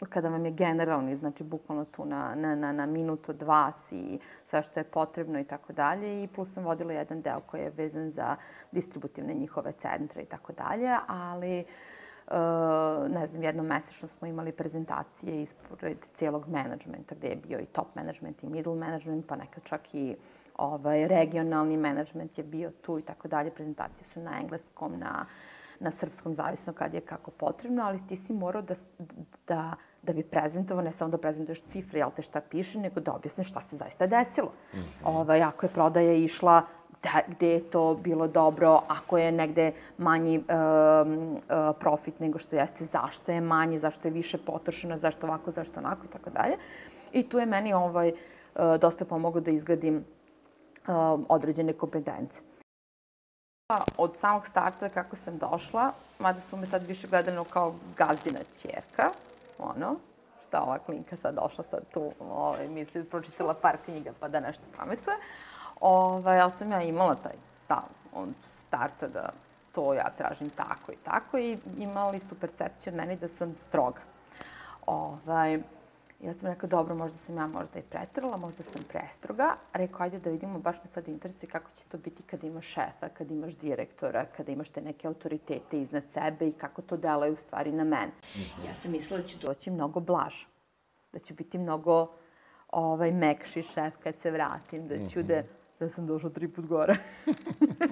kada 0.08 0.28
vam 0.28 0.44
je 0.44 0.50
generalni, 0.52 1.16
znači 1.16 1.44
bukvalno 1.44 1.84
tu 1.84 2.04
na, 2.04 2.34
na, 2.34 2.54
na, 2.54 2.72
na 2.72 2.86
minut 2.86 3.28
od 3.28 3.42
vas 3.42 3.92
i 3.92 4.18
sve 4.46 4.62
što 4.62 4.80
je 4.80 4.84
potrebno 4.84 5.40
i 5.40 5.44
tako 5.44 5.72
dalje. 5.72 6.22
I 6.22 6.26
plus 6.26 6.52
sam 6.54 6.64
vodila 6.64 6.92
jedan 6.92 7.22
deo 7.22 7.40
koji 7.40 7.60
je 7.60 7.72
vezan 7.76 8.10
za 8.10 8.36
distributivne 8.72 9.34
njihove 9.34 9.72
centre 9.72 10.22
i 10.22 10.26
tako 10.26 10.52
dalje, 10.52 10.96
ali 11.06 11.64
Uh, 12.30 12.34
ne 13.10 13.26
znam, 13.26 13.42
jednom 13.42 13.66
mesečno 13.66 14.08
smo 14.08 14.26
imali 14.26 14.52
prezentacije 14.52 15.42
ispred 15.42 15.96
cijelog 16.14 16.48
menadžmenta, 16.48 17.14
gde 17.14 17.28
je 17.28 17.36
bio 17.36 17.60
i 17.60 17.66
top 17.66 17.94
management 17.94 18.42
i 18.42 18.46
middle 18.46 18.74
management, 18.74 19.26
pa 19.26 19.36
nekad 19.36 19.64
čak 19.64 19.94
i 19.94 20.16
ovaj, 20.56 21.08
regionalni 21.08 21.76
management 21.76 22.38
je 22.38 22.44
bio 22.44 22.70
tu 22.70 22.98
i 22.98 23.02
tako 23.02 23.28
dalje. 23.28 23.50
Prezentacije 23.50 24.04
su 24.04 24.20
na 24.20 24.40
engleskom, 24.40 24.98
na 24.98 25.26
uh, 25.26 25.57
na 25.80 25.90
srpskom, 25.90 26.34
zavisno 26.34 26.72
kad 26.72 26.94
je 26.94 27.00
kako 27.00 27.30
potrebno, 27.30 27.82
ali 27.82 28.06
ti 28.08 28.16
si 28.16 28.32
morao 28.32 28.62
da, 28.62 28.74
da, 29.48 29.72
da 30.02 30.12
bi 30.12 30.22
prezentovao, 30.22 30.84
ne 30.84 30.92
samo 30.92 31.10
da 31.10 31.18
prezentuješ 31.18 31.62
cifre, 31.62 31.98
jel 31.98 32.10
te 32.16 32.22
šta 32.22 32.40
piše, 32.40 32.78
nego 32.78 33.00
da 33.00 33.12
objasniš 33.12 33.48
šta 33.48 33.62
se 33.62 33.76
zaista 33.76 34.06
desilo. 34.06 34.52
Mm 34.72 34.76
-hmm. 34.76 34.82
ovaj, 35.04 35.42
ako 35.42 35.66
je 35.66 35.70
prodaja 35.70 36.12
išla 36.12 36.62
da, 37.02 37.20
gde 37.28 37.48
je 37.48 37.70
to 37.70 37.98
bilo 38.02 38.28
dobro, 38.28 38.80
ako 38.88 39.18
je 39.18 39.32
negde 39.32 39.72
manji 39.98 40.38
um, 40.38 40.44
uh, 40.44 41.38
profit 41.80 42.20
nego 42.20 42.38
što 42.38 42.56
jeste, 42.56 42.84
zašto 42.84 43.32
je 43.32 43.40
manji, 43.40 43.78
zašto 43.78 44.08
je 44.08 44.12
više 44.12 44.38
potrošeno, 44.38 44.98
zašto 44.98 45.26
ovako, 45.26 45.50
zašto 45.50 45.80
onako 45.80 46.06
i 46.06 46.08
tako 46.08 46.30
dalje. 46.30 46.56
I 47.12 47.28
tu 47.28 47.38
je 47.38 47.46
meni 47.46 47.72
ovaj, 47.72 48.08
uh, 48.08 48.76
dosta 48.80 49.04
pomogao 49.04 49.40
da 49.40 49.50
izgradim 49.50 49.96
uh, 49.96 50.94
određene 51.28 51.72
kompetence. 51.72 52.42
Od 53.96 54.12
samog 54.20 54.46
starta 54.46 54.88
kako 54.88 55.16
sam 55.16 55.38
došla, 55.38 55.92
mada 56.18 56.40
su 56.40 56.56
me 56.56 56.70
tad 56.70 56.82
više 56.82 57.08
gledano 57.08 57.44
kao 57.44 57.74
gazdina 57.96 58.38
čerka, 58.62 59.10
ono, 59.58 59.96
šta 60.46 60.62
ova 60.62 60.78
klinka 60.78 61.16
sad 61.16 61.34
došla 61.34 61.64
sad 61.64 61.80
tu, 61.92 62.12
ovaj, 62.20 62.68
misli, 62.68 63.04
pročitala 63.04 63.54
par 63.54 63.76
knjiga 63.84 64.12
pa 64.20 64.28
da 64.28 64.40
nešto 64.40 64.62
pametuje. 64.76 65.16
Ovaj, 65.80 66.40
ali 66.40 66.52
sam 66.58 66.72
ja 66.72 66.82
imala 66.82 67.14
taj 67.14 67.32
stav 67.64 67.82
od 68.12 68.28
starta 68.42 69.08
da 69.08 69.28
to 69.74 69.94
ja 69.94 70.10
tražim 70.18 70.50
tako 70.50 70.92
i 70.92 70.96
tako 71.04 71.38
i 71.38 71.58
imali 71.78 72.20
su 72.20 72.40
percepciju 72.40 72.92
od 72.92 72.96
mene 72.96 73.16
da 73.16 73.28
sam 73.28 73.54
stroga. 73.56 74.00
Ovaj, 74.86 75.60
Ja 76.20 76.34
sam 76.34 76.48
rekao, 76.48 76.68
dobro, 76.68 76.94
možda 76.94 77.18
sam 77.18 77.36
ja 77.36 77.46
možda 77.46 77.78
i 77.78 77.82
pretrala, 77.82 78.36
možda 78.36 78.62
sam 78.62 78.82
prestroga. 78.88 79.56
Rekao, 79.72 80.02
ajde 80.02 80.18
da 80.18 80.30
vidimo, 80.30 80.58
baš 80.58 80.76
me 80.76 80.86
sad 80.86 81.08
interesuje 81.08 81.50
kako 81.50 81.70
će 81.70 81.84
to 81.84 81.98
biti 81.98 82.22
kada 82.22 82.46
imaš 82.46 82.66
šefa, 82.66 83.08
kada 83.18 83.34
imaš 83.34 83.56
direktora, 83.56 84.26
kada 84.36 84.52
imaš 84.52 84.70
te 84.70 84.80
neke 84.80 85.08
autoritete 85.08 85.80
iznad 85.80 86.02
sebe 86.12 86.48
i 86.48 86.52
kako 86.52 86.82
to 86.82 86.96
delaju 86.96 87.32
u 87.32 87.36
stvari 87.36 87.72
na 87.72 87.84
mene. 87.84 88.06
Mm 88.06 88.38
-hmm. 88.38 88.66
Ja 88.66 88.74
sam 88.74 88.92
mislila 88.92 89.20
da 89.20 89.28
ću 89.28 89.38
doći 89.38 89.70
mnogo 89.70 90.00
blaža, 90.00 90.46
da 91.12 91.18
ću 91.18 91.34
biti 91.34 91.58
mnogo 91.58 92.08
ovaj, 92.68 93.12
mekši 93.12 93.62
šef 93.62 93.94
kad 94.02 94.14
se 94.18 94.30
vratim, 94.30 94.88
da 94.88 94.94
ću 94.94 95.18
mm 95.18 95.22
-hmm. 95.22 95.26
da... 95.26 95.42
Ja 95.80 95.90
sam 95.90 96.06
došla 96.06 96.30
tri 96.30 96.48
put 96.48 96.66
gore. 96.66 96.94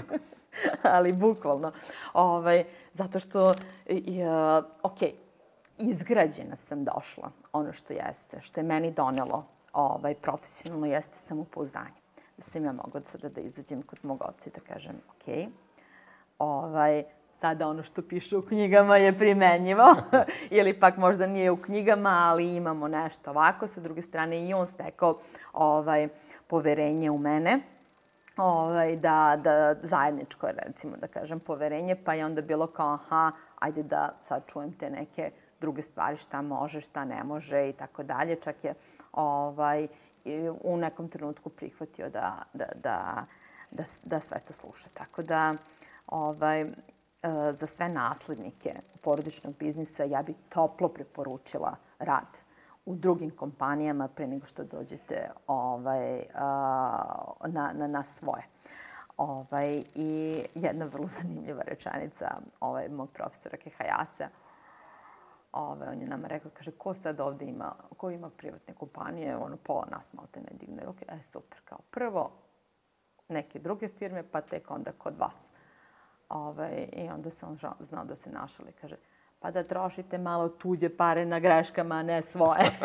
Ali 0.96 1.12
bukvalno. 1.12 1.72
Ovaj, 2.12 2.64
zato 2.94 3.18
što, 3.18 3.44
uh, 3.44 3.54
ok, 4.82 4.98
izgrađena 5.78 6.56
sam 6.56 6.84
došla, 6.84 7.30
ono 7.52 7.72
što 7.72 7.92
jeste, 7.92 8.40
što 8.40 8.60
je 8.60 8.64
meni 8.64 8.90
donelo 8.90 9.44
ovaj, 9.72 10.14
profesionalno, 10.14 10.86
jeste 10.86 11.18
samopouzdanje. 11.18 12.00
Da 12.36 12.42
sam 12.42 12.64
ja 12.64 12.72
mogla 12.72 13.00
sada 13.04 13.28
da 13.28 13.40
izađem 13.40 13.82
kod 13.82 13.98
mog 14.02 14.22
oca 14.22 14.50
i 14.50 14.52
da 14.52 14.74
kažem, 14.74 14.96
ok, 15.10 15.52
ovaj, 16.38 17.04
sada 17.40 17.68
ono 17.68 17.82
što 17.82 18.02
piše 18.02 18.36
u 18.36 18.42
knjigama 18.42 18.96
je 18.96 19.18
primenjivo, 19.18 19.94
ili 20.58 20.80
pak 20.80 20.96
možda 20.96 21.26
nije 21.26 21.50
u 21.50 21.62
knjigama, 21.62 22.10
ali 22.22 22.56
imamo 22.56 22.88
nešto 22.88 23.30
ovako. 23.30 23.66
Sa 23.66 23.80
druge 23.80 24.02
strane 24.02 24.48
i 24.48 24.54
on 24.54 24.66
stekao 24.66 25.18
ovaj, 25.52 26.08
poverenje 26.46 27.10
u 27.10 27.18
mene, 27.18 27.60
ovaj, 28.36 28.96
da, 28.96 29.38
da 29.44 29.74
zajedničko, 29.82 30.46
recimo, 30.46 30.96
da 30.96 31.06
kažem, 31.06 31.40
poverenje, 31.40 31.96
pa 32.04 32.14
je 32.14 32.26
onda 32.26 32.42
bilo 32.42 32.66
kao, 32.66 32.92
aha, 32.92 33.32
ajde 33.58 33.82
da 33.82 34.14
sad 34.24 34.42
čujem 34.46 34.72
te 34.72 34.90
neke 34.90 35.30
druge 35.60 35.82
stvari, 35.82 36.16
šta 36.16 36.42
može, 36.42 36.80
šta 36.80 37.04
ne 37.04 37.24
može 37.24 37.68
i 37.68 37.72
tako 37.72 38.02
dalje. 38.02 38.36
Čak 38.36 38.64
je 38.64 38.74
ovaj, 39.12 39.88
u 40.62 40.76
nekom 40.76 41.08
trenutku 41.08 41.50
prihvatio 41.50 42.10
da, 42.10 42.42
da, 42.52 42.66
da, 42.74 43.24
da, 43.70 43.84
da 44.04 44.20
sve 44.20 44.40
to 44.40 44.52
sluša. 44.52 44.88
Tako 44.94 45.22
da, 45.22 45.54
ovaj, 46.06 46.60
e, 46.60 46.68
za 47.52 47.66
sve 47.66 47.88
naslednike 47.88 48.74
porodičnog 49.00 49.54
biznisa 49.58 50.04
ja 50.04 50.22
bih 50.22 50.36
toplo 50.48 50.88
preporučila 50.88 51.76
rad 51.98 52.46
u 52.86 52.94
drugim 52.94 53.30
kompanijama 53.30 54.08
pre 54.08 54.26
nego 54.26 54.46
što 54.46 54.64
dođete 54.64 55.30
ovaj, 55.46 56.22
na, 57.46 57.70
na, 57.74 57.86
na 57.86 58.04
svoje. 58.04 58.42
Ovaj, 59.16 59.84
I 59.94 60.42
jedna 60.54 60.86
vrlo 60.86 61.06
zanimljiva 61.20 61.62
rečenica 61.62 62.36
ovaj, 62.60 62.88
mog 62.88 63.10
profesora 63.10 63.56
Kehajasa, 63.56 64.28
Ove, 65.56 65.88
on 65.88 66.00
je 66.00 66.08
nama 66.08 66.28
rekao, 66.28 66.50
kaže, 66.54 66.70
ko 66.70 66.94
sad 66.94 67.20
ovde 67.20 67.44
ima, 67.44 67.74
ko 67.96 68.10
ima 68.10 68.30
privatne 68.30 68.74
kompanije, 68.74 69.36
ono, 69.36 69.56
pola 69.56 69.86
nas 69.90 70.12
malo 70.12 70.28
te 70.32 70.40
ne 70.40 70.50
digne 70.52 70.84
ruke. 70.84 71.04
E, 71.08 71.18
super, 71.32 71.58
kao 71.64 71.78
prvo 71.90 72.30
neke 73.28 73.58
druge 73.58 73.88
firme, 73.88 74.22
pa 74.32 74.40
tek 74.40 74.70
onda 74.70 74.92
kod 74.92 75.18
vas. 75.18 75.50
Ove, 76.28 76.88
I 76.92 77.08
onda 77.08 77.30
se 77.30 77.46
on 77.46 77.56
znao 77.80 78.04
da 78.04 78.16
se 78.16 78.30
našali, 78.30 78.72
kaže, 78.72 78.96
pa 79.40 79.50
da 79.50 79.62
trošite 79.62 80.18
malo 80.18 80.48
tuđe 80.48 80.96
pare 80.96 81.26
na 81.26 81.38
greškama, 81.38 81.94
a 81.94 82.02
ne 82.02 82.22
svoje. 82.22 82.70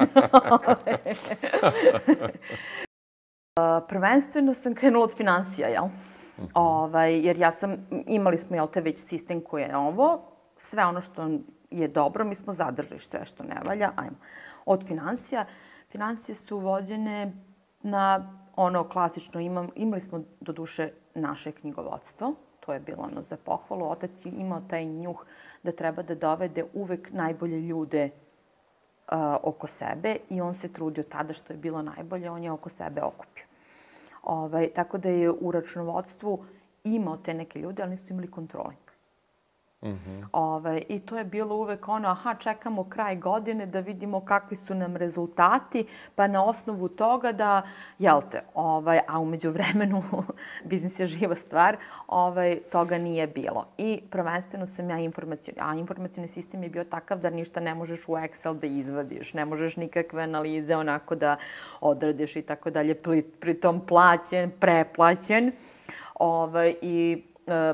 Prvenstveno 3.88 4.54
sam 4.54 4.76
krenula 4.76 5.04
od 5.04 5.16
financija, 5.18 5.68
jel? 5.68 5.86
Mhm. 5.86 6.46
Ovaj, 6.54 7.26
jer 7.26 7.38
ja 7.38 7.52
sam, 7.52 7.88
imali 8.08 8.38
smo, 8.38 8.56
jel 8.56 8.68
te, 8.68 8.82
već 8.82 9.00
sistem 9.00 9.42
koji 9.42 9.62
je 9.62 9.78
ovo, 9.78 10.22
sve 10.58 10.86
ono 10.86 11.02
što 11.02 11.30
je 11.72 11.88
dobro, 11.88 12.26
mi 12.26 12.36
smo 12.36 12.54
zadržali 12.54 13.02
sve 13.02 13.26
što 13.26 13.44
ne 13.44 13.62
valja, 13.66 13.92
ajmo. 13.96 14.18
Od 14.66 14.88
financija, 14.88 15.46
financije 15.90 16.36
su 16.36 16.58
vođene 16.60 17.34
na 17.82 18.38
ono 18.56 18.90
klasično, 18.90 19.42
imam, 19.42 19.70
imali 19.76 20.02
smo 20.02 20.24
do 20.40 20.52
duše 20.52 20.92
naše 21.16 21.52
knjigovodstvo, 21.52 22.34
to 22.60 22.74
je 22.74 22.80
bilo 22.80 23.04
ono 23.04 23.22
za 23.22 23.38
pohvalu. 23.38 23.90
Otac 23.90 24.26
je 24.26 24.32
imao 24.32 24.62
taj 24.70 24.86
njuh 24.86 25.26
da 25.64 25.72
treba 25.72 26.04
da 26.04 26.16
dovede 26.16 26.66
uvek 26.74 27.12
najbolje 27.12 27.62
ljude 27.62 28.10
uh, 29.12 29.18
oko 29.44 29.68
sebe 29.68 30.16
i 30.30 30.42
on 30.42 30.54
se 30.54 30.74
trudio 30.74 31.04
tada 31.04 31.34
što 31.34 31.54
je 31.54 31.58
bilo 31.58 31.82
najbolje, 31.82 32.32
on 32.32 32.44
je 32.44 32.52
oko 32.52 32.70
sebe 32.70 33.02
okupio. 33.02 33.46
Ovaj, 34.24 34.70
tako 34.74 34.98
da 34.98 35.10
je 35.10 35.32
u 35.32 35.52
računovodstvu 35.52 36.46
imao 36.84 37.18
te 37.18 37.34
neke 37.34 37.60
ljude, 37.60 37.84
ali 37.84 37.92
nisu 37.92 38.14
imali 38.14 38.32
kontroling. 38.32 38.91
Mm 39.84 39.90
-hmm. 39.90 40.26
Ove, 40.32 40.82
I 40.90 41.00
to 41.00 41.18
je 41.18 41.24
bilo 41.24 41.56
uvek 41.56 41.88
ono, 41.88 42.10
aha, 42.10 42.36
čekamo 42.36 42.90
kraj 42.90 43.16
godine 43.16 43.66
da 43.66 43.80
vidimo 43.80 44.26
kakvi 44.26 44.58
su 44.58 44.76
nam 44.76 44.96
rezultati, 44.96 45.86
pa 46.16 46.28
na 46.28 46.46
osnovu 46.46 46.88
toga 46.88 47.32
da, 47.32 47.62
jel 48.00 48.22
te, 48.32 48.42
ovaj, 48.54 49.00
a 49.08 49.20
umeđu 49.20 49.50
vremenu, 49.50 50.02
biznis 50.70 51.00
je 51.00 51.08
živa 51.08 51.36
stvar, 51.36 51.78
ovaj, 52.08 52.60
toga 52.72 52.98
nije 52.98 53.28
bilo. 53.28 53.68
I 53.78 54.02
prvenstveno 54.10 54.66
sam 54.66 54.90
ja 54.90 55.00
informacijni, 55.00 55.60
a 55.62 55.76
informacijni 55.76 56.28
sistem 56.28 56.64
je 56.64 56.70
bio 56.70 56.84
takav 56.84 57.20
da 57.20 57.30
ništa 57.30 57.60
ne 57.60 57.76
možeš 57.76 58.08
u 58.08 58.12
Excel 58.12 58.54
da 58.54 58.68
izvadiš, 58.68 59.34
ne 59.34 59.46
možeš 59.46 59.78
nikakve 59.78 60.24
analize 60.24 60.76
onako 60.76 61.16
da 61.16 61.38
odradiš 61.80 62.36
i 62.36 62.42
tako 62.42 62.70
dalje, 62.70 62.96
pritom 63.40 63.86
plaćen, 63.86 64.52
preplaćen. 64.60 65.52
Ovaj, 66.16 66.76
I 66.82 67.24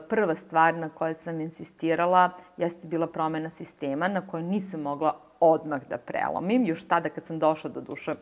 prva 0.09 0.35
stvar 0.35 0.75
na 0.75 0.89
kojoj 0.89 1.13
sam 1.13 1.41
insistirala 1.41 2.29
jeste 2.57 2.87
bila 2.87 3.07
promena 3.07 3.49
sistema 3.49 4.07
na 4.07 4.27
kojoj 4.27 4.43
nisam 4.43 4.81
mogla 4.81 5.15
odmah 5.39 5.81
da 5.89 5.97
prelomim. 5.97 6.65
Još 6.65 6.87
tada 6.87 7.09
kad 7.09 7.25
sam 7.25 7.39
došla 7.39 7.69
do 7.69 7.81
duše 7.81 8.11
e, 8.11 8.15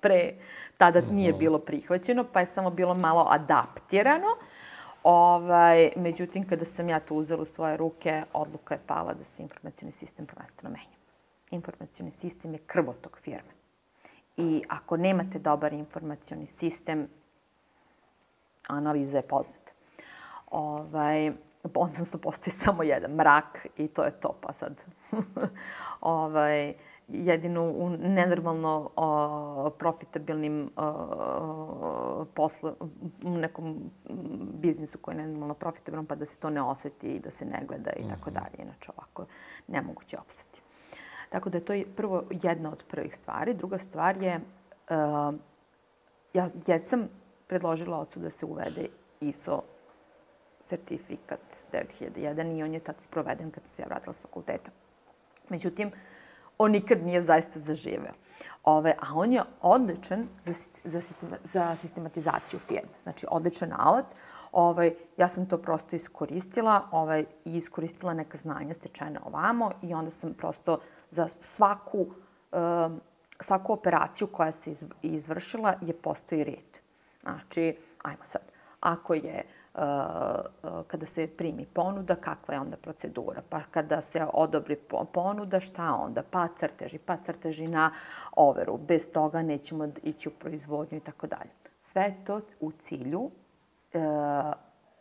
pre, 0.00 0.34
tada 0.78 1.00
nije 1.00 1.30
mhm. 1.30 1.38
bilo 1.38 1.58
prihvaćeno, 1.58 2.24
pa 2.32 2.40
je 2.40 2.46
samo 2.46 2.70
bilo 2.70 2.94
malo 2.94 3.26
adaptirano. 3.30 4.28
Ovaj, 5.02 5.90
međutim, 5.96 6.48
kada 6.48 6.64
sam 6.64 6.88
ja 6.88 7.00
to 7.00 7.14
uzela 7.14 7.42
u 7.42 7.44
svoje 7.44 7.76
ruke, 7.76 8.22
odluka 8.32 8.74
je 8.74 8.80
pala 8.86 9.14
da 9.14 9.24
se 9.24 9.42
informacijni 9.42 9.92
sistem 9.92 10.26
prvenstveno 10.26 10.74
menja. 10.74 10.96
Informacijni 11.50 12.12
sistem 12.12 12.52
je 12.52 12.58
krvotok 12.58 13.18
firme. 13.20 13.52
I 14.36 14.62
ako 14.68 14.96
nemate 14.96 15.38
dobar 15.38 15.72
informacijni 15.72 16.46
sistem, 16.46 17.08
analiza 18.68 19.16
je 19.16 19.22
poznata 19.22 19.61
ovaj, 20.52 21.32
odnosno 21.74 22.18
postoji 22.18 22.52
samo 22.52 22.82
jedan 22.82 23.10
mrak 23.10 23.66
i 23.76 23.88
to 23.88 24.04
je 24.04 24.10
to, 24.10 24.34
pa 24.40 24.52
sad. 24.52 24.84
ovaj, 26.00 26.74
jedino 27.08 27.62
u 27.62 27.90
nenormalno 27.90 28.90
o, 28.96 29.70
profitabilnim 29.70 30.70
o, 30.76 32.24
posle, 32.34 32.72
u 33.24 33.30
nekom 33.30 33.90
biznisu 34.54 34.98
koji 34.98 35.14
je 35.14 35.22
nenormalno 35.22 35.54
profitabilan, 35.54 36.06
pa 36.06 36.14
da 36.14 36.26
se 36.26 36.36
to 36.36 36.50
ne 36.50 36.62
oseti 36.62 37.06
i 37.06 37.20
da 37.20 37.30
se 37.30 37.44
ne 37.44 37.62
gleda 37.68 37.90
i 37.90 38.08
tako 38.08 38.30
mhm. 38.30 38.34
dalje. 38.34 38.62
Inače 38.62 38.90
ovako 38.96 39.26
nemoguće 39.68 40.18
opstati. 40.18 40.62
Tako 41.28 41.50
da 41.50 41.58
je 41.58 41.64
to 41.64 41.72
prvo 41.96 42.22
jedna 42.30 42.72
od 42.72 42.84
prvih 42.90 43.16
stvari. 43.16 43.54
Druga 43.54 43.78
stvar 43.78 44.22
je, 44.22 44.40
uh, 44.90 45.34
ja 46.34 46.48
jesam 46.66 47.08
predložila 47.46 47.98
ocu 47.98 48.20
da 48.20 48.30
se 48.30 48.46
uvede 48.46 48.88
ISO 49.20 49.62
sertifikat 50.72 51.40
9001 51.72 52.58
i 52.58 52.62
on 52.62 52.74
je 52.74 52.80
tad 52.80 52.96
sproveden 53.00 53.50
kad 53.50 53.64
sam 53.64 53.72
se 53.72 53.82
ja 53.82 53.86
vratila 53.86 54.14
s 54.14 54.20
fakulteta. 54.20 54.70
Međutim, 55.48 55.90
on 56.58 56.70
nikad 56.70 57.02
nije 57.02 57.22
zaista 57.22 57.60
zaživeo. 57.60 58.14
Ove, 58.64 58.94
a 59.00 59.14
on 59.14 59.32
je 59.32 59.42
odličan 59.60 60.28
za, 60.44 60.52
za, 60.84 61.00
za 61.44 61.76
sistematizaciju 61.76 62.60
firme. 62.60 62.94
Znači, 63.02 63.26
odličan 63.30 63.72
alat. 63.76 64.14
Ovaj, 64.52 64.94
ja 65.16 65.28
sam 65.28 65.46
to 65.46 65.58
prosto 65.58 65.96
iskoristila 65.96 66.88
ovaj, 66.90 67.24
i 67.44 67.56
iskoristila 67.56 68.14
neka 68.14 68.38
znanja 68.38 68.74
stečene 68.74 69.20
ovamo 69.24 69.70
i 69.82 69.94
onda 69.94 70.10
sam 70.10 70.34
prosto 70.34 70.78
za 71.10 71.28
svaku, 71.28 72.06
um, 72.52 73.00
svaku 73.40 73.72
operaciju 73.72 74.26
koja 74.26 74.52
se 74.52 74.72
izvršila 75.02 75.74
je 75.80 75.94
postoji 75.94 76.44
red. 76.44 76.78
Znači, 77.22 77.76
ajmo 78.02 78.24
sad, 78.24 78.42
ako 78.80 79.14
je 79.14 79.44
uh, 79.44 79.61
kada 80.86 81.06
se 81.06 81.26
primi 81.26 81.66
ponuda, 81.66 82.14
kakva 82.14 82.54
je 82.54 82.60
onda 82.60 82.76
procedura. 82.76 83.42
Pa 83.48 83.60
kada 83.70 84.00
se 84.00 84.26
odobri 84.32 84.76
ponuda, 85.12 85.60
šta 85.60 85.94
onda? 85.94 86.22
Pa 86.30 86.48
crteži, 86.56 86.98
pa 86.98 87.16
crteži 87.16 87.66
na 87.66 87.90
overu. 88.36 88.78
Bez 88.78 89.12
toga 89.12 89.42
nećemo 89.42 89.88
ići 90.02 90.28
u 90.28 90.32
proizvodnju 90.32 90.98
i 90.98 91.00
tako 91.00 91.26
dalje. 91.26 91.50
Sve 91.82 92.14
to 92.24 92.40
u 92.60 92.72
cilju 92.72 93.30
e, 93.92 93.98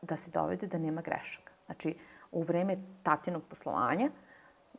da 0.02 0.18
se 0.18 0.32
dovede 0.32 0.68
da 0.68 0.78
nema 0.78 1.02
grešaka. 1.02 1.52
Znači, 1.66 1.96
u 2.32 2.42
vreme 2.42 2.78
tatinog 3.04 3.44
poslovanja, 3.50 4.10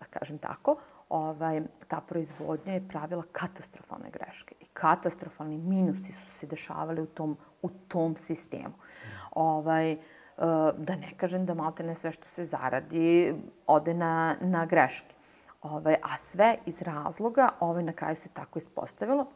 da 0.00 0.04
kažem 0.18 0.38
tako, 0.38 0.76
ovaj, 1.08 1.62
ta 1.88 2.00
proizvodnja 2.00 2.72
je 2.72 2.88
pravila 2.88 3.22
katastrofalne 3.32 4.10
greške. 4.10 4.54
I 4.60 4.64
katastrofalni 4.64 5.58
minusi 5.58 6.12
su 6.12 6.26
se 6.26 6.46
dešavali 6.46 7.02
u 7.02 7.06
tom, 7.06 7.36
u 7.62 7.68
tom 7.68 8.16
sistemu. 8.16 8.74
Ovaj, 9.34 9.92
eh, 9.92 9.98
da 10.78 10.96
ne 10.96 11.12
kažem 11.16 11.46
da 11.46 11.54
malte 11.54 11.82
ne 11.82 11.94
sve 11.94 12.12
što 12.12 12.28
se 12.28 12.44
zaradi 12.44 13.34
ode 13.66 13.94
na, 13.94 14.36
na 14.40 14.66
greške. 14.66 15.14
Ovaj, 15.62 15.94
a 15.94 16.16
sve 16.18 16.56
iz 16.66 16.82
razloga, 16.82 17.48
ovaj, 17.60 17.82
na 17.82 17.92
kraju 17.92 18.16
se 18.16 18.28
tako 18.28 18.58
ispostavilo, 18.58 19.26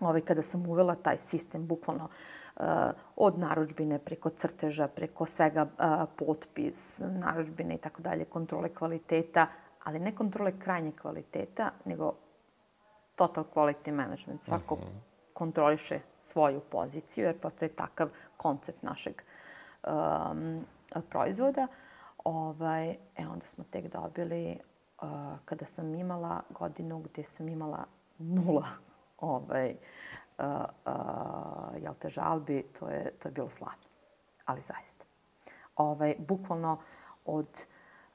ovaj, 0.00 0.20
kada 0.20 0.42
sam 0.42 0.66
uvela 0.66 0.94
taj 0.94 1.18
sistem, 1.18 1.66
bukvalno 1.66 2.08
uh, 2.56 2.64
od 3.16 3.38
naručbine 3.38 3.98
preko 3.98 4.30
crteža, 4.30 4.88
preko 4.88 5.26
svega 5.26 5.62
uh, 5.62 6.08
potpis, 6.16 7.00
naručbine 7.00 7.74
i 7.74 7.78
tako 7.78 8.02
dalje, 8.02 8.24
kontrole 8.24 8.74
kvaliteta, 8.74 9.46
ali 9.84 9.98
ne 9.98 10.14
kontrole 10.14 10.58
krajnje 10.58 10.92
kvaliteta, 11.02 11.70
nego 11.84 12.12
total 13.16 13.44
quality 13.54 13.92
management. 13.92 14.42
Svako 14.42 14.74
uh 14.74 14.80
mhm. 14.80 15.11
Kontroliše 15.42 16.00
svoju 16.20 16.60
poziciju, 16.60 17.26
jer 17.26 17.38
postoje 17.38 17.68
takav 17.68 18.08
koncept 18.36 18.82
našeg 18.82 19.22
um, 19.22 20.64
proizvoda. 21.10 21.66
Ovaj, 22.24 22.90
e, 22.90 23.26
onda 23.32 23.46
smo 23.46 23.64
tek 23.70 23.92
dobili, 23.92 24.58
uh, 25.02 25.08
kada 25.44 25.66
sam 25.66 25.94
imala 25.94 26.40
godinu 26.50 26.98
gde 26.98 27.24
sam 27.24 27.48
imala 27.48 27.84
nula 28.18 28.66
ovaj, 29.34 29.74
uh, 30.38 30.46
uh, 30.86 31.82
jel 31.82 31.94
te 31.98 32.08
žalbi, 32.08 32.62
to 32.78 32.88
je, 32.88 33.10
to 33.18 33.28
je 33.28 33.32
bilo 33.32 33.50
slavno. 33.50 33.86
Ali 34.44 34.60
zaista. 34.62 35.04
Ovaj, 35.76 36.14
bukvalno 36.18 36.78
od 37.24 37.66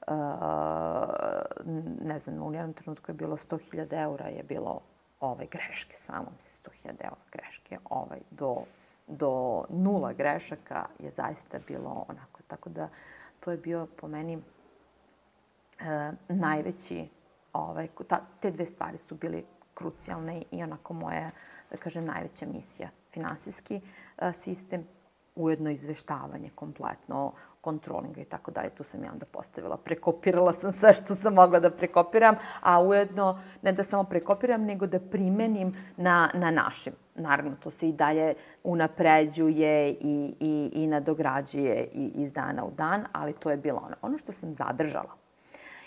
Uh, 0.08 0.14
ne 2.00 2.18
znam, 2.18 2.42
u 2.42 2.54
jednom 2.54 2.72
trenutku 2.72 3.10
je 3.10 3.14
bilo 3.14 3.36
100.000 3.36 4.02
eura 4.02 4.26
je 4.26 4.42
bilo 4.42 4.80
ove 5.20 5.46
greške 5.46 5.96
samo, 5.96 6.32
mislim, 6.36 6.72
100.000 6.84 7.04
eura 7.04 7.16
greške, 7.32 7.78
ovaj, 7.90 8.18
do, 8.30 8.56
do 9.06 9.64
nula 9.68 10.12
grešaka 10.12 10.86
je 10.98 11.10
zaista 11.10 11.58
bilo 11.68 12.04
onako. 12.08 12.40
Tako 12.46 12.70
da 12.70 12.88
to 13.40 13.50
je 13.50 13.56
bio 13.56 13.86
po 13.86 14.08
meni 14.08 14.38
e, 15.80 16.12
najveći, 16.28 17.08
ovaj, 17.52 17.88
ta, 18.08 18.20
te 18.40 18.50
dve 18.50 18.66
stvari 18.66 18.98
su 18.98 19.14
bili 19.14 19.44
krucijalne 19.74 20.42
i 20.50 20.62
onako 20.62 20.94
moja, 20.94 21.30
da 21.70 21.76
kažem, 21.76 22.04
najveća 22.04 22.46
misija. 22.46 22.88
Finansijski 23.12 23.80
e, 24.18 24.32
sistem, 24.32 24.86
ujedno 25.34 25.70
izveštavanje 25.70 26.50
kompletno, 26.54 27.32
kontrolinga 27.60 28.20
i 28.20 28.24
tako 28.24 28.50
dalje. 28.50 28.70
Tu 28.70 28.84
sam 28.84 29.04
ja 29.04 29.12
onda 29.12 29.26
postavila. 29.26 29.76
Prekopirala 29.76 30.52
sam 30.52 30.72
sve 30.72 30.94
što 30.94 31.14
sam 31.14 31.34
mogla 31.34 31.60
da 31.60 31.70
prekopiram, 31.70 32.36
a 32.60 32.80
ujedno 32.82 33.40
ne 33.62 33.72
da 33.72 33.84
samo 33.84 34.04
prekopiram, 34.04 34.64
nego 34.64 34.86
da 34.86 35.00
primenim 35.00 35.76
na, 35.96 36.30
na 36.34 36.50
našim. 36.50 36.92
Naravno, 37.14 37.56
to 37.60 37.70
se 37.70 37.88
i 37.88 37.92
dalje 37.92 38.34
unapređuje 38.64 39.90
i, 39.90 40.34
i, 40.40 40.70
i 40.74 40.86
nadograđuje 40.86 41.88
i 41.92 42.12
iz 42.14 42.32
dana 42.32 42.64
u 42.64 42.70
dan, 42.70 43.04
ali 43.12 43.32
to 43.32 43.50
je 43.50 43.56
bilo 43.56 43.82
ono. 43.86 43.96
Ono 44.02 44.18
što 44.18 44.32
sam 44.32 44.54
zadržala 44.54 45.18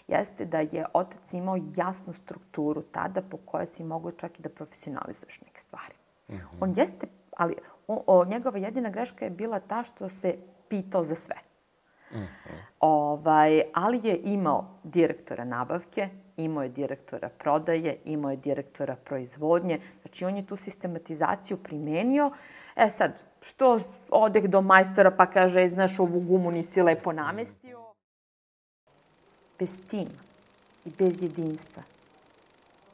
jeste 0.07 0.45
da 0.45 0.59
je 0.59 0.86
otac 0.93 1.34
imao 1.34 1.57
jasnu 1.76 2.13
strukturu 2.13 2.82
tada 2.82 3.22
po 3.22 3.38
kojoj 3.38 3.65
si 3.65 3.84
mogu 3.84 4.11
čak 4.11 4.39
i 4.39 4.41
da 4.41 4.49
profesionalizuješ 4.49 5.41
neke 5.41 5.59
stvari. 5.59 5.93
Mm 6.30 6.34
-hmm. 6.36 6.57
On 6.59 6.74
jeste, 6.76 7.07
ali 7.38 7.55
o, 7.88 8.03
o, 8.07 8.26
njegova 8.26 8.57
jedina 8.57 8.89
greška 8.89 9.26
je 9.26 9.32
bila 9.32 9.59
ta 9.59 9.84
što 9.84 10.09
se 10.09 10.36
pitao 10.69 11.03
za 11.03 11.15
sve. 11.15 11.36
Ovaj, 12.80 13.62
ali 13.74 14.01
je 14.03 14.20
imao 14.24 14.66
direktora 14.84 15.43
nabavke, 15.45 16.09
imao 16.38 16.64
je 16.64 16.70
direktora 16.70 17.30
prodaje, 17.30 17.97
imao 18.05 18.32
je 18.32 18.38
direktora 18.38 18.95
proizvodnje. 18.95 19.80
Znači, 20.01 20.26
on 20.26 20.38
je 20.38 20.45
tu 20.45 20.55
sistematizaciju 20.55 21.57
primenio. 21.57 22.32
E 22.76 22.89
sad, 22.91 23.12
što 23.41 23.80
odeh 24.09 24.43
do 24.49 24.62
majstora 24.62 25.12
pa 25.12 25.26
kaže, 25.26 25.68
znaš, 25.68 25.99
ovu 25.99 26.20
gumu 26.20 26.51
nisi 26.51 26.82
lepo 26.82 27.12
namestio. 27.12 27.80
Bez 29.59 29.80
tima 29.88 30.22
i 30.86 30.89
bez 30.89 31.24
jedinstva 31.24 31.84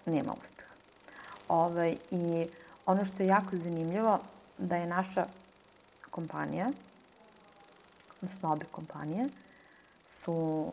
nema 0.05 0.34
uspeha. 0.41 0.74
Ovaj, 1.47 1.97
I 2.11 2.47
ono 2.86 3.05
što 3.05 3.24
je 3.24 3.28
jako 3.28 3.57
zanimljivo, 3.57 4.20
da 4.57 4.76
je 4.76 4.88
naša 4.88 5.26
kompanija, 6.11 6.72
odnosno 8.22 8.53
obe 8.53 8.65
kompanije, 8.72 9.30
su 10.07 10.72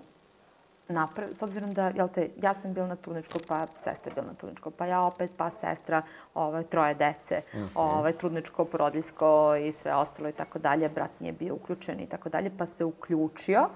naprav... 0.88 1.28
S 1.32 1.42
obzirom 1.42 1.74
da, 1.74 1.88
jel 1.88 2.09
te, 2.09 2.30
ja 2.42 2.55
sam 2.55 2.72
bila 2.72 2.86
na 2.86 2.97
trudničko, 2.97 3.38
pa 3.49 3.66
sestra 3.66 4.11
je 4.11 4.14
bila 4.14 4.26
na 4.26 4.34
trudničko, 4.34 4.70
pa 4.70 4.86
ja 4.86 5.03
opet, 5.03 5.30
pa 5.36 5.51
sestra, 5.51 6.03
ovaj, 6.34 6.62
troje 6.62 6.95
dece, 6.95 7.42
mm 7.55 7.59
-hmm. 7.59 7.68
ovaj, 7.74 8.12
trudničko, 8.12 8.64
porodiljsko 8.64 9.57
i 9.57 9.72
sve 9.72 9.95
ostalo 9.95 10.28
i 10.28 10.32
tako 10.32 10.59
dalje. 10.59 10.88
Brat 10.88 11.11
nije 11.20 11.32
bio 11.32 11.55
uključen 11.55 12.01
i 12.01 12.07
tako 12.07 12.28
dalje, 12.28 12.51
pa 12.59 12.66
se 12.66 12.84
uključio. 12.84 13.68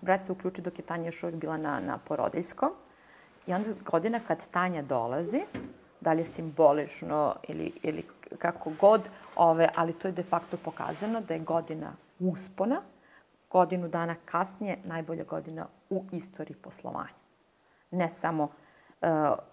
Brat 0.00 0.26
se 0.26 0.32
uključi 0.32 0.62
dok 0.62 0.78
je 0.78 0.84
Tanja 0.84 1.06
još 1.06 1.22
uvijek 1.22 1.40
bila 1.40 1.56
na, 1.56 1.80
na 1.80 1.98
porodiljskom. 1.98 2.70
I 3.46 3.54
onda 3.54 3.68
godina 3.84 4.20
kad 4.28 4.48
Tanja 4.48 4.82
dolazi, 4.82 5.40
da 6.00 6.12
li 6.12 6.20
je 6.20 6.24
simbolično 6.24 7.34
ili, 7.48 7.72
ili 7.82 8.04
kako 8.38 8.72
god, 8.80 9.10
ove, 9.36 9.68
ali 9.74 9.92
to 9.92 10.08
je 10.08 10.12
de 10.12 10.22
facto 10.22 10.56
pokazano 10.56 11.20
da 11.20 11.34
je 11.34 11.40
godina 11.40 11.92
uspona, 12.20 12.82
godinu 13.50 13.88
dana 13.88 14.16
kasnije 14.24 14.78
najbolja 14.84 15.24
godina 15.24 15.66
u 15.90 16.04
istoriji 16.12 16.56
poslovanja. 16.56 17.14
Ne 17.90 18.10
samo 18.10 18.44
uh, 18.44 19.08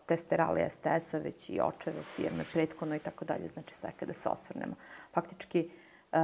testerali 0.06 0.70
STS-a, 0.70 1.18
već 1.18 1.50
i 1.50 1.62
očeve 1.62 2.04
firme, 2.16 2.46
prethodno 2.54 2.96
i 2.96 3.00
tako 3.00 3.26
dalje, 3.26 3.48
znači 3.48 3.74
sve 3.74 3.92
kada 4.00 4.14
se 4.14 4.30
osvrnemo. 4.30 4.76
Faktički, 5.14 5.70
uh, 6.12 6.20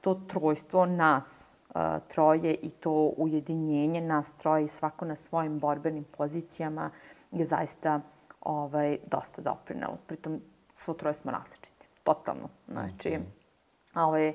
to 0.00 0.14
trojstvo 0.14 0.86
nas, 0.86 1.56
uh, 1.68 1.80
troje 2.08 2.54
i 2.54 2.70
to 2.70 3.12
ujedinjenje 3.16 4.00
nas 4.00 4.34
troje 4.36 4.64
i 4.64 4.68
svako 4.68 5.04
na 5.04 5.16
svojim 5.16 5.58
borbenim 5.58 6.04
pozicijama 6.04 6.90
je 7.30 7.44
zaista 7.44 8.00
ovaj, 8.40 8.98
dosta 9.06 9.42
doprinalo. 9.42 9.98
Pritom, 10.06 10.40
svo 10.76 10.94
troje 10.94 11.14
smo 11.14 11.30
različiti. 11.30 11.88
Totalno. 12.02 12.48
Znači, 12.68 13.08
mm 13.08 13.12
-hmm. 13.12 14.04
ovaj, 14.04 14.32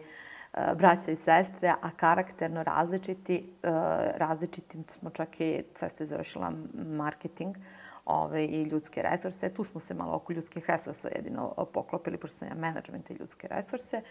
braća 0.75 1.11
i 1.11 1.15
sestre, 1.15 1.73
a 1.81 1.89
karakterno 1.95 2.63
različiti. 2.63 3.53
E, 3.63 3.69
različitim 4.15 4.83
smo 4.87 5.09
čak 5.09 5.41
i, 5.41 5.63
sestra 5.75 6.03
je 6.03 6.07
završila 6.07 6.51
marketing 6.73 7.55
ove, 8.05 8.45
i 8.45 8.63
ljudske 8.63 9.01
resurse. 9.01 9.49
Tu 9.49 9.63
smo 9.63 9.79
se 9.79 9.93
malo 9.93 10.15
oko 10.15 10.33
ljudskih 10.33 10.69
resursa 10.69 11.07
jedino 11.15 11.53
poklopili, 11.73 12.17
pošto 12.17 12.37
sam 12.37 12.47
ja 12.47 12.55
management 12.55 13.09
i 13.09 13.13
ljudske 13.13 13.47
resurse. 13.47 14.01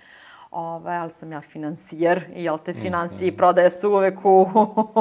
Ove, 0.51 0.97
ali 0.97 1.11
sam 1.11 1.33
ja 1.33 1.41
financijer, 1.41 2.25
jel 2.37 2.59
te, 2.59 2.75
financije 2.75 3.29
i 3.29 3.37
prodaje 3.37 3.71
su 3.71 3.91
uvek 3.91 4.25
u, 4.25 4.47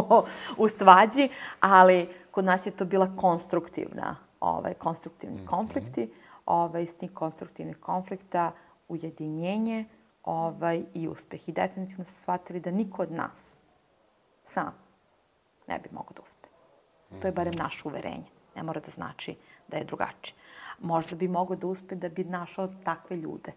u 0.64 0.68
svađi, 0.68 1.30
ali 1.60 2.10
kod 2.32 2.46
nas 2.46 2.66
je 2.66 2.72
to 2.72 2.86
bila 2.86 3.16
konstruktivna, 3.16 4.16
ovaj, 4.40 4.74
konstruktivni 4.74 5.46
konflikti. 5.46 6.14
Ovaj, 6.46 6.84
iz 6.84 6.98
tih 6.98 7.12
konstruktivnih 7.14 7.78
konflikta 7.78 8.52
ujedinjenje, 8.88 9.86
ovaj, 10.24 10.84
i 10.94 11.08
uspeh. 11.08 11.50
I 11.50 11.52
definitivno 11.52 12.04
su 12.04 12.16
shvatili 12.16 12.60
da 12.60 12.72
niko 12.72 13.02
od 13.02 13.12
nas 13.12 13.58
sam 14.44 14.74
ne 15.68 15.80
bi 15.80 15.90
mogao 15.92 16.14
da 16.16 16.22
uspe. 16.22 16.48
To 17.22 17.28
je 17.28 17.32
barem 17.32 17.54
naše 17.58 17.88
uverenje. 17.88 18.26
Ne 18.56 18.64
mora 18.64 18.80
da 18.80 18.92
znači 18.92 19.36
da 19.68 19.78
je 19.78 19.84
drugačije. 19.84 20.36
Možda 20.80 21.16
bi 21.16 21.28
mogao 21.28 21.56
da 21.56 21.68
uspe 21.68 21.96
da 21.96 22.10
bi 22.10 22.24
našao 22.24 22.68
takve 22.84 23.18
ljude. 23.18 23.52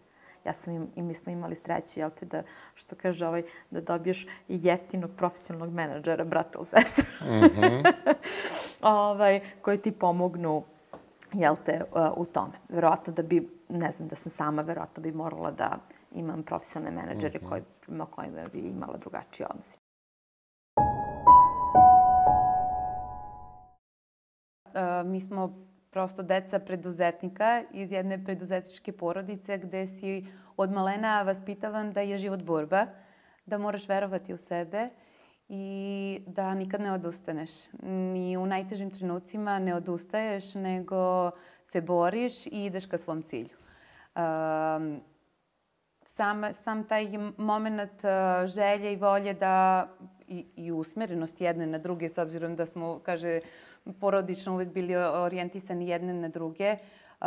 Ja 0.45 0.53
sam 0.53 0.75
im, 0.75 0.89
i 0.97 1.03
mi 1.03 1.15
smo 1.15 1.33
imali 1.33 1.57
sreće, 1.57 2.01
jel 2.01 2.11
te, 2.11 2.27
da, 2.27 2.43
što 2.75 2.97
kaže 2.97 3.27
ovaj, 3.27 3.43
da 3.71 3.81
dobiješ 3.81 4.27
jeftinog 4.49 5.11
profesionalnog 5.17 5.75
menadžera, 5.75 6.25
brata 6.25 6.59
u 6.59 6.65
sestru. 6.65 7.05
Mm 7.21 7.27
-hmm. 7.27 7.93
ovaj, 8.83 9.41
koji 9.63 9.79
ti 9.79 9.93
pomognu 9.93 10.65
jel 11.33 11.57
te, 11.65 11.85
u 12.17 12.25
tome. 12.25 12.53
Verovatno 12.69 13.13
da 13.13 13.23
bi, 13.23 13.49
ne 13.69 13.93
znam, 13.93 14.09
da 14.09 14.17
sam 14.17 14.33
sama, 14.33 14.63
verovatno 14.63 15.03
bi 15.03 15.13
morala 15.13 15.51
da 15.51 15.79
imam 16.15 16.43
profesionalne 16.43 17.03
menadžere 17.03 17.39
mm 17.39 17.43
-hmm. 17.43 17.49
koji, 17.49 17.63
prema 17.81 18.07
kojima 18.07 18.49
bi 18.53 18.59
imala 18.59 18.97
drugačiji 18.97 19.47
odnos. 19.51 19.79
Uh, 24.65 25.11
mi 25.11 25.21
smo 25.21 25.67
prosto 25.91 26.23
deca 26.23 26.59
preduzetnika 26.59 27.63
iz 27.73 27.93
jedne 27.93 28.25
preduzetničke 28.25 28.93
porodice 28.93 29.59
gde 29.59 29.87
si 29.87 30.27
od 30.57 30.73
malena 30.73 31.23
vaspitavan 31.23 31.93
da 31.93 32.01
je 32.01 32.19
život 32.19 32.43
borba, 32.43 32.87
da 33.47 33.59
moraš 33.59 33.89
verovati 33.89 34.35
u 34.35 34.37
sebe 34.37 34.89
i 35.49 36.21
da 36.27 36.55
nikad 36.55 36.81
ne 36.81 36.93
odustaneš. 36.93 37.51
Ni 37.83 38.37
u 38.37 38.47
najtežim 38.47 38.91
trenucima 38.91 39.59
ne 39.59 39.75
odustaješ, 39.75 40.55
nego 40.55 41.31
se 41.67 41.81
boriš 41.81 42.47
i 42.47 42.51
ideš 42.65 42.87
ka 42.87 42.99
svom 42.99 43.23
cilju. 43.23 43.57
Um, 44.17 45.01
sam, 46.15 46.43
sam 46.53 46.85
taj 46.85 47.09
moment 47.37 48.05
uh, 48.05 48.47
želje 48.47 48.93
i 48.93 48.97
volje 48.97 49.35
da 49.35 49.89
i, 50.29 50.47
i 50.57 50.73
usmerenost 50.73 51.41
jedne 51.41 51.67
na 51.67 51.79
druge, 51.79 52.09
s 52.09 52.19
obzirom 52.19 52.57
da 52.57 52.67
smo, 52.67 52.99
kaže, 53.03 53.41
porodično 54.01 54.53
uvek 54.53 54.69
bili 54.69 54.97
orijentisani 54.97 55.89
jedne 55.89 56.15
na 56.15 56.29
druge, 56.29 56.77
uh, 57.21 57.27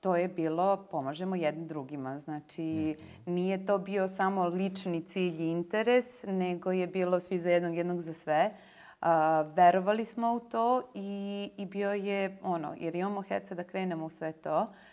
to 0.00 0.16
je 0.16 0.28
bilo 0.28 0.86
pomažemo 0.90 1.36
jednim 1.36 1.68
drugima. 1.68 2.20
Znači, 2.20 2.62
mhm. 2.98 3.34
nije 3.34 3.66
to 3.66 3.78
bio 3.78 4.08
samo 4.08 4.46
lični 4.46 5.02
cilj 5.04 5.42
i 5.42 5.50
interes, 5.50 6.06
nego 6.26 6.72
je 6.72 6.86
bilo 6.86 7.20
svi 7.20 7.38
za 7.38 7.50
jednog, 7.50 7.76
jednog 7.76 8.02
za 8.02 8.14
sve. 8.14 8.50
Uh, 9.00 9.08
verovali 9.54 10.04
smo 10.04 10.32
u 10.32 10.40
to 10.40 10.82
i, 10.94 11.50
i 11.56 11.66
bio 11.66 11.92
je 11.92 12.38
ono, 12.42 12.74
jer 12.78 12.94
imamo 12.94 13.22
herca 13.22 13.54
da 13.54 13.64
krenemo 13.64 14.04
u 14.04 14.10
sve 14.10 14.32
to. 14.32 14.60
Uh, 14.62 14.91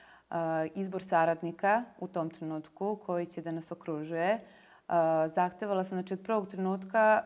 izbor 0.75 1.01
saradnika 1.01 1.83
u 1.99 2.07
tom 2.07 2.29
trenutku 2.29 2.99
koji 3.05 3.25
će 3.25 3.41
da 3.41 3.51
nas 3.51 3.71
okružuje. 3.71 4.39
Zahtevala 5.35 5.83
sam, 5.83 5.97
znači 5.97 6.13
od 6.13 6.19
prvog 6.23 6.47
trenutka, 6.47 7.23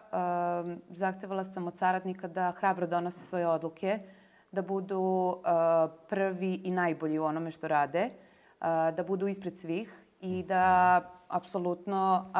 zahtevala 0.89 1.43
sam 1.43 1.67
od 1.67 1.77
saradnika 1.77 2.27
da 2.27 2.51
hrabro 2.51 2.87
donose 2.87 3.19
svoje 3.19 3.47
odluke, 3.47 3.99
da 4.51 4.61
budu 4.61 5.37
prvi 6.09 6.61
i 6.63 6.71
najbolji 6.71 7.19
u 7.19 7.23
onome 7.23 7.51
što 7.51 7.67
rade, 7.67 8.09
da 8.95 9.03
budu 9.07 9.27
ispred 9.27 9.57
svih 9.57 10.03
i 10.21 10.43
da 10.43 11.01
apsolutno 11.27 12.31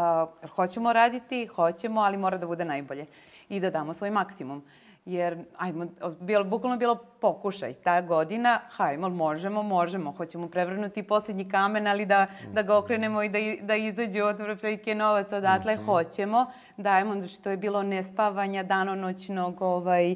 hoćemo 0.55 0.93
raditi, 0.93 1.47
hoćemo, 1.47 2.01
ali 2.01 2.17
mora 2.17 2.37
da 2.37 2.47
bude 2.47 2.65
najbolje 2.65 3.05
i 3.49 3.59
da 3.59 3.69
damo 3.69 3.93
svoj 3.93 4.11
maksimum 4.11 4.63
jer, 5.05 5.37
ajmo, 5.57 5.85
bilo, 6.19 6.43
bukvalno 6.43 6.77
bilo 6.77 6.95
pokušaj. 6.95 7.73
Ta 7.73 8.01
godina, 8.01 8.59
hajmo, 8.69 9.09
možemo, 9.09 9.63
možemo. 9.63 10.11
Hoćemo 10.11 10.47
prevrnuti 10.47 11.03
posljednji 11.03 11.49
kamen, 11.49 11.87
ali 11.87 12.05
da, 12.05 12.27
da 12.53 12.61
ga 12.61 12.77
okrenemo 12.77 13.23
i 13.23 13.29
da, 13.29 13.39
da 13.61 13.75
izađe 13.75 14.23
od 14.23 14.39
vrpljike 14.39 14.95
novac 14.95 15.31
odatle, 15.31 15.75
mm 15.75 15.79
-hmm. 15.79 15.85
hoćemo. 15.85 16.45
Dajemo, 16.77 17.13
znači 17.13 17.41
to 17.41 17.49
je 17.49 17.57
bilo 17.57 17.83
nespavanja 17.83 18.63
danonoćnog 18.63 19.61
ovaj, 19.61 20.15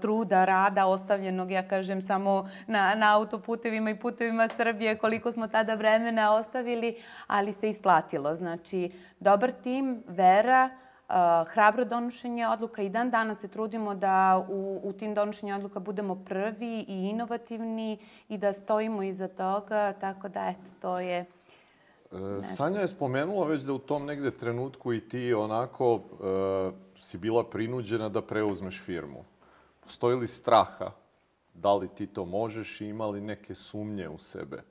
truda, 0.00 0.44
rada, 0.44 0.86
ostavljenog, 0.86 1.50
ja 1.50 1.68
kažem, 1.68 2.02
samo 2.02 2.48
na, 2.66 2.94
na 2.94 3.14
autoputevima 3.16 3.90
i 3.90 3.98
putevima 3.98 4.48
Srbije, 4.56 4.98
koliko 4.98 5.32
smo 5.32 5.48
tada 5.48 5.74
vremena 5.74 6.34
ostavili, 6.34 6.96
ali 7.26 7.52
se 7.52 7.68
isplatilo. 7.68 8.34
Znači, 8.34 8.90
dobar 9.20 9.52
tim, 9.52 10.02
vera, 10.06 10.70
hrabro 11.46 11.84
donošenje 11.84 12.46
odluka 12.46 12.82
i 12.82 12.88
dan 12.88 13.10
danas 13.10 13.40
se 13.40 13.48
trudimo 13.48 13.94
da 13.94 14.46
u, 14.48 14.80
u 14.84 14.92
tim 14.92 15.14
donošenju 15.14 15.54
odluka 15.54 15.80
budemo 15.80 16.24
prvi 16.24 16.84
i 16.88 17.08
inovativni 17.08 17.98
i 18.28 18.38
da 18.38 18.52
stojimo 18.52 19.02
iza 19.02 19.28
toga, 19.28 19.92
tako 19.92 20.28
da 20.28 20.48
eto, 20.48 20.70
to 20.80 21.00
je... 21.00 21.18
E, 21.18 22.42
Sanja 22.42 22.80
je 22.80 22.88
spomenula 22.88 23.46
već 23.46 23.62
da 23.62 23.72
u 23.72 23.78
tom 23.78 24.06
negde 24.06 24.30
trenutku 24.30 24.92
i 24.92 25.08
ti 25.08 25.34
onako 25.34 26.00
e, 26.00 27.00
si 27.00 27.18
bila 27.18 27.44
prinuđena 27.44 28.08
da 28.08 28.22
preuzmeš 28.22 28.82
firmu. 28.82 29.24
Postoji 29.80 30.16
li 30.16 30.26
straha? 30.26 30.90
Da 31.54 31.74
li 31.74 31.88
ti 31.88 32.06
to 32.06 32.24
možeš 32.24 32.80
i 32.80 32.86
ima 32.86 33.06
li 33.06 33.20
neke 33.20 33.54
sumnje 33.54 34.08
u 34.08 34.18
sebe? 34.18 34.62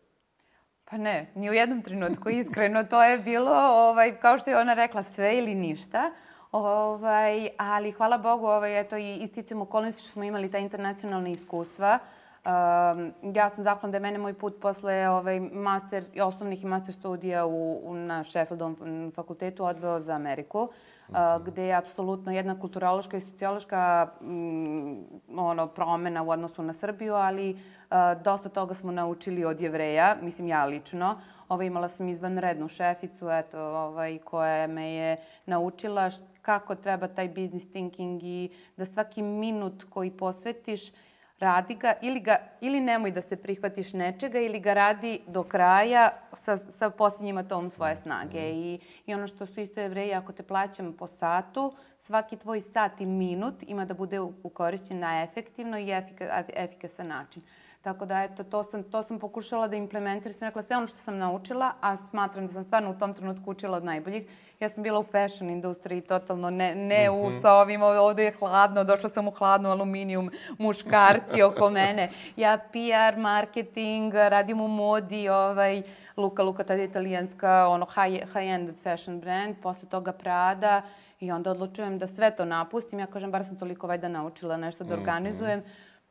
Pa 0.89 0.97
ne, 0.97 1.27
ni 1.35 1.49
u 1.49 1.53
jednom 1.53 1.81
trenutku, 1.81 2.29
iskreno. 2.29 2.83
To 2.83 3.03
je 3.03 3.17
bilo, 3.17 3.51
ovaj, 3.89 4.15
kao 4.15 4.39
što 4.39 4.49
je 4.49 4.57
ona 4.57 4.73
rekla, 4.73 5.03
sve 5.03 5.37
ili 5.37 5.55
ništa. 5.55 6.11
Ovaj, 6.51 7.49
ali 7.57 7.91
hvala 7.91 8.17
Bogu, 8.17 8.45
ovaj, 8.45 8.79
eto, 8.79 8.97
i 8.97 9.15
isticam 9.15 9.61
okolnosti 9.61 10.01
što 10.01 10.11
smo 10.11 10.23
imali 10.23 10.51
ta 10.51 10.57
internacionalna 10.57 11.29
iskustva. 11.29 11.99
Um, 12.47 13.33
ja 13.35 13.49
sam 13.49 13.63
zahvalna 13.63 13.91
da 13.91 13.97
je 13.97 14.01
mene 14.01 14.17
moj 14.17 14.33
put 14.33 14.59
posle 14.61 15.09
ovaj, 15.09 15.39
master, 15.39 16.03
osnovnih 16.23 16.63
i 16.63 16.67
master 16.67 16.93
studija 16.93 17.45
u, 17.45 17.81
u, 17.83 17.93
na 17.95 18.23
Sheffieldovom 18.23 19.11
fakultetu 19.15 19.65
odveo 19.65 19.99
za 19.99 20.13
Ameriku, 20.13 20.61
uh, 20.61 21.15
gde 21.45 21.65
je 21.65 21.75
apsolutno 21.75 22.31
jedna 22.31 22.59
kulturološka 22.59 23.17
i 23.17 23.21
sociološka 23.21 24.07
um, 24.21 25.05
ono, 25.35 25.67
promena 25.67 26.23
u 26.23 26.29
odnosu 26.29 26.63
na 26.63 26.73
Srbiju, 26.73 27.13
ali 27.13 27.51
uh, 27.51 27.97
dosta 28.23 28.49
toga 28.49 28.73
smo 28.73 28.91
naučili 28.91 29.45
od 29.45 29.61
jevreja, 29.61 30.15
mislim 30.21 30.47
ja 30.47 30.65
lično. 30.65 31.17
Ovaj, 31.49 31.65
imala 31.65 31.87
sam 31.87 32.09
izvanrednu 32.09 32.67
šeficu, 32.67 33.29
eto, 33.29 33.59
ovaj, 33.59 34.17
koja 34.17 34.67
me 34.67 34.93
je 34.93 35.17
naučila 35.45 36.09
kako 36.41 36.75
treba 36.75 37.07
taj 37.07 37.27
business 37.27 37.67
thinking 37.71 38.23
i 38.23 38.49
da 38.77 38.85
svaki 38.85 39.21
minut 39.21 39.83
koji 39.89 40.11
posvetiš 40.11 40.91
radi 41.39 41.75
ga 41.75 41.93
ili, 42.01 42.19
ga, 42.19 42.37
ili 42.61 42.79
nemoj 42.79 43.11
da 43.11 43.21
se 43.21 43.35
prihvatiš 43.35 43.93
nečega 43.93 44.39
ili 44.39 44.59
ga 44.59 44.73
radi 44.73 45.19
do 45.27 45.43
kraja 45.43 46.09
sa, 46.33 46.57
sa 46.57 46.89
posljednjima 46.89 47.43
tom 47.43 47.69
svoje 47.69 47.95
snage. 47.95 48.49
I, 48.49 48.79
I 49.05 49.13
ono 49.13 49.27
što 49.27 49.45
su 49.45 49.59
isto 49.59 49.81
jevreji, 49.81 50.13
ako 50.13 50.31
te 50.31 50.43
plaćam 50.43 50.93
po 50.93 51.07
satu, 51.07 51.73
svaki 51.99 52.37
tvoj 52.37 52.61
sat 52.61 53.01
i 53.01 53.05
minut 53.05 53.63
ima 53.67 53.85
da 53.85 53.93
bude 53.93 54.19
ukorišćen 54.19 54.99
na 54.99 55.23
efektivno 55.23 55.77
i 55.77 55.91
efika, 55.91 56.43
efikasan 56.55 57.07
način. 57.07 57.41
Tako 57.87 58.05
da, 58.05 58.23
eto, 58.23 58.43
to 58.43 58.63
sam, 58.63 58.83
to 58.83 59.03
sam 59.03 59.19
pokušala 59.19 59.67
da 59.67 59.75
implementiram. 59.75 60.33
Sam 60.33 60.47
rekla 60.47 60.61
sve 60.61 60.77
ono 60.77 60.87
što 60.87 60.97
sam 60.97 61.17
naučila, 61.17 61.71
a 61.81 61.97
smatram 61.97 62.47
da 62.47 62.53
sam 62.53 62.63
stvarno 62.63 62.91
u 62.91 62.93
tom 62.93 63.13
trenutku 63.13 63.51
učila 63.51 63.77
od 63.77 63.83
najboljih. 63.83 64.23
Ja 64.59 64.69
sam 64.69 64.83
bila 64.83 64.99
u 64.99 65.03
fashion 65.03 65.49
industriji, 65.49 66.01
totalno 66.01 66.49
ne, 66.49 66.75
ne 66.75 67.09
u 67.09 67.31
sa 67.31 67.53
ovim, 67.53 67.81
ovde 67.81 68.23
je 68.23 68.31
hladno, 68.39 68.83
došla 68.83 69.09
sam 69.09 69.27
u 69.27 69.31
hladnu 69.31 69.69
aluminijum, 69.69 70.31
muškarci 70.57 71.41
oko 71.41 71.69
mene. 71.79 72.09
Ja 72.35 72.57
PR, 72.71 73.19
marketing, 73.19 74.13
radim 74.13 74.61
u 74.61 74.67
modi, 74.67 75.29
ovaj, 75.29 75.81
Luka 76.17 76.43
Luka, 76.43 76.63
tada 76.63 76.81
je 76.81 76.87
italijanska, 76.87 77.67
ono, 77.67 77.85
high, 77.85 78.33
high-end 78.33 78.73
fashion 78.83 79.19
brand, 79.19 79.55
posle 79.61 79.89
toga 79.89 80.11
Prada, 80.11 80.81
I 81.19 81.31
onda 81.31 81.51
odlučujem 81.51 81.97
da 81.97 82.07
sve 82.07 82.31
to 82.31 82.45
napustim. 82.45 82.99
Ja 82.99 83.05
kažem, 83.05 83.31
bar 83.31 83.45
sam 83.45 83.55
toliko 83.57 83.87
vajda 83.87 84.07
naučila 84.07 84.57
nešto 84.57 84.83
da 84.83 84.93
organizujem. 84.93 85.63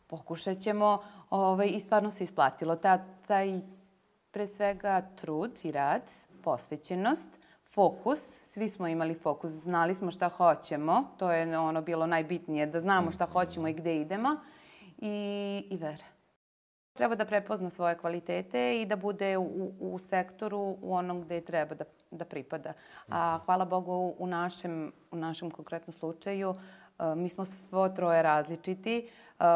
Pokušat 0.07 0.59
ćemo. 0.59 0.99
Ovaj, 1.31 1.69
I 1.69 1.81
stvarno 1.81 2.11
se 2.11 2.25
isplatilo. 2.25 2.77
Ta, 2.77 2.99
taj, 3.27 3.61
pre 4.31 4.47
svega, 4.47 5.03
trud 5.17 5.61
i 5.63 5.73
rad, 5.73 6.03
posvećenost, 6.43 7.29
fokus. 7.65 8.19
Svi 8.45 8.69
smo 8.69 8.89
imali 8.89 9.15
fokus. 9.15 9.53
Znali 9.53 9.95
smo 9.95 10.11
šta 10.11 10.29
hoćemo. 10.29 11.05
To 11.19 11.33
je 11.33 11.59
ono 11.59 11.83
bilo 11.83 12.07
najbitnije, 12.07 12.67
da 12.67 12.81
znamo 12.81 13.11
šta 13.11 13.27
hoćemo 13.27 13.69
i 13.69 13.75
gde 13.75 14.01
idemo. 14.01 14.37
I, 14.99 15.67
i 15.71 15.77
vera. 15.77 16.05
Treba 16.93 17.15
da 17.15 17.25
prepozna 17.25 17.71
svoje 17.71 17.99
kvalitete 17.99 18.81
i 18.81 18.87
da 18.87 18.97
bude 18.97 19.39
u, 19.39 19.73
u 19.81 19.99
sektoru 19.99 20.77
u 20.83 20.95
onom 20.95 21.23
gde 21.23 21.41
treba 21.41 21.75
da, 21.75 21.85
da 22.11 22.25
pripada. 22.25 22.73
A 23.09 23.39
hvala 23.45 23.65
Bogu 23.65 24.15
u 24.19 24.27
našem, 24.27 24.93
u 25.11 25.17
našem 25.17 25.51
konkretnom 25.51 25.93
slučaju 25.95 26.55
mi 27.17 27.29
smo 27.29 27.45
svo 27.45 27.89
troje 27.89 28.23
različiti. 28.23 29.09
Uh, 29.41 29.47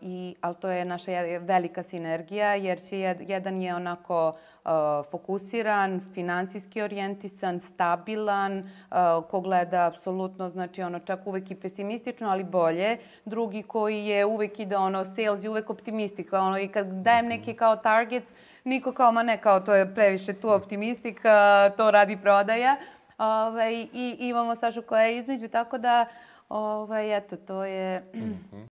i, 0.00 0.34
ali 0.40 0.54
to 0.54 0.68
je 0.68 0.84
naša 0.84 1.12
velika 1.40 1.82
sinergija 1.82 2.54
jer 2.54 2.80
će 2.80 2.98
jedan 3.20 3.62
je 3.62 3.74
onako 3.74 4.28
uh, 4.28 4.70
fokusiran, 5.10 6.00
financijski 6.14 6.82
orijentisan, 6.82 7.60
stabilan, 7.60 8.58
uh, 8.58 9.24
ko 9.30 9.40
gleda 9.40 9.86
apsolutno, 9.86 10.50
znači 10.50 10.82
ono 10.82 10.98
čak 10.98 11.20
uvek 11.24 11.50
i 11.50 11.54
pesimistično, 11.54 12.28
ali 12.28 12.44
bolje. 12.44 12.98
Drugi 13.24 13.62
koji 13.62 14.06
je 14.06 14.24
uvek 14.24 14.58
ide 14.58 14.76
ono 14.76 15.04
sales 15.04 15.44
i 15.44 15.48
uvek 15.48 15.70
optimistika, 15.70 16.40
ono 16.40 16.58
i 16.58 16.68
kad 16.68 16.86
dajem 16.86 17.26
neki 17.26 17.54
kao 17.54 17.76
targets, 17.76 18.32
niko 18.64 18.92
kao 18.92 19.12
ma 19.12 19.22
ne 19.22 19.36
kao 19.36 19.60
to 19.60 19.74
je 19.74 19.94
previše 19.94 20.32
tu 20.32 20.50
optimistika, 20.50 21.70
to 21.76 21.90
radi 21.90 22.16
prodaja. 22.16 22.76
Ovaj, 23.18 23.86
I 23.92 24.16
imamo 24.18 24.54
Sašu 24.54 24.82
koja 24.82 25.02
je 25.02 25.18
između, 25.18 25.48
tako 25.48 25.78
da 25.78 26.06
ovaj, 26.48 27.16
eto, 27.16 27.36
to 27.36 27.64
je... 27.64 28.00
Mm 28.14 28.18
-hmm 28.18 28.66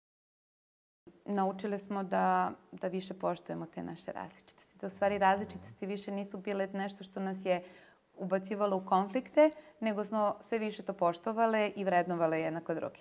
naučili 1.28 1.80
smo 1.80 2.04
da, 2.04 2.52
da 2.72 2.88
više 2.88 3.14
poštujemo 3.14 3.66
te 3.66 3.84
naše 3.84 4.12
različitosti. 4.12 4.78
Da 4.78 4.88
u 4.88 4.90
stvari 4.90 5.18
različitosti 5.18 5.86
više 5.86 6.12
nisu 6.12 6.38
bile 6.38 6.68
nešto 6.68 7.04
što 7.04 7.20
nas 7.20 7.46
je 7.46 7.64
ubacivalo 8.14 8.78
u 8.78 8.86
konflikte, 8.86 9.52
nego 9.80 10.04
smo 10.04 10.38
sve 10.42 10.60
više 10.60 10.84
to 10.84 10.94
poštovale 10.94 11.72
i 11.76 11.84
vrednovale 11.84 12.42
jednako 12.42 12.74
druge. 12.74 13.00